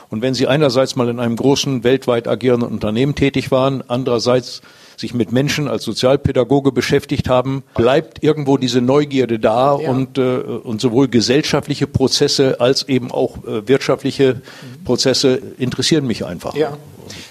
und 0.09 0.23
wenn 0.23 0.35
Sie 0.35 0.47
einerseits 0.47 0.97
mal 0.97 1.09
in 1.09 1.19
einem 1.19 1.37
großen, 1.37 1.85
weltweit 1.85 2.29
agierenden 2.29 2.71
Unternehmen 2.71 3.15
tätig 3.15 3.51
waren, 3.51 3.83
andererseits 3.89 4.63
sich 4.97 5.13
mit 5.13 5.31
Menschen 5.31 5.69
als 5.69 5.85
Sozialpädagoge 5.85 6.73
beschäftigt 6.73 7.29
haben, 7.29 7.63
bleibt 7.75 8.23
irgendwo 8.23 8.57
diese 8.57 8.81
Neugierde 8.81 9.39
da 9.39 9.79
ja. 9.79 9.91
und, 9.91 10.17
äh, 10.17 10.23
und 10.23 10.81
sowohl 10.81 11.09
gesellschaftliche 11.09 11.87
Prozesse 11.87 12.61
als 12.61 12.89
eben 12.89 13.11
auch 13.11 13.45
äh, 13.45 13.69
wirtschaftliche 13.69 14.41
Prozesse 14.85 15.41
interessieren 15.59 16.07
mich 16.07 16.25
einfach. 16.25 16.55
Ja. 16.55 16.77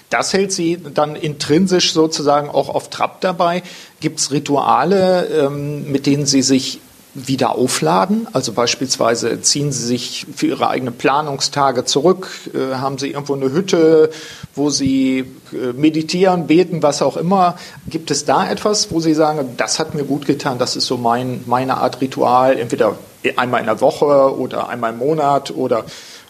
Das 0.08 0.32
hält 0.32 0.52
Sie 0.52 0.78
dann 0.94 1.16
intrinsisch 1.16 1.92
sozusagen 1.92 2.48
auch 2.48 2.68
auf 2.68 2.88
Trab 2.88 3.20
dabei. 3.20 3.62
Gibt 4.00 4.20
es 4.20 4.30
Rituale, 4.30 5.26
ähm, 5.26 5.90
mit 5.90 6.06
denen 6.06 6.24
Sie 6.24 6.42
sich 6.42 6.80
wieder 7.16 7.56
aufladen? 7.56 8.28
Also 8.32 8.52
beispielsweise 8.52 9.40
ziehen 9.40 9.72
Sie 9.72 9.86
sich 9.86 10.26
für 10.34 10.46
Ihre 10.46 10.68
eigenen 10.68 10.94
Planungstage 10.94 11.84
zurück, 11.84 12.28
äh, 12.54 12.74
haben 12.74 12.98
Sie 12.98 13.10
irgendwo 13.10 13.34
eine 13.34 13.50
Hütte, 13.52 14.10
wo 14.54 14.70
Sie 14.70 15.20
äh, 15.52 15.72
meditieren, 15.74 16.46
beten, 16.46 16.82
was 16.82 17.02
auch 17.02 17.16
immer. 17.16 17.56
Gibt 17.88 18.10
es 18.10 18.24
da 18.24 18.48
etwas, 18.48 18.90
wo 18.90 19.00
Sie 19.00 19.14
sagen, 19.14 19.54
das 19.56 19.78
hat 19.78 19.94
mir 19.94 20.04
gut 20.04 20.26
getan, 20.26 20.58
das 20.58 20.76
ist 20.76 20.86
so 20.86 20.96
mein, 20.96 21.42
meine 21.46 21.78
Art 21.78 22.00
Ritual, 22.00 22.58
entweder 22.58 22.96
einmal 23.36 23.60
in 23.60 23.66
der 23.66 23.80
Woche 23.80 24.36
oder 24.38 24.68
einmal 24.68 24.92
im 24.92 24.98
Monat 24.98 25.50
oder 25.50 25.84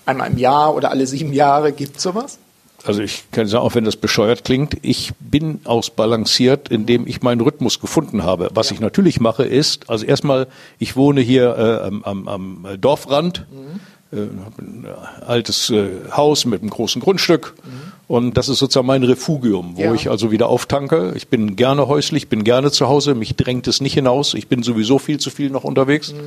einmal 0.06 0.30
im 0.30 0.38
Jahr 0.38 0.74
oder 0.74 0.90
alle 0.90 1.06
sieben 1.06 1.32
Jahre? 1.32 1.72
Gibt 1.72 1.96
es 1.96 2.02
sowas? 2.02 2.38
Also 2.86 3.02
ich 3.02 3.24
kann 3.32 3.46
sagen, 3.48 3.64
auch 3.64 3.74
wenn 3.74 3.84
das 3.84 3.96
bescheuert 3.96 4.44
klingt, 4.44 4.76
ich 4.82 5.12
bin 5.18 5.60
ausbalanciert, 5.64 6.68
indem 6.68 7.06
ich 7.06 7.22
meinen 7.22 7.40
Rhythmus 7.40 7.80
gefunden 7.80 8.22
habe. 8.22 8.48
Was 8.54 8.70
ja. 8.70 8.74
ich 8.74 8.80
natürlich 8.80 9.20
mache 9.20 9.44
ist, 9.44 9.90
also 9.90 10.06
erstmal, 10.06 10.46
ich 10.78 10.96
wohne 10.96 11.20
hier 11.20 11.56
äh, 11.56 11.86
am, 12.04 12.28
am, 12.28 12.66
Dorfrand, 12.80 13.44
mhm. 13.50 14.16
äh, 14.16 14.22
ein 14.60 14.86
altes 15.26 15.70
äh, 15.70 15.88
Haus 16.12 16.44
mit 16.44 16.62
einem 16.62 16.70
großen 16.70 17.02
Grundstück 17.02 17.54
mhm. 17.64 17.92
und 18.06 18.36
das 18.36 18.48
ist 18.48 18.60
sozusagen 18.60 18.86
mein 18.86 19.02
Refugium, 19.02 19.76
wo 19.76 19.82
ja. 19.82 19.94
ich 19.94 20.08
also 20.08 20.30
wieder 20.30 20.48
auftanke. 20.48 21.12
Ich 21.16 21.26
bin 21.26 21.56
gerne 21.56 21.88
häuslich, 21.88 22.28
bin 22.28 22.44
gerne 22.44 22.70
zu 22.70 22.88
Hause, 22.88 23.14
mich 23.16 23.34
drängt 23.34 23.66
es 23.66 23.80
nicht 23.80 23.94
hinaus. 23.94 24.34
Ich 24.34 24.46
bin 24.46 24.62
sowieso 24.62 24.98
viel 24.98 25.18
zu 25.18 25.30
viel 25.30 25.50
noch 25.50 25.64
unterwegs. 25.64 26.12
Mhm. 26.12 26.18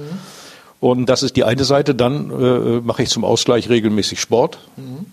Und 0.82 1.06
das 1.08 1.24
ist 1.24 1.36
die 1.36 1.44
eine 1.44 1.66
Seite. 1.66 1.94
Dann 1.94 2.32
äh, 2.32 2.80
mache 2.82 3.04
ich 3.04 3.10
zum 3.10 3.26
Ausgleich 3.26 3.70
regelmäßig 3.70 4.20
Sport. 4.22 4.60
Mhm 4.78 5.06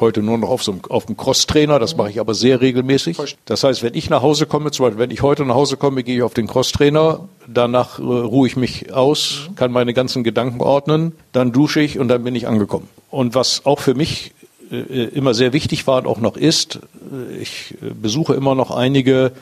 heute 0.00 0.22
nur 0.22 0.38
noch 0.38 0.48
auf 0.48 0.62
so 0.62 0.72
einem, 0.72 0.80
auf 0.88 1.06
dem 1.06 1.16
Crosstrainer, 1.16 1.78
das 1.78 1.96
mache 1.96 2.10
ich 2.10 2.20
aber 2.20 2.34
sehr 2.34 2.60
regelmäßig. 2.60 3.18
Das 3.44 3.64
heißt, 3.64 3.82
wenn 3.82 3.94
ich 3.94 4.10
nach 4.10 4.22
Hause 4.22 4.46
komme, 4.46 4.70
zum 4.70 4.86
Beispiel, 4.86 4.98
wenn 4.98 5.10
ich 5.10 5.22
heute 5.22 5.44
nach 5.44 5.54
Hause 5.54 5.76
komme, 5.76 6.02
gehe 6.02 6.16
ich 6.16 6.22
auf 6.22 6.34
den 6.34 6.46
Crosstrainer, 6.46 7.28
danach 7.46 7.98
äh, 7.98 8.02
ruhe 8.02 8.46
ich 8.46 8.56
mich 8.56 8.92
aus, 8.92 9.48
kann 9.56 9.72
meine 9.72 9.94
ganzen 9.94 10.24
Gedanken 10.24 10.60
ordnen, 10.60 11.12
dann 11.32 11.52
dusche 11.52 11.80
ich 11.80 11.98
und 11.98 12.08
dann 12.08 12.24
bin 12.24 12.34
ich 12.34 12.46
angekommen. 12.46 12.88
Und 13.10 13.34
was 13.34 13.66
auch 13.66 13.80
für 13.80 13.94
mich 13.94 14.32
äh, 14.70 14.76
immer 14.76 15.34
sehr 15.34 15.52
wichtig 15.52 15.86
war 15.86 15.98
und 15.98 16.06
auch 16.06 16.20
noch 16.20 16.36
ist, 16.36 16.76
äh, 16.76 17.36
ich 17.38 17.74
äh, 17.82 17.90
besuche 17.94 18.34
immer 18.34 18.54
noch 18.54 18.70
einige 18.70 19.32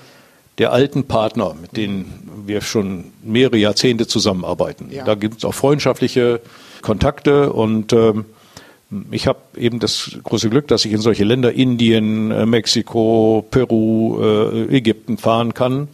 der 0.59 0.73
alten 0.73 1.05
Partner, 1.05 1.55
mit 1.61 1.77
denen 1.77 2.29
wir 2.47 2.63
schon 2.63 3.13
mehrere 3.23 3.59
Jahrzehnte 3.59 4.07
zusammenarbeiten. 4.07 4.89
Ja. 4.91 5.05
Da 5.05 5.15
gibt 5.15 5.39
es 5.39 5.45
auch 5.45 5.55
freundschaftliche 5.55 6.41
Kontakte 6.83 7.53
und 7.53 7.93
ähm, 7.93 8.25
ich 9.11 9.27
habe 9.27 9.39
eben 9.57 9.81
das 9.81 10.19
große 10.23 10.49
Glück, 10.49 10.69
dass 10.69 10.85
ich 10.85 10.93
in 10.93 11.01
solche 11.01 11.25
Länder 11.25 11.53
Indien, 11.53 12.31
äh, 12.31 12.47
Mexiko, 12.47 13.47
Peru, 13.51 14.19
äh, 14.23 14.77
Ägypten 14.77 15.19
fahren 15.19 15.53
kann. 15.53 15.81
Mhm. 15.81 15.89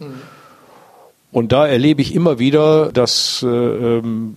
Und 1.31 1.51
da 1.51 1.67
erlebe 1.67 2.01
ich 2.01 2.15
immer 2.15 2.39
wieder, 2.39 2.93
dass 2.93 3.43
äh, 3.43 3.47
ähm, 3.47 4.35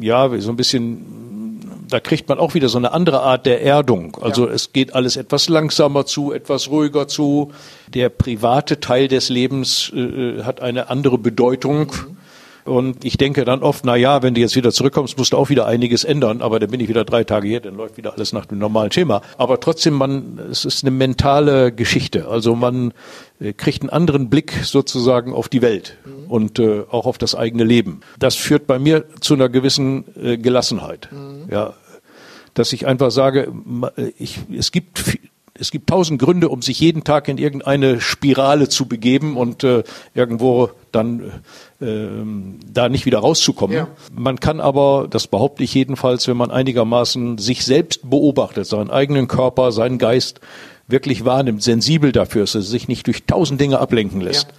ja 0.00 0.28
so 0.40 0.50
ein 0.50 0.56
bisschen, 0.56 1.86
da 1.88 2.00
kriegt 2.00 2.28
man 2.28 2.40
auch 2.40 2.54
wieder 2.54 2.68
so 2.68 2.78
eine 2.78 2.92
andere 2.92 3.20
Art 3.20 3.46
der 3.46 3.62
Erdung. 3.62 4.16
Also 4.20 4.48
ja. 4.48 4.54
es 4.54 4.72
geht 4.72 4.92
alles 4.92 5.16
etwas 5.16 5.48
langsamer 5.48 6.06
zu, 6.06 6.32
etwas 6.32 6.68
ruhiger 6.68 7.06
zu. 7.06 7.52
Der 7.94 8.08
private 8.08 8.80
Teil 8.80 9.06
des 9.06 9.28
Lebens 9.28 9.92
hat 10.42 10.60
eine 10.60 10.90
andere 10.90 11.18
Bedeutung. 11.18 11.86
Mhm 11.86 12.19
und 12.64 13.04
ich 13.04 13.16
denke 13.16 13.44
dann 13.44 13.62
oft, 13.62 13.84
na 13.84 13.96
ja, 13.96 14.22
wenn 14.22 14.34
du 14.34 14.40
jetzt 14.40 14.56
wieder 14.56 14.72
zurückkommst, 14.72 15.16
musst 15.18 15.32
du 15.32 15.36
auch 15.36 15.48
wieder 15.48 15.66
einiges 15.66 16.04
ändern. 16.04 16.42
Aber 16.42 16.60
dann 16.60 16.70
bin 16.70 16.80
ich 16.80 16.88
wieder 16.88 17.04
drei 17.04 17.24
Tage 17.24 17.48
hier, 17.48 17.60
dann 17.60 17.76
läuft 17.76 17.96
wieder 17.96 18.14
alles 18.14 18.32
nach 18.32 18.46
dem 18.46 18.58
normalen 18.58 18.92
Schema. 18.92 19.22
Aber 19.38 19.60
trotzdem, 19.60 19.94
man, 19.94 20.38
es 20.50 20.64
ist 20.64 20.84
eine 20.84 20.90
mentale 20.90 21.72
Geschichte. 21.72 22.28
Also 22.28 22.54
man 22.54 22.92
äh, 23.40 23.52
kriegt 23.52 23.82
einen 23.82 23.90
anderen 23.90 24.30
Blick 24.30 24.52
sozusagen 24.62 25.32
auf 25.32 25.48
die 25.48 25.62
Welt 25.62 25.96
mhm. 26.04 26.30
und 26.30 26.58
äh, 26.58 26.82
auch 26.90 27.06
auf 27.06 27.18
das 27.18 27.34
eigene 27.34 27.64
Leben. 27.64 28.00
Das 28.18 28.36
führt 28.36 28.66
bei 28.66 28.78
mir 28.78 29.04
zu 29.20 29.34
einer 29.34 29.48
gewissen 29.48 30.04
äh, 30.22 30.36
Gelassenheit. 30.36 31.08
Mhm. 31.12 31.48
Ja, 31.50 31.74
dass 32.54 32.72
ich 32.72 32.86
einfach 32.86 33.10
sage, 33.10 33.52
ich, 34.18 34.38
es 34.52 34.72
gibt 34.72 35.18
es 35.60 35.70
gibt 35.70 35.90
tausend 35.90 36.20
Gründe, 36.20 36.48
um 36.48 36.62
sich 36.62 36.80
jeden 36.80 37.04
Tag 37.04 37.28
in 37.28 37.36
irgendeine 37.36 38.00
Spirale 38.00 38.68
zu 38.68 38.86
begeben 38.86 39.36
und 39.36 39.62
äh, 39.62 39.84
irgendwo 40.14 40.70
dann 40.90 41.20
äh, 41.20 41.30
da 41.80 42.88
nicht 42.90 43.06
wieder 43.06 43.20
rauszukommen. 43.20 43.74
Ja. 43.74 43.88
Man 44.14 44.38
kann 44.38 44.60
aber, 44.60 45.06
das 45.08 45.26
behaupte 45.26 45.64
ich 45.64 45.72
jedenfalls, 45.72 46.28
wenn 46.28 46.36
man 46.36 46.50
einigermaßen 46.50 47.38
sich 47.38 47.64
selbst 47.64 48.08
beobachtet, 48.08 48.66
seinen 48.66 48.90
eigenen 48.90 49.28
Körper, 49.28 49.72
seinen 49.72 49.98
Geist 49.98 50.40
wirklich 50.88 51.24
wahrnimmt, 51.24 51.62
sensibel 51.62 52.12
dafür 52.12 52.44
ist, 52.44 52.54
dass 52.54 52.66
er 52.66 52.70
sich 52.70 52.88
nicht 52.88 53.06
durch 53.06 53.24
tausend 53.24 53.60
Dinge 53.60 53.78
ablenken 53.78 54.20
lässt. 54.20 54.48
Ja 54.48 54.54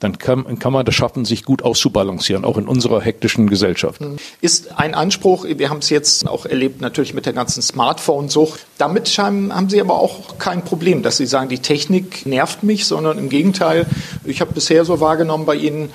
dann 0.00 0.16
kann, 0.16 0.58
kann 0.58 0.72
man 0.72 0.84
das 0.84 0.94
schaffen, 0.94 1.24
sich 1.26 1.44
gut 1.44 1.62
auszubalancieren, 1.62 2.44
auch 2.44 2.56
in 2.56 2.66
unserer 2.66 3.02
hektischen 3.02 3.48
Gesellschaft. 3.48 4.00
Ist 4.40 4.78
ein 4.78 4.94
Anspruch, 4.94 5.44
wir 5.44 5.68
haben 5.68 5.78
es 5.78 5.90
jetzt 5.90 6.26
auch 6.26 6.46
erlebt, 6.46 6.80
natürlich 6.80 7.12
mit 7.12 7.26
der 7.26 7.34
ganzen 7.34 7.62
Smartphone-Sucht. 7.62 8.64
Damit 8.78 9.10
haben 9.18 9.68
Sie 9.68 9.80
aber 9.80 10.00
auch 10.00 10.38
kein 10.38 10.64
Problem, 10.64 11.02
dass 11.02 11.18
Sie 11.18 11.26
sagen, 11.26 11.50
die 11.50 11.58
Technik 11.58 12.24
nervt 12.24 12.62
mich, 12.62 12.86
sondern 12.86 13.18
im 13.18 13.28
Gegenteil, 13.28 13.86
ich 14.24 14.40
habe 14.40 14.54
bisher 14.54 14.86
so 14.86 15.00
wahrgenommen 15.00 15.44
bei 15.44 15.56
Ihnen, 15.56 15.90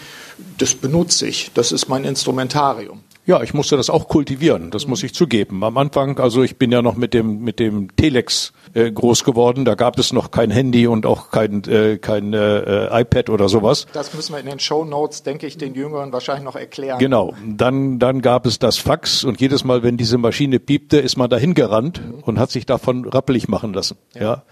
das 0.58 0.76
benutze 0.76 1.28
ich, 1.28 1.52
das 1.54 1.72
ist 1.72 1.88
mein 1.88 2.04
Instrumentarium. 2.04 3.02
Ja, 3.28 3.42
ich 3.42 3.56
musste 3.56 3.76
das 3.76 3.90
auch 3.90 4.08
kultivieren, 4.08 4.70
das 4.70 4.86
muss 4.86 5.02
ich 5.02 5.16
zugeben. 5.16 5.64
Am 5.64 5.78
Anfang, 5.78 6.20
also 6.20 6.44
ich 6.44 6.58
bin 6.58 6.72
ja 6.72 6.84
noch 6.84 6.96
mit 6.96 7.16
dem, 7.16 7.40
mit 7.40 7.60
dem 7.60 7.96
Telex 7.96 8.54
äh, 8.76 8.92
groß 8.92 9.24
geworden. 9.24 9.66
Da 9.66 9.74
gab 9.74 9.98
es 9.98 10.14
noch 10.14 10.30
kein 10.30 10.52
Handy 10.52 10.86
und 10.86 11.08
auch 11.08 11.32
kein, 11.32 11.64
äh, 11.64 11.98
kein 11.98 12.34
äh, 12.34 13.02
iPad 13.02 13.32
oder 13.32 13.50
sowas. 13.50 13.88
Das 13.94 14.14
müssen 14.14 14.34
wir 14.34 14.40
in 14.40 14.46
den 14.46 14.60
Show 14.60 14.86
Notes, 14.86 15.24
denke 15.24 15.48
ich, 15.48 15.58
den 15.58 15.74
Jüngeren 15.74 16.14
wahrscheinlich 16.14 16.46
noch 16.46 16.56
erklären. 16.56 17.00
Genau. 17.00 17.34
Dann, 17.48 17.98
dann 17.98 18.22
gab 18.22 18.46
es 18.46 18.60
das 18.60 18.78
Fax 18.78 19.24
und 19.24 19.42
jedes 19.42 19.64
Mal, 19.64 19.82
wenn 19.82 19.98
diese 19.98 20.20
Maschine 20.20 20.60
piepte, 20.60 20.98
ist 21.00 21.18
man 21.18 21.28
dahin 21.28 21.56
gerannt 21.56 22.02
mhm. 22.06 22.20
und 22.22 22.38
hat 22.38 22.52
sich 22.52 22.68
davon 22.68 23.06
rappelig 23.06 23.48
machen 23.48 23.74
lassen. 23.74 23.98
Ja. 24.14 24.22
ja. 24.22 24.44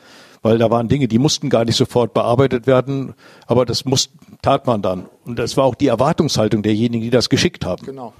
Weil 0.44 0.60
da 0.60 0.70
waren 0.70 0.90
Dinge, 0.90 1.08
die 1.08 1.18
mussten 1.18 1.50
gar 1.50 1.66
nicht 1.66 1.78
sofort 1.78 2.14
bearbeitet 2.14 2.68
werden, 2.68 3.16
aber 3.48 3.66
das 3.66 3.86
muss, 3.86 4.10
tat 4.42 4.68
man 4.68 4.82
dann. 4.82 5.06
Und 5.26 5.40
das 5.40 5.58
war 5.58 5.64
auch 5.64 5.76
die 5.76 5.88
Erwartungshaltung 5.88 6.62
derjenigen, 6.62 7.02
die 7.02 7.10
das 7.10 7.30
geschickt 7.30 7.66
haben. 7.66 7.86
Genau. 7.86 8.14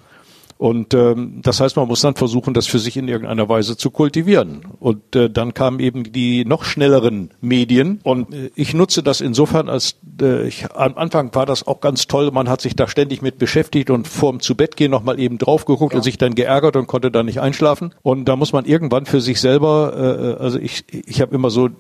Und 0.64 0.94
ähm, 0.94 1.42
das 1.44 1.60
heißt, 1.60 1.76
man 1.76 1.90
muss 1.90 2.00
dann 2.00 2.16
versuchen, 2.16 2.54
das 2.54 2.68
für 2.68 2.80
sich 2.80 2.96
in 2.96 3.10
irgendeiner 3.10 3.50
Weise 3.50 3.76
zu 3.76 3.92
kultivieren. 3.92 4.62
Und 4.80 5.14
äh, 5.14 5.30
dann 5.30 5.54
kamen 5.54 5.82
eben 5.82 6.14
die 6.14 6.46
noch 6.46 6.64
schnelleren 6.64 7.32
Medien. 7.42 8.00
Und 8.04 8.34
äh, 8.34 8.50
ich 8.56 8.74
nutze 8.74 9.04
das 9.04 9.20
insofern, 9.20 9.68
als 9.68 9.98
äh, 10.22 10.48
ich, 10.48 10.72
am 10.72 10.96
Anfang 10.96 11.36
war 11.36 11.46
das 11.46 11.68
auch 11.68 11.82
ganz 11.82 12.08
toll. 12.08 12.32
Man 12.32 12.48
hat 12.48 12.62
sich 12.62 12.78
da 12.78 12.88
ständig 12.88 13.22
mit 13.22 13.40
beschäftigt 13.40 13.90
und 13.90 14.08
vorm 14.08 14.40
zu 14.40 14.56
Bett 14.56 14.78
gehen 14.78 14.92
nochmal 14.92 15.20
eben 15.20 15.38
drauf 15.38 15.66
geguckt 15.66 15.94
ja. 15.94 15.98
und 15.98 16.04
sich 16.04 16.18
dann 16.18 16.34
geärgert 16.34 16.78
und 16.78 16.88
konnte 16.88 17.12
dann 17.12 17.26
nicht 17.26 17.42
einschlafen. 17.42 17.94
Und 18.02 18.26
da 18.26 18.38
muss 18.38 18.54
man 18.54 18.64
irgendwann 18.64 19.06
für 19.06 19.20
sich 19.20 19.42
selber, 19.42 20.38
äh, 20.40 20.42
also 20.42 20.60
ich, 20.60 20.86
ich 20.92 21.20
habe 21.20 21.36
immer 21.36 21.50
so 21.50 21.72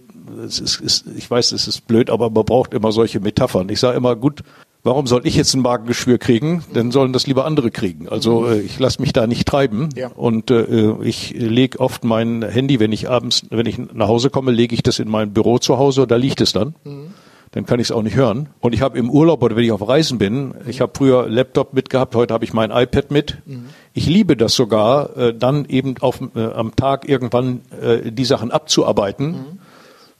es 0.45 0.59
ist, 0.59 0.82
ist, 0.82 1.05
ich 1.15 1.30
weiß, 1.30 1.51
es 1.51 1.67
ist 1.67 1.88
blöd, 1.88 2.09
aber 2.09 2.30
man 2.30 2.45
braucht 2.45 2.74
immer 2.74 2.91
solche 2.91 3.19
Metaphern. 3.19 3.69
Ich 3.69 3.80
sage 3.80 3.97
immer, 3.97 4.15
gut, 4.15 4.43
Warum 4.86 5.07
soll 5.07 5.26
ich 5.26 5.36
jetzt 5.36 5.53
ein 5.53 5.61
Magengeschwür 5.61 6.17
kriegen? 6.17 6.61
Dann 6.74 6.91
sollen 6.91 7.13
das 7.13 7.26
lieber 7.26 7.45
andere 7.45 7.71
kriegen. 7.71 8.09
Also 8.09 8.47
äh, 8.47 8.59
ich 8.59 8.78
lasse 8.80 9.01
mich 9.01 9.13
da 9.13 9.28
nicht 9.28 9.47
treiben. 9.47 9.88
Ja. 9.95 10.09
Und 10.09 10.51
äh, 10.51 11.01
ich 11.03 11.34
lege 11.34 11.80
oft 11.80 12.03
mein 12.03 12.43
Handy, 12.43 12.82
wenn 12.82 12.91
ich 12.91 13.09
abends, 13.09 13.43
wenn 13.49 13.65
ich 13.65 13.78
nach 13.78 14.09
Hause 14.09 14.30
komme, 14.30 14.51
lege 14.51 14.76
ich 14.76 14.84
das 14.84 14.99
in 14.99 15.09
mein 15.09 15.32
Büro 15.32 15.57
zu 15.57 15.78
Hause, 15.78 16.05
da 16.05 16.17
liegt 16.17 16.41
es 16.41 16.51
dann. 16.51 16.76
Mhm. 16.84 17.13
Dann 17.51 17.65
kann 17.65 17.80
ich 17.80 17.88
es 17.88 17.91
auch 17.93 18.01
nicht 18.01 18.17
hören. 18.17 18.49
Und 18.59 18.74
ich 18.74 18.82
habe 18.82 18.97
im 18.97 19.09
Urlaub 19.09 19.41
oder 19.41 19.55
wenn 19.55 19.63
ich 19.63 19.71
auf 19.71 19.88
Reisen 19.88 20.17
bin, 20.17 20.53
ich 20.67 20.82
habe 20.82 20.91
früher 20.93 21.30
Laptop 21.30 21.74
mitgehabt, 21.74 22.13
heute 22.15 22.34
habe 22.34 22.43
ich 22.43 22.51
mein 22.51 22.71
iPad 22.71 23.09
mit. 23.09 23.38
Mhm. 23.45 23.67
Ich 23.93 24.07
liebe 24.07 24.36
das 24.36 24.53
sogar, 24.53 25.15
äh, 25.15 25.34
dann 25.34 25.63
eben 25.63 25.95
auf, 26.01 26.19
äh, 26.36 26.43
am 26.43 26.76
Tag 26.76 27.07
irgendwann 27.07 27.61
äh, 27.82 28.11
die 28.11 28.26
Sachen 28.26 28.51
abzuarbeiten. 28.51 29.28
Mhm 29.28 29.59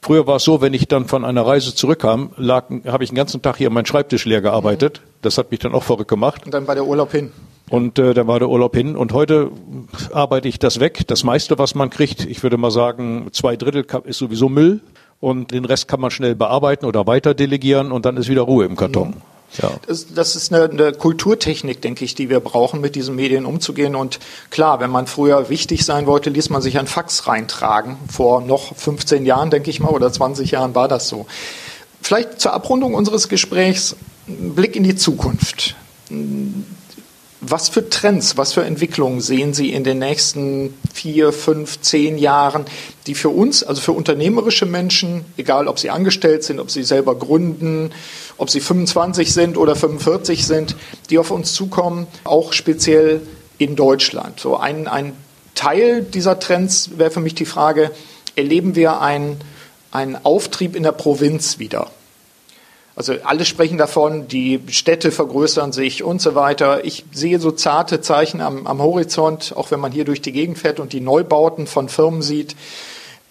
Früher 0.04 0.26
war 0.26 0.36
es 0.36 0.44
so, 0.44 0.60
wenn 0.60 0.74
ich 0.74 0.86
dann 0.86 1.06
von 1.06 1.24
einer 1.24 1.46
Reise 1.46 1.74
zurückkam, 1.74 2.32
lag, 2.36 2.66
habe 2.86 3.04
ich 3.04 3.08
den 3.08 3.16
ganzen 3.16 3.40
Tag 3.40 3.56
hier 3.56 3.70
meinen 3.70 3.86
Schreibtisch 3.86 4.26
leer 4.26 4.42
gearbeitet. 4.42 5.00
Das 5.22 5.38
hat 5.38 5.50
mich 5.50 5.60
dann 5.60 5.72
auch 5.72 5.82
verrückt 5.82 6.10
gemacht. 6.10 6.44
Und 6.44 6.52
dann 6.52 6.66
war 6.66 6.74
der 6.74 6.84
Urlaub 6.84 7.10
hin. 7.10 7.32
Und 7.70 7.98
äh, 7.98 8.12
dann 8.12 8.26
war 8.26 8.38
der 8.38 8.50
Urlaub 8.50 8.76
hin. 8.76 8.98
Und 8.98 9.14
heute 9.14 9.50
arbeite 10.12 10.46
ich 10.46 10.58
das 10.58 10.78
weg. 10.78 11.06
Das 11.06 11.24
meiste, 11.24 11.56
was 11.56 11.74
man 11.74 11.88
kriegt, 11.88 12.26
ich 12.26 12.42
würde 12.42 12.58
mal 12.58 12.70
sagen, 12.70 13.28
zwei 13.32 13.56
Drittel 13.56 13.86
ist 14.04 14.18
sowieso 14.18 14.50
Müll. 14.50 14.82
Und 15.20 15.52
den 15.52 15.64
Rest 15.64 15.88
kann 15.88 16.00
man 16.00 16.10
schnell 16.10 16.34
bearbeiten 16.34 16.84
oder 16.84 17.06
weiter 17.06 17.32
delegieren 17.32 17.90
und 17.90 18.04
dann 18.04 18.18
ist 18.18 18.28
wieder 18.28 18.42
Ruhe 18.42 18.66
im 18.66 18.76
Karton. 18.76 19.08
Mhm. 19.08 19.33
Ja. 19.62 19.72
Das, 19.86 20.12
das 20.12 20.36
ist 20.36 20.52
eine, 20.52 20.64
eine, 20.64 20.92
Kulturtechnik, 20.92 21.80
denke 21.80 22.04
ich, 22.04 22.14
die 22.14 22.28
wir 22.30 22.40
brauchen, 22.40 22.80
mit 22.80 22.94
diesen 22.94 23.14
Medien 23.14 23.46
umzugehen. 23.46 23.94
Und 23.94 24.18
klar, 24.50 24.80
wenn 24.80 24.90
man 24.90 25.06
früher 25.06 25.48
wichtig 25.48 25.84
sein 25.84 26.06
wollte, 26.06 26.30
ließ 26.30 26.50
man 26.50 26.62
sich 26.62 26.78
ein 26.78 26.86
Fax 26.86 27.26
reintragen. 27.26 27.96
Vor 28.10 28.40
noch 28.40 28.76
15 28.76 29.24
Jahren, 29.26 29.50
denke 29.50 29.70
ich 29.70 29.80
mal, 29.80 29.90
oder 29.90 30.12
20 30.12 30.50
Jahren 30.50 30.74
war 30.74 30.88
das 30.88 31.08
so. 31.08 31.26
Vielleicht 32.02 32.40
zur 32.40 32.52
Abrundung 32.52 32.94
unseres 32.94 33.28
Gesprächs, 33.28 33.96
ein 34.28 34.54
Blick 34.54 34.76
in 34.76 34.84
die 34.84 34.96
Zukunft. 34.96 35.76
Was 37.46 37.68
für 37.68 37.90
Trends, 37.90 38.38
was 38.38 38.54
für 38.54 38.64
Entwicklungen 38.64 39.20
sehen 39.20 39.52
Sie 39.52 39.70
in 39.70 39.84
den 39.84 39.98
nächsten 39.98 40.72
vier, 40.94 41.30
fünf, 41.30 41.78
zehn 41.82 42.16
Jahren, 42.16 42.64
die 43.06 43.14
für 43.14 43.28
uns, 43.28 43.62
also 43.62 43.82
für 43.82 43.92
unternehmerische 43.92 44.64
Menschen, 44.64 45.26
egal 45.36 45.68
ob 45.68 45.78
sie 45.78 45.90
angestellt 45.90 46.42
sind, 46.42 46.58
ob 46.58 46.70
sie 46.70 46.84
selber 46.84 47.14
gründen, 47.14 47.92
ob 48.38 48.48
sie 48.48 48.60
25 48.60 49.34
sind 49.34 49.58
oder 49.58 49.76
45 49.76 50.46
sind, 50.46 50.74
die 51.10 51.18
auf 51.18 51.30
uns 51.30 51.52
zukommen, 51.52 52.06
auch 52.24 52.54
speziell 52.54 53.20
in 53.58 53.76
Deutschland. 53.76 54.40
So 54.40 54.56
ein, 54.56 54.88
ein 54.88 55.12
Teil 55.54 56.02
dieser 56.02 56.38
Trends 56.38 56.92
wäre 56.96 57.10
für 57.10 57.20
mich 57.20 57.34
die 57.34 57.44
Frage, 57.44 57.90
erleben 58.36 58.74
wir 58.74 59.02
einen, 59.02 59.36
einen 59.90 60.16
Auftrieb 60.24 60.74
in 60.74 60.82
der 60.82 60.92
Provinz 60.92 61.58
wieder? 61.58 61.90
Also 62.96 63.14
alle 63.24 63.44
sprechen 63.44 63.76
davon, 63.76 64.28
die 64.28 64.60
Städte 64.68 65.10
vergrößern 65.10 65.72
sich 65.72 66.04
und 66.04 66.22
so 66.22 66.34
weiter. 66.36 66.84
Ich 66.84 67.04
sehe 67.12 67.40
so 67.40 67.50
zarte 67.50 68.00
Zeichen 68.00 68.40
am, 68.40 68.66
am 68.68 68.80
Horizont, 68.80 69.52
auch 69.56 69.72
wenn 69.72 69.80
man 69.80 69.90
hier 69.90 70.04
durch 70.04 70.22
die 70.22 70.32
Gegend 70.32 70.58
fährt 70.58 70.78
und 70.78 70.92
die 70.92 71.00
Neubauten 71.00 71.66
von 71.66 71.88
Firmen 71.88 72.22
sieht 72.22 72.54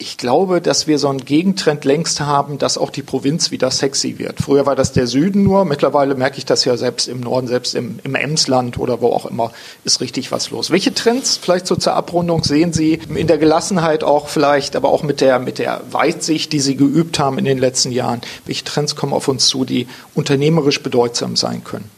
ich 0.04 0.18
glaube, 0.18 0.60
dass 0.60 0.86
wir 0.86 1.00
so 1.00 1.08
einen 1.08 1.24
Gegentrend 1.24 1.86
längst 1.86 2.20
haben, 2.20 2.58
dass 2.58 2.78
auch 2.78 2.90
die 2.90 3.02
Provinz 3.02 3.52
wieder 3.52 3.72
sexy 3.72 4.20
wird. 4.20 4.42
Früher 4.42 4.66
war 4.66 4.76
das 4.76 4.92
der 4.92 5.08
Süden 5.08 5.44
nur, 5.44 5.64
mittlerweile 5.64 6.14
merke 6.16 6.38
ich 6.38 6.46
das 6.46 6.66
ja 6.66 6.76
selbst 6.76 7.08
im 7.08 7.22
Norden, 7.22 7.48
selbst 7.48 7.74
im, 7.74 8.00
im 8.04 8.14
Emsland 8.14 8.78
oder 8.78 9.00
wo 9.00 9.08
auch 9.08 9.26
immer, 9.26 9.54
ist 9.86 10.02
richtig 10.02 10.32
was 10.34 10.52
los. 10.52 10.72
Welche 10.72 10.94
Trends, 10.94 11.38
vielleicht 11.38 11.68
so 11.68 11.78
zur 11.78 11.94
Abrundung, 11.94 12.44
sehen 12.44 12.74
Sie 12.74 13.00
in 13.16 13.28
der 13.28 13.38
Gelassenheit 13.38 14.04
auch 14.04 14.28
vielleicht, 14.28 14.76
aber 14.76 14.90
auch 14.90 15.04
mit 15.04 15.22
der, 15.22 15.40
mit 15.40 15.58
der 15.58 15.82
Weitsicht, 15.92 16.52
die 16.52 16.60
Sie 16.60 16.76
geübt 16.76 17.18
haben 17.18 17.38
in 17.38 17.46
den 17.46 17.58
letzten 17.58 17.94
Jahren? 17.94 18.20
Welche 18.46 18.66
Trends 18.66 18.98
kommen 18.98 19.14
auf 19.14 19.30
uns 19.30 19.48
zu, 19.48 19.64
die 19.64 19.88
unternehmerisch 20.16 20.84
bedeutsam 20.84 21.38
sein 21.38 21.64
können? 21.64 21.90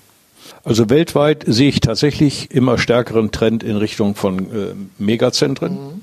Also 0.63 0.89
weltweit 0.89 1.43
sehe 1.47 1.69
ich 1.69 1.79
tatsächlich 1.79 2.51
immer 2.51 2.77
stärkeren 2.77 3.31
Trend 3.31 3.63
in 3.63 3.77
Richtung 3.77 4.15
von 4.15 4.39
äh, 4.39 4.73
Megazentren. 4.97 5.73
Mhm. 5.73 6.01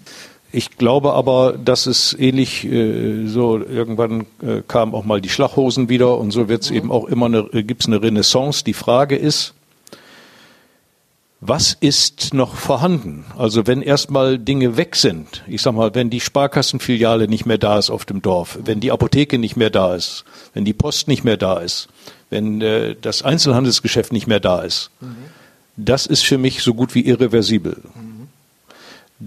Ich 0.55 0.77
glaube 0.77 1.15
aber, 1.15 1.55
dass 1.57 1.87
es 1.87 2.13
ähnlich 2.13 2.65
äh, 2.65 3.27
so 3.27 3.59
irgendwann 3.59 4.27
äh, 4.43 4.61
kam 4.69 4.95
auch 4.95 5.05
mal 5.05 5.23
die 5.23 5.31
Schlachhosen 5.31 5.89
wieder 5.89 6.19
und 6.19 6.31
so 6.31 6.47
wird 6.49 6.63
es 6.63 6.71
mhm. 6.71 6.77
eben 6.77 6.93
auch 6.93 7.07
immer 7.07 7.27
eine, 7.27 7.39
äh, 7.53 7.63
gibt's 7.63 7.87
eine 7.87 8.03
Renaissance. 8.03 8.63
Die 8.63 8.75
Frage 8.75 9.17
ist, 9.17 9.55
was 11.41 11.73
ist 11.81 12.35
noch 12.35 12.55
vorhanden? 12.55 13.25
Also 13.39 13.67
wenn 13.67 13.81
erstmal 13.81 14.39
Dinge 14.39 14.77
weg 14.77 14.95
sind, 14.95 15.43
ich 15.47 15.63
sag 15.63 15.73
mal, 15.73 15.95
wenn 15.95 16.11
die 16.11 16.21
Sparkassenfiliale 16.21 17.29
nicht 17.29 17.47
mehr 17.47 17.59
da 17.59 17.79
ist 17.79 17.89
auf 17.89 18.05
dem 18.05 18.21
Dorf, 18.21 18.59
wenn 18.63 18.79
die 18.79 18.93
Apotheke 18.93 19.39
nicht 19.39 19.57
mehr 19.57 19.71
da 19.71 19.95
ist, 19.95 20.25
wenn 20.53 20.67
die 20.67 20.75
Post 20.75 21.09
nicht 21.09 21.25
mehr 21.25 21.39
da 21.39 21.61
ist, 21.61 21.89
wenn 22.29 22.61
äh, 22.61 22.95
das 23.01 23.23
Einzelhandelsgeschäft 23.23 24.13
nicht 24.13 24.27
mehr 24.27 24.41
da 24.41 24.61
ist, 24.61 24.91
mhm. 25.01 25.17
das 25.79 26.05
ist 26.07 26.27
für 26.27 26.37
mich 26.37 26.63
so 26.63 26.75
gut 26.75 26.95
wie 26.95 27.07
irreversibel. 27.07 27.79
Mhm 27.95 28.12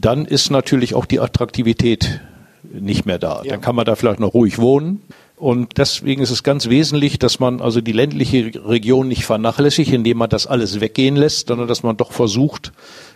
dann 0.02 0.26
ist 0.26 0.52
natürlich 0.52 0.94
auch 0.94 1.06
die 1.06 1.20
Attraktivität 1.20 2.20
nicht 2.64 3.06
mehr 3.06 3.20
da. 3.20 3.42
Ja. 3.44 3.52
Dann 3.52 3.62
kann 3.62 3.76
man 3.76 3.86
da 3.86 3.96
vielleicht 3.96 4.20
noch 4.20 4.34
ruhig 4.34 4.60
wohnen. 4.60 5.02
Und 5.38 5.78
deswegen 5.78 6.22
ist 6.22 6.32
es 6.32 6.44
ganz 6.44 6.70
wesentlich, 6.70 7.20
dass 7.20 7.40
man 7.40 7.62
also 7.62 7.82
die 7.82 7.92
ländliche 7.92 8.52
Region 8.66 9.08
nicht 9.08 9.26
vernachlässigt, 9.26 9.92
indem 9.92 10.18
man 10.18 10.30
das 10.30 10.48
alles 10.48 10.80
weggehen 10.80 11.16
lässt, 11.16 11.48
sondern 11.48 11.68
dass 11.68 11.84
man 11.84 11.98
doch 11.98 12.14
versucht, 12.14 12.72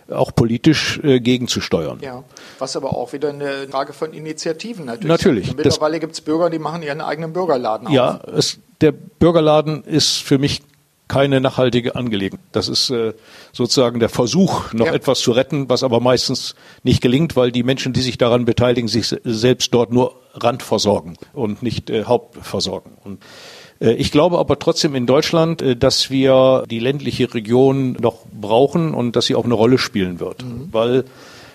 auch 0.09 0.33
politisch 0.35 0.99
äh, 1.03 1.19
gegenzusteuern. 1.19 1.99
Ja, 2.01 2.23
was 2.57 2.75
aber 2.75 2.95
auch 2.95 3.13
wieder 3.13 3.29
eine 3.29 3.67
Frage 3.69 3.93
von 3.93 4.11
Initiativen 4.11 4.85
natürlich. 4.85 5.07
Natürlich. 5.07 5.55
Mittlerweile 5.55 5.99
gibt 5.99 6.13
es 6.13 6.21
Bürger, 6.21 6.49
die 6.49 6.59
machen 6.59 6.81
ihren 6.81 6.99
eigenen 6.99 7.31
Bürgerladen 7.31 7.87
auf. 7.87 7.93
Ja, 7.93 8.19
es, 8.35 8.59
der 8.81 8.91
Bürgerladen 8.91 9.83
ist 9.83 10.17
für 10.17 10.39
mich 10.39 10.61
keine 11.09 11.41
nachhaltige 11.41 11.95
Angelegenheit. 11.95 12.45
Das 12.53 12.69
ist 12.69 12.89
äh, 12.91 13.13
sozusagen 13.51 13.99
der 13.99 14.07
Versuch, 14.07 14.71
noch 14.73 14.85
ja. 14.85 14.93
etwas 14.93 15.19
zu 15.19 15.31
retten, 15.31 15.67
was 15.67 15.83
aber 15.83 15.99
meistens 15.99 16.55
nicht 16.83 17.01
gelingt, 17.01 17.35
weil 17.35 17.51
die 17.51 17.63
Menschen, 17.63 17.91
die 17.91 18.01
sich 18.01 18.17
daran 18.17 18.45
beteiligen, 18.45 18.87
sich 18.87 19.13
selbst 19.23 19.73
dort 19.73 19.91
nur 19.91 20.15
randversorgen 20.35 21.17
und 21.33 21.63
nicht 21.63 21.89
äh, 21.89 22.05
Hauptversorgen. 22.05 22.93
Und 23.03 23.23
äh, 23.81 23.93
ich 23.93 24.11
glaube 24.11 24.37
aber 24.37 24.59
trotzdem 24.59 24.93
in 24.93 25.07
Deutschland, 25.07 25.61
äh, 25.63 25.75
dass 25.75 26.11
wir 26.11 26.63
die 26.69 26.79
ländliche 26.79 27.33
Region 27.33 27.93
noch 27.99 28.25
brauchen 28.31 28.93
und 28.93 29.15
dass 29.15 29.25
sie 29.25 29.35
auch 29.35 29.45
eine 29.45 29.55
Rolle 29.55 29.79
spielen 29.79 30.19
wird, 30.19 30.45
mhm. 30.45 30.69
weil 30.71 31.05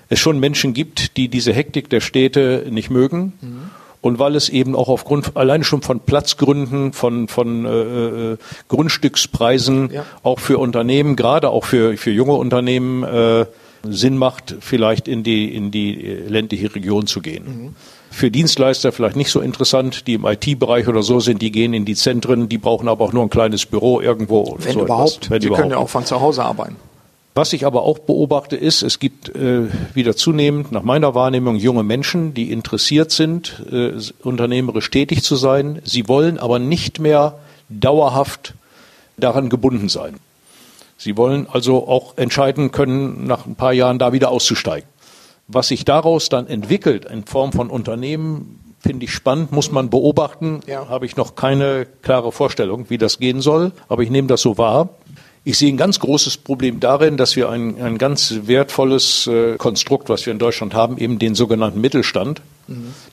es 0.09 0.19
schon 0.19 0.41
Menschen 0.41 0.75
gibt, 0.75 1.17
die 1.17 1.29
diese 1.29 1.53
Hektik 1.53 1.89
der 1.89 2.01
Städte 2.01 2.67
nicht 2.69 2.91
mögen. 2.91 3.35
Mhm 3.41 3.71
und 4.05 4.19
weil 4.19 4.37
es 4.37 4.51
eben 4.51 4.77
auch 4.77 4.89
aufgrund 4.89 5.35
alleine 5.35 5.65
schon 5.65 5.81
von 5.81 5.99
Platzgründen, 5.99 6.93
von, 6.93 7.27
von 7.27 7.65
äh, 7.65 8.33
äh, 8.33 8.37
Grundstückspreisen 8.69 9.91
ja. 9.93 10.05
auch 10.23 10.41
für 10.41 10.59
Unternehmen, 10.59 11.17
gerade 11.17 11.49
auch 11.49 11.65
für, 11.65 11.97
für 11.97 12.11
junge 12.11 12.35
Unternehmen, 12.35 13.03
äh, 13.03 13.47
Sinn 13.83 14.19
macht, 14.19 14.57
vielleicht 14.61 15.09
in 15.09 15.23
die, 15.23 15.55
in 15.55 15.71
die 15.71 15.95
ländliche 16.29 16.75
Region 16.75 17.07
zu 17.07 17.23
gehen. 17.23 17.45
Mhm. 17.45 17.77
Für 18.11 18.31
Dienstleister 18.31 18.93
vielleicht 18.93 19.17
nicht 19.17 19.31
so 19.31 19.41
interessant, 19.41 20.07
die 20.07 20.15
im 20.15 20.27
IT-Bereich 20.27 20.87
oder 20.87 21.03
so 21.03 21.21
sind, 21.21 21.41
die 21.41 21.51
gehen 21.51 21.73
in 21.73 21.87
die 21.87 21.95
Zentren, 21.95 22.51
die 22.51 22.59
brauchen 22.59 22.89
aber 22.89 23.05
auch 23.05 23.13
nur 23.15 23.23
ein 23.23 23.31
kleines 23.31 23.65
Büro 23.65 24.03
irgendwo. 24.03 24.57
Wenn 24.59 24.75
so 24.75 24.83
überhaupt. 24.83 25.17
Etwas, 25.17 25.31
wenn 25.31 25.41
die 25.41 25.47
überhaupt. 25.47 25.63
können 25.63 25.73
ja 25.73 25.79
auch 25.79 25.89
von 25.89 26.05
zu 26.05 26.21
Hause 26.21 26.45
arbeiten. 26.45 26.77
Was 27.37 27.53
ich 27.53 27.67
aber 27.67 27.83
auch 27.83 27.99
beobachte, 27.99 28.55
ist, 28.55 28.83
es 28.83 29.01
gibt 29.01 29.35
äh, 29.35 29.67
wieder 29.93 30.15
zunehmend, 30.15 30.71
nach 30.71 30.85
meiner 30.85 31.17
Wahrnehmung, 31.17 31.57
junge 31.57 31.83
Menschen, 31.83 32.33
die 32.33 32.53
interessiert 32.53 33.11
sind, 33.11 33.65
äh, 33.73 33.95
unternehmerisch 34.23 34.89
tätig 34.89 35.25
zu 35.25 35.35
sein. 35.35 35.83
Sie 35.85 36.07
wollen 36.07 36.39
aber 36.39 36.61
nicht 36.61 37.01
mehr 37.01 37.41
dauerhaft 37.69 38.55
daran 39.17 39.49
gebunden 39.49 39.89
sein. 39.89 40.15
Sie 40.97 41.17
wollen 41.17 41.49
also 41.51 41.89
auch 41.89 42.17
entscheiden 42.19 42.71
können, 42.71 43.27
nach 43.27 43.47
ein 43.47 43.57
paar 43.57 43.73
Jahren 43.73 43.99
da 43.99 44.13
wieder 44.13 44.31
auszusteigen. 44.31 44.89
Was 45.49 45.69
sich 45.69 45.85
daraus 45.85 46.29
dann 46.29 46.47
entwickelt 46.47 47.05
in 47.05 47.25
Form 47.25 47.53
von 47.53 47.69
Unternehmen, 47.69 48.61
finde 48.79 49.07
ich 49.07 49.13
spannend, 49.13 49.51
muss 49.51 49.73
man 49.73 49.91
beobachten. 49.91 50.61
Ja. 50.67 50.89
Habe 50.89 51.05
ich 51.07 51.17
noch 51.17 51.35
keine 51.35 51.87
klare 52.03 52.31
Vorstellung, 52.31 52.91
wie 52.91 52.99
das 52.99 53.19
gehen 53.19 53.41
soll, 53.41 53.73
aber 53.89 54.03
ich 54.05 54.11
nehme 54.11 54.29
das 54.29 54.41
so 54.41 54.57
wahr. 54.57 54.91
Ich 55.47 55.59
sehe 55.59 55.71
ein 55.71 55.77
ganz 55.77 56.01
großes 56.01 56.39
Problem 56.39 56.81
darin, 56.81 57.19
dass 57.19 57.37
wir 57.37 57.51
ein, 57.51 57.81
ein 57.81 57.99
ganz 57.99 58.35
wertvolles 58.45 59.27
äh, 59.27 59.57
Konstrukt, 59.59 60.09
was 60.09 60.25
wir 60.25 60.33
in 60.33 60.39
Deutschland 60.39 60.73
haben, 60.73 60.97
eben 60.97 61.19
den 61.19 61.35
sogenannten 61.35 61.83
Mittelstand, 61.83 62.41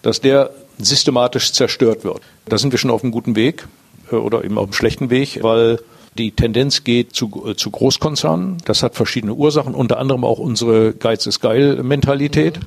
dass 0.01 0.21
der 0.21 0.51
systematisch 0.77 1.51
zerstört 1.51 2.05
wird. 2.05 2.21
Da 2.45 2.57
sind 2.57 2.71
wir 2.71 2.79
schon 2.79 2.89
auf 2.89 3.03
einem 3.03 3.11
guten 3.11 3.35
Weg 3.35 3.67
äh, 4.11 4.15
oder 4.15 4.45
eben 4.45 4.57
auf 4.57 4.63
einem 4.63 4.73
schlechten 4.73 5.09
Weg, 5.09 5.43
weil 5.43 5.79
die 6.17 6.31
Tendenz 6.31 6.83
geht 6.83 7.13
zu, 7.13 7.45
äh, 7.47 7.55
zu 7.55 7.69
Großkonzernen. 7.69 8.57
Das 8.63 8.81
hat 8.81 8.95
verschiedene 8.95 9.33
Ursachen, 9.33 9.75
unter 9.75 9.99
anderem 9.99 10.23
auch 10.23 10.39
unsere 10.39 10.93
Geiz 10.93 11.25
ist 11.25 11.41
geil 11.41 11.83
Mentalität. 11.83 12.59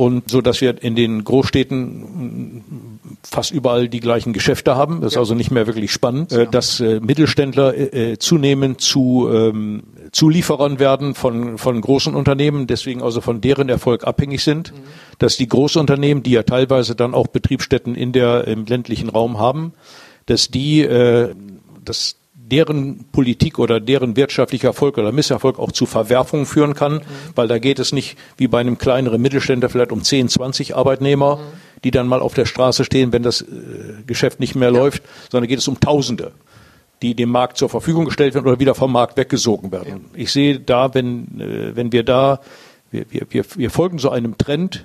Und 0.00 0.30
so, 0.30 0.40
dass 0.40 0.62
wir 0.62 0.82
in 0.82 0.94
den 0.94 1.24
Großstädten 1.24 2.98
fast 3.22 3.50
überall 3.50 3.86
die 3.86 4.00
gleichen 4.00 4.32
Geschäfte 4.32 4.74
haben. 4.74 5.02
Das 5.02 5.12
ist 5.12 5.18
also 5.18 5.34
nicht 5.34 5.50
mehr 5.50 5.66
wirklich 5.66 5.92
spannend, 5.92 6.32
äh, 6.32 6.46
dass 6.46 6.80
äh, 6.80 7.00
Mittelständler 7.00 7.76
äh, 7.76 8.16
zunehmend 8.16 8.80
zu 8.80 9.28
ähm, 9.30 9.82
Zulieferern 10.10 10.78
werden 10.78 11.14
von, 11.14 11.58
von 11.58 11.78
großen 11.82 12.14
Unternehmen, 12.14 12.66
deswegen 12.66 13.02
also 13.02 13.20
von 13.20 13.42
deren 13.42 13.68
Erfolg 13.68 14.06
abhängig 14.06 14.42
sind, 14.42 14.72
dass 15.18 15.36
die 15.36 15.48
Großunternehmen, 15.48 16.22
die 16.22 16.30
ja 16.30 16.44
teilweise 16.44 16.94
dann 16.94 17.12
auch 17.12 17.26
Betriebsstätten 17.26 17.94
in 17.94 18.12
der, 18.12 18.46
im 18.46 18.64
ländlichen 18.64 19.10
Raum 19.10 19.38
haben, 19.38 19.74
dass 20.24 20.48
die, 20.48 20.80
äh, 20.80 21.34
dass 21.84 22.19
deren 22.50 23.06
Politik 23.12 23.58
oder 23.58 23.80
deren 23.80 24.16
wirtschaftlicher 24.16 24.68
Erfolg 24.68 24.98
oder 24.98 25.12
Misserfolg 25.12 25.58
auch 25.58 25.72
zu 25.72 25.86
Verwerfungen 25.86 26.46
führen 26.46 26.74
kann, 26.74 27.00
weil 27.34 27.48
da 27.48 27.58
geht 27.58 27.78
es 27.78 27.92
nicht 27.92 28.18
wie 28.36 28.48
bei 28.48 28.60
einem 28.60 28.78
kleineren 28.78 29.22
Mittelständler 29.22 29.68
vielleicht 29.68 29.92
um 29.92 30.02
10, 30.02 30.28
20 30.28 30.76
Arbeitnehmer, 30.76 31.40
die 31.84 31.90
dann 31.90 32.06
mal 32.06 32.20
auf 32.20 32.34
der 32.34 32.46
Straße 32.46 32.84
stehen, 32.84 33.12
wenn 33.12 33.22
das 33.22 33.42
äh, 33.42 33.46
Geschäft 34.06 34.40
nicht 34.40 34.54
mehr 34.54 34.70
läuft, 34.70 35.02
sondern 35.30 35.48
geht 35.48 35.58
es 35.58 35.68
um 35.68 35.80
Tausende 35.80 36.32
die 37.02 37.14
dem 37.14 37.30
Markt 37.30 37.56
zur 37.56 37.68
Verfügung 37.68 38.04
gestellt 38.04 38.34
werden 38.34 38.46
oder 38.46 38.60
wieder 38.60 38.74
vom 38.74 38.92
Markt 38.92 39.16
weggesogen 39.16 39.72
werden. 39.72 40.06
Ich 40.14 40.32
sehe 40.32 40.60
da, 40.60 40.92
wenn, 40.92 41.40
äh, 41.40 41.74
wenn 41.74 41.92
wir 41.92 42.02
da, 42.02 42.40
wir, 42.90 43.06
wir, 43.10 43.26
wir, 43.30 43.44
wir 43.56 43.70
folgen 43.70 43.98
so 43.98 44.10
einem 44.10 44.36
Trend, 44.36 44.84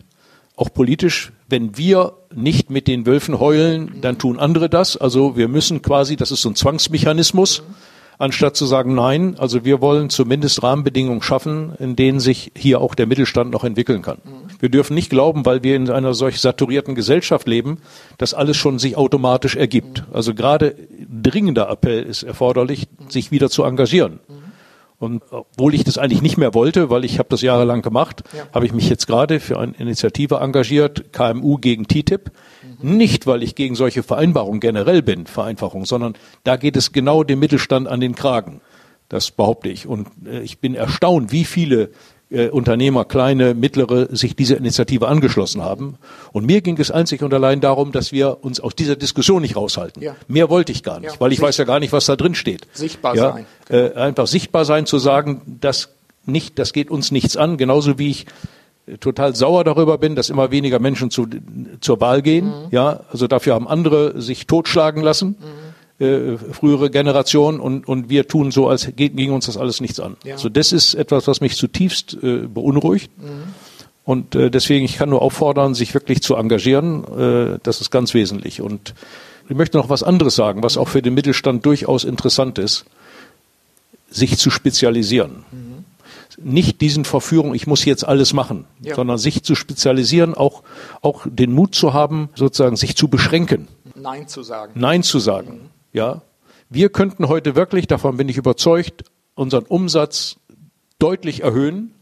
auch 0.55 0.73
politisch, 0.73 1.31
wenn 1.49 1.77
wir 1.77 2.13
nicht 2.33 2.69
mit 2.69 2.87
den 2.87 3.05
Wölfen 3.05 3.39
heulen, 3.39 3.97
dann 4.01 4.17
tun 4.17 4.39
andere 4.39 4.69
das. 4.69 4.97
Also 4.97 5.37
wir 5.37 5.47
müssen 5.47 5.81
quasi, 5.81 6.15
das 6.15 6.31
ist 6.31 6.41
so 6.41 6.49
ein 6.49 6.55
Zwangsmechanismus, 6.55 7.63
anstatt 8.17 8.55
zu 8.55 8.65
sagen, 8.65 8.95
nein, 8.95 9.35
also 9.37 9.65
wir 9.65 9.81
wollen 9.81 10.09
zumindest 10.09 10.63
Rahmenbedingungen 10.63 11.21
schaffen, 11.21 11.73
in 11.79 11.95
denen 11.95 12.19
sich 12.19 12.51
hier 12.55 12.81
auch 12.81 12.95
der 12.95 13.07
Mittelstand 13.07 13.51
noch 13.51 13.63
entwickeln 13.63 14.01
kann. 14.01 14.19
Wir 14.59 14.69
dürfen 14.69 14.95
nicht 14.95 15.09
glauben, 15.09 15.45
weil 15.45 15.63
wir 15.63 15.75
in 15.75 15.89
einer 15.89 16.13
solch 16.13 16.39
saturierten 16.39 16.95
Gesellschaft 16.95 17.47
leben, 17.47 17.79
dass 18.17 18.33
alles 18.33 18.57
schon 18.57 18.79
sich 18.79 18.97
automatisch 18.97 19.55
ergibt. 19.55 20.05
Also 20.13 20.33
gerade 20.33 20.75
dringender 21.09 21.69
Appell 21.69 22.03
ist 22.03 22.23
erforderlich, 22.23 22.87
sich 23.09 23.31
wieder 23.31 23.49
zu 23.49 23.63
engagieren. 23.63 24.19
Und 24.97 25.23
obwohl 25.31 25.73
ich 25.73 25.83
das 25.83 25.97
eigentlich 25.97 26.21
nicht 26.21 26.37
mehr 26.37 26.53
wollte, 26.53 26.89
weil 26.89 27.03
ich 27.03 27.19
habe 27.19 27.27
das 27.29 27.41
jahrelang 27.41 27.81
gemacht, 27.81 28.23
habe 28.53 28.65
ich 28.65 28.73
mich 28.73 28.89
jetzt 28.89 29.07
gerade 29.07 29.39
für 29.39 29.59
eine 29.59 29.73
Initiative 29.73 30.35
engagiert, 30.35 31.11
KMU 31.11 31.57
gegen 31.57 31.87
TTIP. 31.87 32.31
Nicht, 32.81 33.27
weil 33.27 33.43
ich 33.43 33.55
gegen 33.55 33.75
solche 33.75 34.03
Vereinbarungen 34.03 34.59
generell 34.59 35.01
bin, 35.01 35.27
Vereinfachung, 35.27 35.85
sondern 35.85 36.13
da 36.43 36.55
geht 36.55 36.77
es 36.77 36.91
genau 36.91 37.23
dem 37.23 37.39
Mittelstand 37.39 37.87
an 37.87 37.99
den 37.99 38.15
Kragen. 38.15 38.61
Das 39.09 39.31
behaupte 39.31 39.69
ich. 39.69 39.85
Und 39.87 40.07
äh, 40.25 40.41
ich 40.41 40.59
bin 40.59 40.75
erstaunt, 40.75 41.31
wie 41.31 41.45
viele 41.45 41.91
äh, 42.29 42.49
Unternehmer, 42.49 43.05
kleine, 43.05 43.53
mittlere, 43.53 44.15
sich 44.15 44.35
dieser 44.35 44.57
Initiative 44.57 45.07
angeschlossen 45.07 45.61
haben. 45.61 45.97
Und 46.31 46.45
mir 46.45 46.61
ging 46.61 46.77
es 46.79 46.91
einzig 46.91 47.21
und 47.21 47.33
allein 47.33 47.61
darum, 47.61 47.91
dass 47.91 48.11
wir 48.11 48.43
uns 48.43 48.59
aus 48.59 48.75
dieser 48.75 48.95
Diskussion 48.95 49.41
nicht 49.41 49.55
raushalten. 49.55 50.01
Ja. 50.01 50.15
Mehr 50.27 50.49
wollte 50.49 50.71
ich 50.71 50.83
gar 50.83 50.99
nicht, 50.99 51.13
Ja, 51.13 51.19
weil 51.19 51.31
ich 51.31 51.41
weiß 51.41 51.57
ja 51.57 51.65
gar 51.65 51.79
nicht, 51.79 51.93
was 51.93 52.05
da 52.05 52.15
drin 52.15 52.35
steht. 52.35 52.67
Sichtbar 52.73 53.15
ja, 53.15 53.33
sein. 53.33 53.45
Äh, 53.69 53.93
einfach 53.93 54.27
sichtbar 54.27 54.65
sein, 54.65 54.85
zu 54.85 54.97
sagen, 54.97 55.59
das 55.61 55.89
nicht, 56.25 56.57
das 56.57 56.73
geht 56.73 56.89
uns 56.89 57.11
nichts 57.11 57.37
an, 57.37 57.57
genauso 57.57 57.99
wie 57.99 58.09
ich 58.09 58.25
äh, 58.87 58.97
total 58.97 59.35
sauer 59.35 59.63
darüber 59.63 59.97
bin, 59.97 60.15
dass 60.15 60.29
immer 60.29 60.51
weniger 60.51 60.79
Menschen 60.79 61.11
zu, 61.11 61.27
zur 61.79 62.01
Wahl 62.01 62.21
gehen. 62.21 62.47
Mhm. 62.47 62.67
Ja, 62.71 63.01
also 63.11 63.27
dafür 63.27 63.53
haben 63.53 63.67
andere 63.67 64.19
sich 64.21 64.47
totschlagen 64.47 65.03
lassen, 65.03 65.35
äh, 65.99 66.37
frühere 66.37 66.89
Generationen, 66.89 67.59
und, 67.59 67.87
und 67.87 68.09
wir 68.09 68.27
tun 68.27 68.51
so, 68.51 68.67
als 68.67 68.89
geht, 68.95 69.15
ging 69.15 69.31
uns 69.31 69.45
das 69.45 69.57
alles 69.57 69.81
nichts 69.81 69.99
an. 69.99 70.17
Ja. 70.23 70.35
Also 70.35 70.49
das 70.49 70.71
ist 70.71 70.93
etwas, 70.93 71.27
was 71.27 71.41
mich 71.41 71.55
zutiefst 71.55 72.17
äh, 72.21 72.47
beunruhigt. 72.47 73.11
Mhm. 73.17 73.53
Und 74.03 74.35
äh, 74.35 74.51
deswegen, 74.51 74.85
ich 74.85 74.97
kann 74.97 75.09
nur 75.09 75.21
auffordern, 75.21 75.73
sich 75.73 75.93
wirklich 75.93 76.21
zu 76.21 76.35
engagieren. 76.35 77.03
Äh, 77.17 77.59
das 77.63 77.81
ist 77.81 77.91
ganz 77.91 78.13
wesentlich. 78.13 78.61
Und 78.61 78.93
ich 79.49 79.55
möchte 79.55 79.77
noch 79.77 79.89
was 79.89 80.03
anderes 80.03 80.35
sagen, 80.35 80.63
was 80.63 80.77
auch 80.77 80.87
für 80.87 81.01
den 81.01 81.13
Mittelstand 81.13 81.65
durchaus 81.65 82.03
interessant 82.03 82.59
ist, 82.59 82.85
sich 84.09 84.37
zu 84.37 84.49
spezialisieren. 84.49 85.43
Nicht 86.37 86.81
diesen 86.81 87.05
Verführung, 87.05 87.55
ich 87.55 87.65
muss 87.65 87.85
jetzt 87.85 88.05
alles 88.05 88.33
machen, 88.33 88.65
Ja. 88.81 88.95
sondern 88.95 89.17
sich 89.17 89.43
zu 89.43 89.55
spezialisieren, 89.55 90.33
auch, 90.35 90.63
auch 91.01 91.25
den 91.29 91.53
Mut 91.53 91.75
zu 91.75 91.93
haben, 91.93 92.29
sozusagen 92.35 92.75
sich 92.75 92.95
zu 92.95 93.07
beschränken. 93.07 93.67
Nein 93.95 94.27
zu 94.27 94.43
sagen. 94.43 94.73
Nein 94.75 95.01
zu 95.01 95.19
sagen. 95.19 95.69
Ja, 95.95 96.23
wir 96.69 96.89
könnten 96.89 97.29
heute 97.29 97.55
wirklich, 97.55 97.87
davon 97.87 98.17
bin 98.17 98.27
ich 98.27 98.35
überzeugt, 98.35 99.05
unseren 99.33 99.63
Umsatz 99.63 100.35
deutlich 100.99 101.41
erhöhen, 101.41 101.93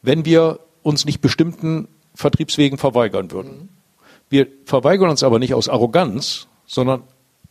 wenn 0.00 0.24
wir 0.24 0.60
uns 0.82 1.04
nicht 1.04 1.20
bestimmten 1.20 1.86
Vertriebswegen 2.14 2.78
verweigern 2.78 3.30
würden. 3.30 3.68
Wir 4.30 4.46
verweigern 4.64 5.10
uns 5.10 5.22
aber 5.22 5.38
nicht 5.38 5.52
aus 5.52 5.68
Arroganz, 5.68 6.48
sondern 6.64 7.02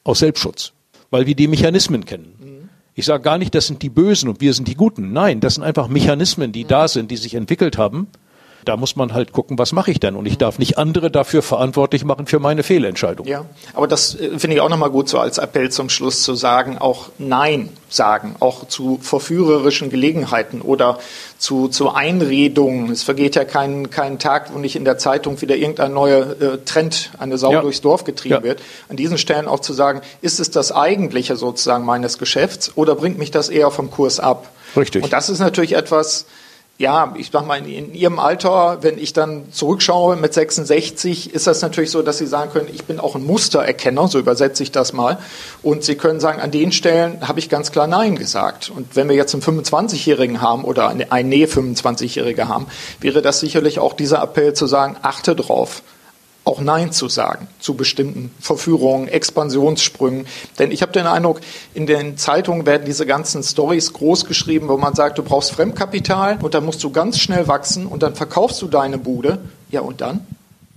aus 0.03 0.19
Selbstschutz, 0.19 0.73
weil 1.11 1.27
wir 1.27 1.35
die 1.35 1.47
Mechanismen 1.47 2.03
kennen. 2.05 2.69
Ich 2.95 3.05
sage 3.05 3.21
gar 3.21 3.37
nicht, 3.37 3.53
das 3.53 3.67
sind 3.67 3.83
die 3.83 3.89
Bösen 3.89 4.29
und 4.29 4.41
wir 4.41 4.55
sind 4.55 4.67
die 4.67 4.75
Guten. 4.75 5.13
Nein, 5.13 5.39
das 5.39 5.53
sind 5.53 5.63
einfach 5.63 5.87
Mechanismen, 5.87 6.51
die 6.51 6.65
da 6.65 6.87
sind, 6.87 7.11
die 7.11 7.17
sich 7.17 7.35
entwickelt 7.35 7.77
haben. 7.77 8.07
Da 8.65 8.77
muss 8.77 8.95
man 8.95 9.13
halt 9.13 9.31
gucken, 9.31 9.57
was 9.57 9.71
mache 9.71 9.91
ich 9.91 9.99
denn? 9.99 10.15
Und 10.15 10.25
ich 10.25 10.37
darf 10.37 10.59
nicht 10.59 10.77
andere 10.77 11.11
dafür 11.11 11.41
verantwortlich 11.41 12.05
machen 12.05 12.27
für 12.27 12.39
meine 12.39 12.63
Fehlentscheidung. 12.63 13.27
Ja, 13.27 13.45
aber 13.73 13.87
das 13.87 14.15
äh, 14.15 14.37
finde 14.39 14.55
ich 14.55 14.61
auch 14.61 14.69
nochmal 14.69 14.89
gut 14.89 15.09
so 15.09 15.19
als 15.19 15.37
Appell 15.37 15.69
zum 15.71 15.89
Schluss 15.89 16.23
zu 16.23 16.35
sagen, 16.35 16.77
auch 16.77 17.09
Nein 17.17 17.69
sagen, 17.89 18.35
auch 18.39 18.67
zu 18.67 18.97
verführerischen 19.01 19.89
Gelegenheiten 19.89 20.61
oder 20.61 20.99
zu, 21.37 21.67
zu 21.67 21.93
Einredungen. 21.93 22.89
Es 22.91 23.03
vergeht 23.03 23.35
ja 23.35 23.45
kein, 23.45 23.89
kein 23.89 24.17
Tag, 24.19 24.53
wo 24.53 24.59
nicht 24.59 24.75
in 24.75 24.85
der 24.85 24.97
Zeitung 24.97 25.41
wieder 25.41 25.55
irgendein 25.55 25.93
neuer 25.93 26.35
äh, 26.41 26.57
Trend, 26.65 27.11
eine 27.19 27.37
Sau 27.37 27.51
Ja. 27.51 27.61
durchs 27.61 27.81
Dorf 27.81 28.03
getrieben 28.03 28.35
Ja. 28.35 28.43
wird. 28.43 28.61
An 28.89 28.95
diesen 28.97 29.17
Stellen 29.17 29.47
auch 29.47 29.59
zu 29.59 29.73
sagen, 29.73 30.01
ist 30.21 30.39
es 30.39 30.49
das 30.51 30.71
Eigentliche 30.71 31.35
sozusagen 31.35 31.85
meines 31.85 32.17
Geschäfts 32.17 32.71
oder 32.75 32.95
bringt 32.95 33.17
mich 33.17 33.31
das 33.31 33.49
eher 33.49 33.69
vom 33.71 33.91
Kurs 33.91 34.19
ab? 34.19 34.49
Richtig. 34.75 35.03
Und 35.03 35.13
das 35.13 35.29
ist 35.29 35.39
natürlich 35.39 35.75
etwas, 35.75 36.25
ja, 36.79 37.13
ich 37.17 37.29
sag 37.31 37.45
mal, 37.45 37.65
in, 37.67 37.93
Ihrem 37.93 38.17
Alter, 38.17 38.79
wenn 38.81 38.97
ich 38.97 39.13
dann 39.13 39.51
zurückschaue 39.51 40.15
mit 40.15 40.33
66, 40.33 41.33
ist 41.33 41.45
das 41.45 41.61
natürlich 41.61 41.91
so, 41.91 42.01
dass 42.01 42.17
Sie 42.17 42.25
sagen 42.25 42.51
können, 42.51 42.67
ich 42.73 42.85
bin 42.85 42.99
auch 42.99 43.15
ein 43.15 43.23
Mustererkenner, 43.23 44.07
so 44.07 44.17
übersetze 44.17 44.63
ich 44.63 44.71
das 44.71 44.91
mal. 44.91 45.19
Und 45.61 45.83
Sie 45.83 45.95
können 45.95 46.19
sagen, 46.19 46.41
an 46.41 46.49
den 46.49 46.71
Stellen 46.71 47.27
habe 47.27 47.39
ich 47.39 47.49
ganz 47.49 47.71
klar 47.71 47.85
Nein 47.85 48.15
gesagt. 48.15 48.71
Und 48.75 48.95
wenn 48.95 49.07
wir 49.07 49.15
jetzt 49.15 49.35
einen 49.35 49.43
25-Jährigen 49.43 50.41
haben 50.41 50.63
oder 50.63 50.89
eine, 50.89 51.11
eine 51.11 51.29
Nähe 51.29 51.45
25-Jährige 51.45 52.47
haben, 52.47 52.65
wäre 52.99 53.21
das 53.21 53.39
sicherlich 53.39 53.77
auch 53.77 53.93
dieser 53.93 54.23
Appell 54.23 54.53
zu 54.53 54.65
sagen, 54.65 54.97
achte 55.03 55.35
drauf 55.35 55.83
auch 56.45 56.59
Nein 56.59 56.91
zu 56.91 57.07
sagen 57.07 57.47
zu 57.59 57.75
bestimmten 57.75 58.31
Verführungen, 58.39 59.07
Expansionssprüngen. 59.07 60.27
Denn 60.59 60.71
ich 60.71 60.81
habe 60.81 60.91
den 60.91 61.07
Eindruck, 61.07 61.41
in 61.73 61.85
den 61.85 62.17
Zeitungen 62.17 62.65
werden 62.65 62.83
diese 62.85 63.05
ganzen 63.05 63.43
Stories 63.43 63.93
groß 63.93 64.25
geschrieben, 64.25 64.67
wo 64.67 64.77
man 64.77 64.93
sagt, 64.93 65.17
du 65.17 65.23
brauchst 65.23 65.51
Fremdkapital 65.51 66.39
und 66.41 66.53
dann 66.53 66.65
musst 66.65 66.83
du 66.83 66.91
ganz 66.91 67.19
schnell 67.19 67.47
wachsen 67.47 67.85
und 67.85 68.03
dann 68.03 68.15
verkaufst 68.15 68.61
du 68.61 68.67
deine 68.67 68.97
Bude. 68.97 69.39
Ja, 69.71 69.81
und 69.81 70.01
dann? 70.01 70.25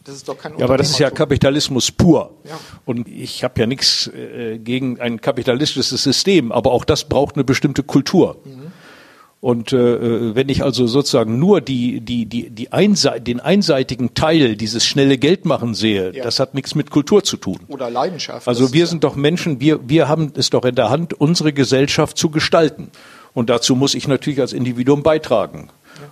Das 0.04 0.14
ist 0.14 0.28
doch 0.28 0.38
kein 0.38 0.56
Ja, 0.56 0.66
aber 0.66 0.78
das 0.78 0.90
ist 0.90 1.00
ja. 1.00 1.10
Kapitalismus 1.10 1.90
pur. 1.90 2.30
Ja. 2.44 2.56
Und 2.84 3.08
ich 3.08 3.42
habe 3.42 3.60
ja 3.60 3.66
nichts 3.66 4.06
äh, 4.06 4.58
gegen 4.58 5.00
ein 5.00 5.20
kapitalistisches 5.20 6.00
System, 6.00 6.52
aber 6.52 6.70
auch 6.70 6.84
das 6.84 7.04
braucht 7.04 7.34
eine 7.34 7.42
bestimmte 7.42 7.82
Kultur. 7.82 8.36
Und 9.46 9.72
äh, 9.72 10.34
wenn 10.34 10.48
ich 10.48 10.64
also 10.64 10.88
sozusagen 10.88 11.38
nur 11.38 11.60
die, 11.60 12.00
die, 12.00 12.26
die, 12.26 12.50
die 12.50 12.72
einsei 12.72 13.20
den 13.20 13.38
einseitigen 13.38 14.12
Teil 14.12 14.56
dieses 14.56 14.84
schnelle 14.84 15.18
Geldmachen 15.18 15.72
sehe, 15.72 16.12
Ja. 16.12 16.24
das 16.24 16.40
hat 16.40 16.54
nichts 16.54 16.74
mit 16.74 16.90
Kultur 16.90 17.22
zu 17.22 17.36
tun. 17.36 17.60
Oder 17.68 17.88
Leidenschaft. 17.88 18.48
Also 18.48 18.72
wir 18.72 18.88
sind 18.88 19.04
doch 19.04 19.14
Menschen, 19.14 19.60
wir, 19.60 19.88
wir 19.88 20.08
haben 20.08 20.32
es 20.36 20.50
doch 20.50 20.64
in 20.64 20.74
der 20.74 20.90
Hand, 20.90 21.14
unsere 21.14 21.52
Gesellschaft 21.52 22.18
zu 22.18 22.30
gestalten. 22.30 22.88
Und 23.34 23.48
dazu 23.48 23.76
muss 23.76 23.94
ich 23.94 24.08
natürlich 24.08 24.40
als 24.40 24.52
Individuum 24.52 25.04
beitragen. 25.04 25.68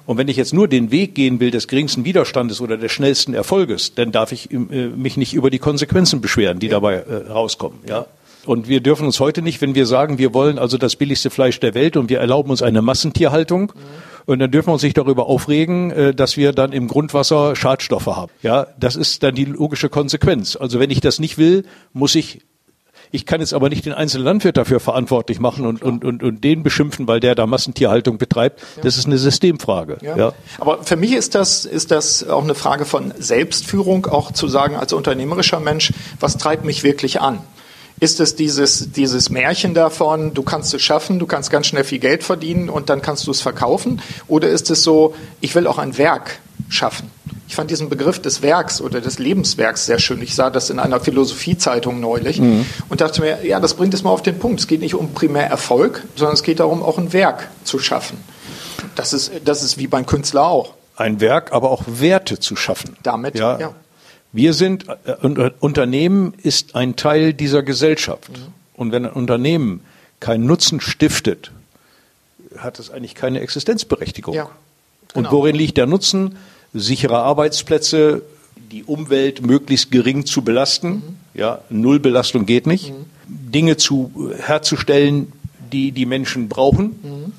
Und 0.07 0.17
wenn 0.17 0.29
ich 0.29 0.37
jetzt 0.37 0.55
nur 0.55 0.69
den 0.69 0.93
Weg 0.93 1.17
gehen 1.17 1.41
will 1.41 1.51
des 1.51 1.67
geringsten 1.67 2.05
Widerstandes 2.05 2.61
oder 2.61 2.77
des 2.77 2.93
schnellsten 2.93 3.35
Erfolges, 3.35 3.97
dann 3.97 4.13
darf 4.13 4.31
ich 4.31 4.53
äh, 4.53 4.57
mich 4.57 5.17
nicht 5.17 5.35
über 5.35 5.51
die 5.51 5.59
Konsequenzen 5.59 6.21
beschweren, 6.21 6.61
die 6.61 6.69
dabei 6.69 6.95
äh, 6.99 7.33
rauskommen. 7.33 7.81
Ja? 7.89 8.07
Und 8.47 8.69
wir 8.69 8.81
dürfen 8.81 9.07
uns 9.07 9.21
heute 9.21 9.43
nicht, 9.43 9.61
wenn 9.61 9.75
wir 9.75 9.87
sagen, 9.87 10.19
wir 10.19 10.35
wollen 10.35 10.59
also 10.59 10.79
das 10.79 10.97
billigste 10.97 11.31
Fleisch 11.31 11.61
der 11.61 11.75
Welt 11.75 11.97
und 11.97 12.11
wir 12.11 12.21
erlauben 12.21 12.51
uns 12.51 12.63
eine 12.63 12.83
Massentierhaltung 12.83 13.73
Und 14.27 14.39
dann 14.39 14.51
dürfen 14.51 14.69
wir 14.69 14.73
uns 14.75 14.83
nicht 14.83 14.97
darüber 14.97 15.27
aufregen, 15.27 15.91
äh, 15.91 16.15
dass 16.15 16.37
wir 16.37 16.53
dann 16.53 16.73
im 16.73 16.89
Grundwasser 16.89 17.57
Schadstoffe 17.57 18.07
haben. 18.07 18.33
Ja, 18.43 18.67
das 18.79 18.97
ist 18.97 19.23
dann 19.23 19.35
die 19.35 19.45
logische 19.45 19.89
Konsequenz. 19.89 20.57
Also 20.57 20.81
wenn 20.81 20.91
ich 20.91 21.01
das 21.01 21.19
nicht 21.19 21.39
will, 21.39 21.65
muss 21.93 22.15
ich 22.15 22.41
ich 23.11 23.27
kann 23.27 23.41
jetzt 23.41 23.55
aber 23.55 23.69
nicht 23.69 23.87
den 23.87 23.93
einzelnen 23.93 24.25
Landwirt 24.25 24.57
dafür 24.57 24.81
verantwortlich 24.81 25.39
machen 25.39 25.67
und, 25.67 25.83
und, 25.83 26.05
und, 26.05 26.25
und 26.25 26.43
den 26.43 26.65
beschimpfen, 26.65 27.07
weil 27.07 27.21
der 27.21 27.37
da 27.37 27.47
Massentierhaltung 27.47 28.19
betreibt. 28.19 28.61
Das 28.83 28.99
ist 28.99 29.07
eine 29.07 29.19
Systemfrage. 29.19 29.99
Ja. 30.03 30.17
ja. 30.17 30.33
Aber 30.59 30.83
für 30.83 30.97
mich 30.97 31.13
ist 31.13 31.37
das, 31.37 31.65
ist 31.65 31.93
das 31.93 32.29
auch 32.29 32.43
eine 32.43 32.57
Frage 32.57 32.85
von 32.85 33.15
Selbstführung, 33.17 34.07
auch 34.07 34.33
zu 34.33 34.49
sagen 34.49 34.75
als 34.75 34.93
unternehmerischer 34.93 35.61
Mensch, 35.61 35.93
was 36.19 36.39
treibt 36.39 36.65
mich 36.65 36.83
wirklich 36.83 37.21
an? 37.21 37.39
Ist 38.01 38.21
es 38.21 38.35
dieses, 38.35 38.93
dieses 38.93 39.31
Märchen 39.31 39.73
davon, 39.73 40.35
du 40.35 40.43
kannst 40.43 40.75
es 40.75 40.83
schaffen, 40.83 41.19
du 41.19 41.27
kannst 41.27 41.51
ganz 41.51 41.67
schnell 41.67 41.85
viel 41.85 42.01
Geld 42.01 42.25
verdienen 42.25 42.69
und 42.69 42.91
dann 42.91 43.03
kannst 43.03 43.27
du 43.27 43.31
es 43.31 43.41
verkaufen? 43.41 44.03
Oder 44.27 44.49
ist 44.49 44.71
es 44.71 44.83
so, 44.83 45.15
ich 45.41 45.55
will 45.55 45.67
auch 45.67 45.79
ein 45.79 45.97
Werk 45.97 46.41
schaffen? 46.69 47.11
Ich 47.47 47.55
fand 47.55 47.71
diesen 47.71 47.89
Begriff 47.89 48.21
des 48.21 48.43
Werks 48.43 48.81
oder 48.81 49.01
des 49.01 49.19
Lebenswerks 49.19 49.87
sehr 49.87 50.01
schön. 50.01 50.21
Ich 50.23 50.35
sah 50.35 50.51
das 50.51 50.71
in 50.71 50.81
einer 50.81 50.99
Philosophiezeitung 50.99 52.01
neulich 52.01 52.41
mhm. 52.41 52.67
und 52.89 53.01
dachte 53.01 53.21
mir, 53.21 53.45
ja, 53.45 53.61
das 53.61 53.75
bringt 53.75 53.95
es 53.95 54.03
mal 54.03 54.11
auf 54.11 54.23
den 54.23 54.39
Punkt. 54.39 54.61
Es 54.61 54.67
geht 54.67 54.81
nicht 54.81 54.95
um 54.95 55.13
primär 55.13 55.47
Erfolg, 55.47 56.03
sondern 56.17 56.35
es 56.35 56.43
geht 56.43 56.61
darum, 56.61 56.83
auch 56.83 56.99
ein 56.99 57.13
Werk 57.13 57.49
zu 57.63 57.79
schaffen. 57.79 58.19
Das 58.97 59.13
ist, 59.13 59.31
das 59.45 59.63
ist 59.63 59.79
wie 59.79 59.87
beim 59.87 60.05
Künstler 60.05 60.47
auch. 60.47 60.75
Ein 60.97 61.21
Werk, 61.21 61.53
aber 61.53 61.71
auch 61.71 61.83
Werte 61.87 62.39
zu 62.39 62.57
schaffen. 62.57 62.97
Damit, 63.03 63.37
ja. 63.37 63.59
ja. 63.59 63.75
Wir 64.35 64.53
sind, 64.53 64.87
äh, 64.89 65.51
Unternehmen 65.61 66.35
ist 66.43 66.75
ein 66.75 66.97
Teil 66.97 67.33
dieser 67.33 67.63
Gesellschaft. 67.63 68.31
Mhm. 68.31 68.53
Und 68.75 68.93
wenn 68.93 69.07
ein 69.07 69.13
Unternehmen 69.13 69.81
keinen 70.19 70.45
Nutzen 70.47 70.81
stiftet, 70.81 71.53
hat 72.59 72.81
es 72.81 72.91
eigentlich 72.91 73.15
keine 73.15 73.41
Existenzberechtigung. 73.41 74.35
Ja, 74.35 74.51
genau. 75.13 75.29
Und 75.29 75.33
worin 75.33 75.57
liegt 75.57 75.77
der 75.77 75.87
Nutzen? 75.87 76.37
sichere 76.75 77.19
Arbeitsplätze, 77.19 78.23
die 78.57 78.83
Umwelt 78.83 79.47
möglichst 79.47 79.93
gering 79.93 80.27
zu 80.27 80.43
belasten. 80.43 80.89
Mhm. 80.89 81.03
Ja, 81.35 81.61
Nullbelastung 81.71 82.47
geht 82.47 82.67
nicht. 82.67 82.91
Mhm. 82.91 83.05
Dinge 83.29 83.77
zu 83.77 84.33
herzustellen, 84.37 85.33
die 85.73 85.93
die 85.93 86.07
Menschen 86.07 86.49
brauchen. 86.49 86.99
Mhm. 87.03 87.33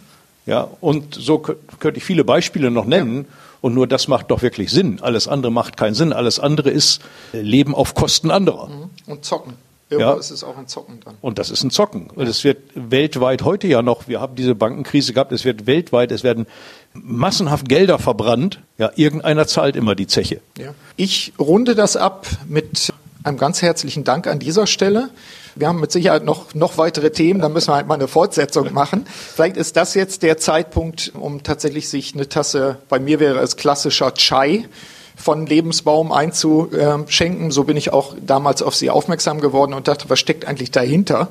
Ja, 0.45 0.69
und 0.79 1.15
so 1.15 1.39
könnte 1.39 1.97
ich 1.97 2.05
viele 2.05 2.23
Beispiele 2.23 2.71
noch 2.71 2.85
nennen. 2.85 3.17
Ja. 3.17 3.23
Und 3.65 3.73
nur 3.73 3.87
das 3.87 4.07
macht 4.07 4.29
doch 4.29 4.43
wirklich 4.43 4.69
Sinn. 4.69 4.99
Alles 5.01 5.27
andere 5.27 5.51
macht 5.51 5.75
keinen 5.75 5.95
Sinn. 5.95 6.13
Alles 6.13 6.39
andere 6.39 6.69
ist 6.69 7.01
Leben 7.33 7.73
auf 7.73 7.95
Kosten 7.95 8.29
anderer. 8.29 8.67
Mhm. 8.67 8.89
Und 9.07 9.25
zocken. 9.25 9.53
Irgendwo 9.89 10.11
ja. 10.11 10.19
ist 10.19 10.29
es 10.29 10.43
auch 10.43 10.55
ein 10.55 10.67
Zocken 10.67 10.99
dann. 11.03 11.15
Und 11.19 11.39
das 11.39 11.49
ist 11.49 11.63
ein 11.63 11.71
Zocken. 11.71 12.11
Und 12.13 12.27
es 12.27 12.43
wird 12.43 12.59
weltweit 12.75 13.41
heute 13.41 13.65
ja 13.65 13.81
noch, 13.81 14.07
wir 14.07 14.21
haben 14.21 14.35
diese 14.35 14.53
Bankenkrise 14.53 15.13
gehabt, 15.13 15.31
es 15.31 15.45
wird 15.45 15.65
weltweit, 15.65 16.11
es 16.11 16.23
werden 16.23 16.45
massenhaft 16.93 17.67
Gelder 17.67 17.97
verbrannt. 17.97 18.59
Ja, 18.77 18.91
irgendeiner 18.95 19.47
zahlt 19.47 19.75
immer 19.75 19.95
die 19.95 20.05
Zeche. 20.05 20.41
Ja. 20.59 20.75
Ich 20.95 21.33
runde 21.39 21.73
das 21.73 21.97
ab 21.97 22.27
mit 22.47 22.93
einem 23.23 23.39
ganz 23.39 23.63
herzlichen 23.63 24.03
Dank 24.03 24.27
an 24.27 24.37
dieser 24.37 24.67
Stelle. 24.67 25.09
Wir 25.55 25.69
haben 25.69 25.79
mit 25.79 25.91
Sicherheit 25.91 26.25
noch, 26.25 26.53
noch 26.53 26.77
weitere 26.77 27.11
Themen, 27.11 27.39
da 27.39 27.47
müssen 27.47 27.69
wir 27.69 27.75
halt 27.75 27.87
mal 27.87 27.95
eine 27.95 28.09
Fortsetzung 28.09 28.73
machen. 28.73 29.05
Vielleicht 29.07 29.55
ist 29.55 29.77
das 29.77 29.93
jetzt 29.93 30.21
der 30.21 30.37
Zeitpunkt, 30.37 31.13
um 31.17 31.43
tatsächlich 31.43 31.87
sich 31.87 32.13
eine 32.13 32.27
Tasse, 32.27 32.77
bei 32.89 32.99
mir 32.99 33.21
wäre 33.21 33.39
es 33.39 33.55
klassischer 33.55 34.13
Chai, 34.13 34.67
von 35.15 35.45
Lebensbaum 35.45 36.11
einzuschenken. 36.11 37.51
So 37.51 37.63
bin 37.63 37.77
ich 37.77 37.93
auch 37.93 38.15
damals 38.19 38.61
auf 38.61 38.75
sie 38.75 38.89
aufmerksam 38.89 39.39
geworden 39.39 39.73
und 39.73 39.87
dachte, 39.87 40.09
was 40.09 40.19
steckt 40.19 40.45
eigentlich 40.45 40.71
dahinter? 40.71 41.29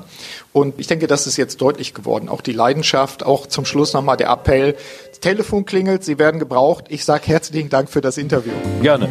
Und 0.53 0.79
ich 0.79 0.87
denke, 0.87 1.07
das 1.07 1.27
ist 1.27 1.37
jetzt 1.37 1.61
deutlich 1.61 1.93
geworden. 1.93 2.27
Auch 2.27 2.41
die 2.41 2.53
Leidenschaft, 2.53 3.23
auch 3.23 3.45
zum 3.45 3.65
Schluss 3.65 3.93
nochmal 3.93 4.17
der 4.17 4.29
Appell. 4.29 4.75
Das 5.09 5.19
Telefon 5.19 5.65
klingelt, 5.65 6.03
Sie 6.03 6.17
werden 6.17 6.39
gebraucht. 6.39 6.85
Ich 6.89 7.05
sage 7.05 7.27
herzlichen 7.27 7.69
Dank 7.69 7.89
für 7.89 8.01
das 8.01 8.17
Interview. 8.17 8.53
Gerne. 8.81 9.09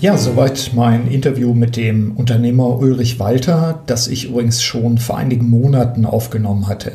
Ja, 0.00 0.16
soweit 0.16 0.70
mein 0.74 1.08
Interview 1.08 1.52
mit 1.52 1.76
dem 1.76 2.12
Unternehmer 2.16 2.78
Ulrich 2.78 3.20
Walter, 3.20 3.82
das 3.84 4.08
ich 4.08 4.30
übrigens 4.30 4.62
schon 4.62 4.96
vor 4.96 5.18
einigen 5.18 5.50
Monaten 5.50 6.06
aufgenommen 6.06 6.68
hatte. 6.68 6.92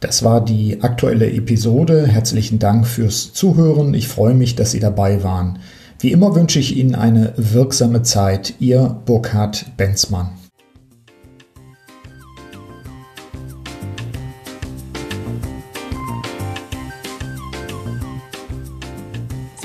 Das 0.00 0.22
war 0.22 0.44
die 0.44 0.82
aktuelle 0.82 1.32
Episode. 1.32 2.06
Herzlichen 2.06 2.58
Dank 2.58 2.86
fürs 2.86 3.32
Zuhören. 3.32 3.94
Ich 3.94 4.08
freue 4.08 4.34
mich, 4.34 4.56
dass 4.56 4.72
Sie 4.72 4.78
dabei 4.78 5.24
waren. 5.24 5.58
Wie 5.98 6.12
immer 6.12 6.34
wünsche 6.34 6.58
ich 6.58 6.76
Ihnen 6.76 6.94
eine 6.94 7.32
wirksame 7.38 8.02
Zeit. 8.02 8.52
Ihr 8.60 9.00
Burkhard 9.06 9.64
Benzmann. 9.78 10.28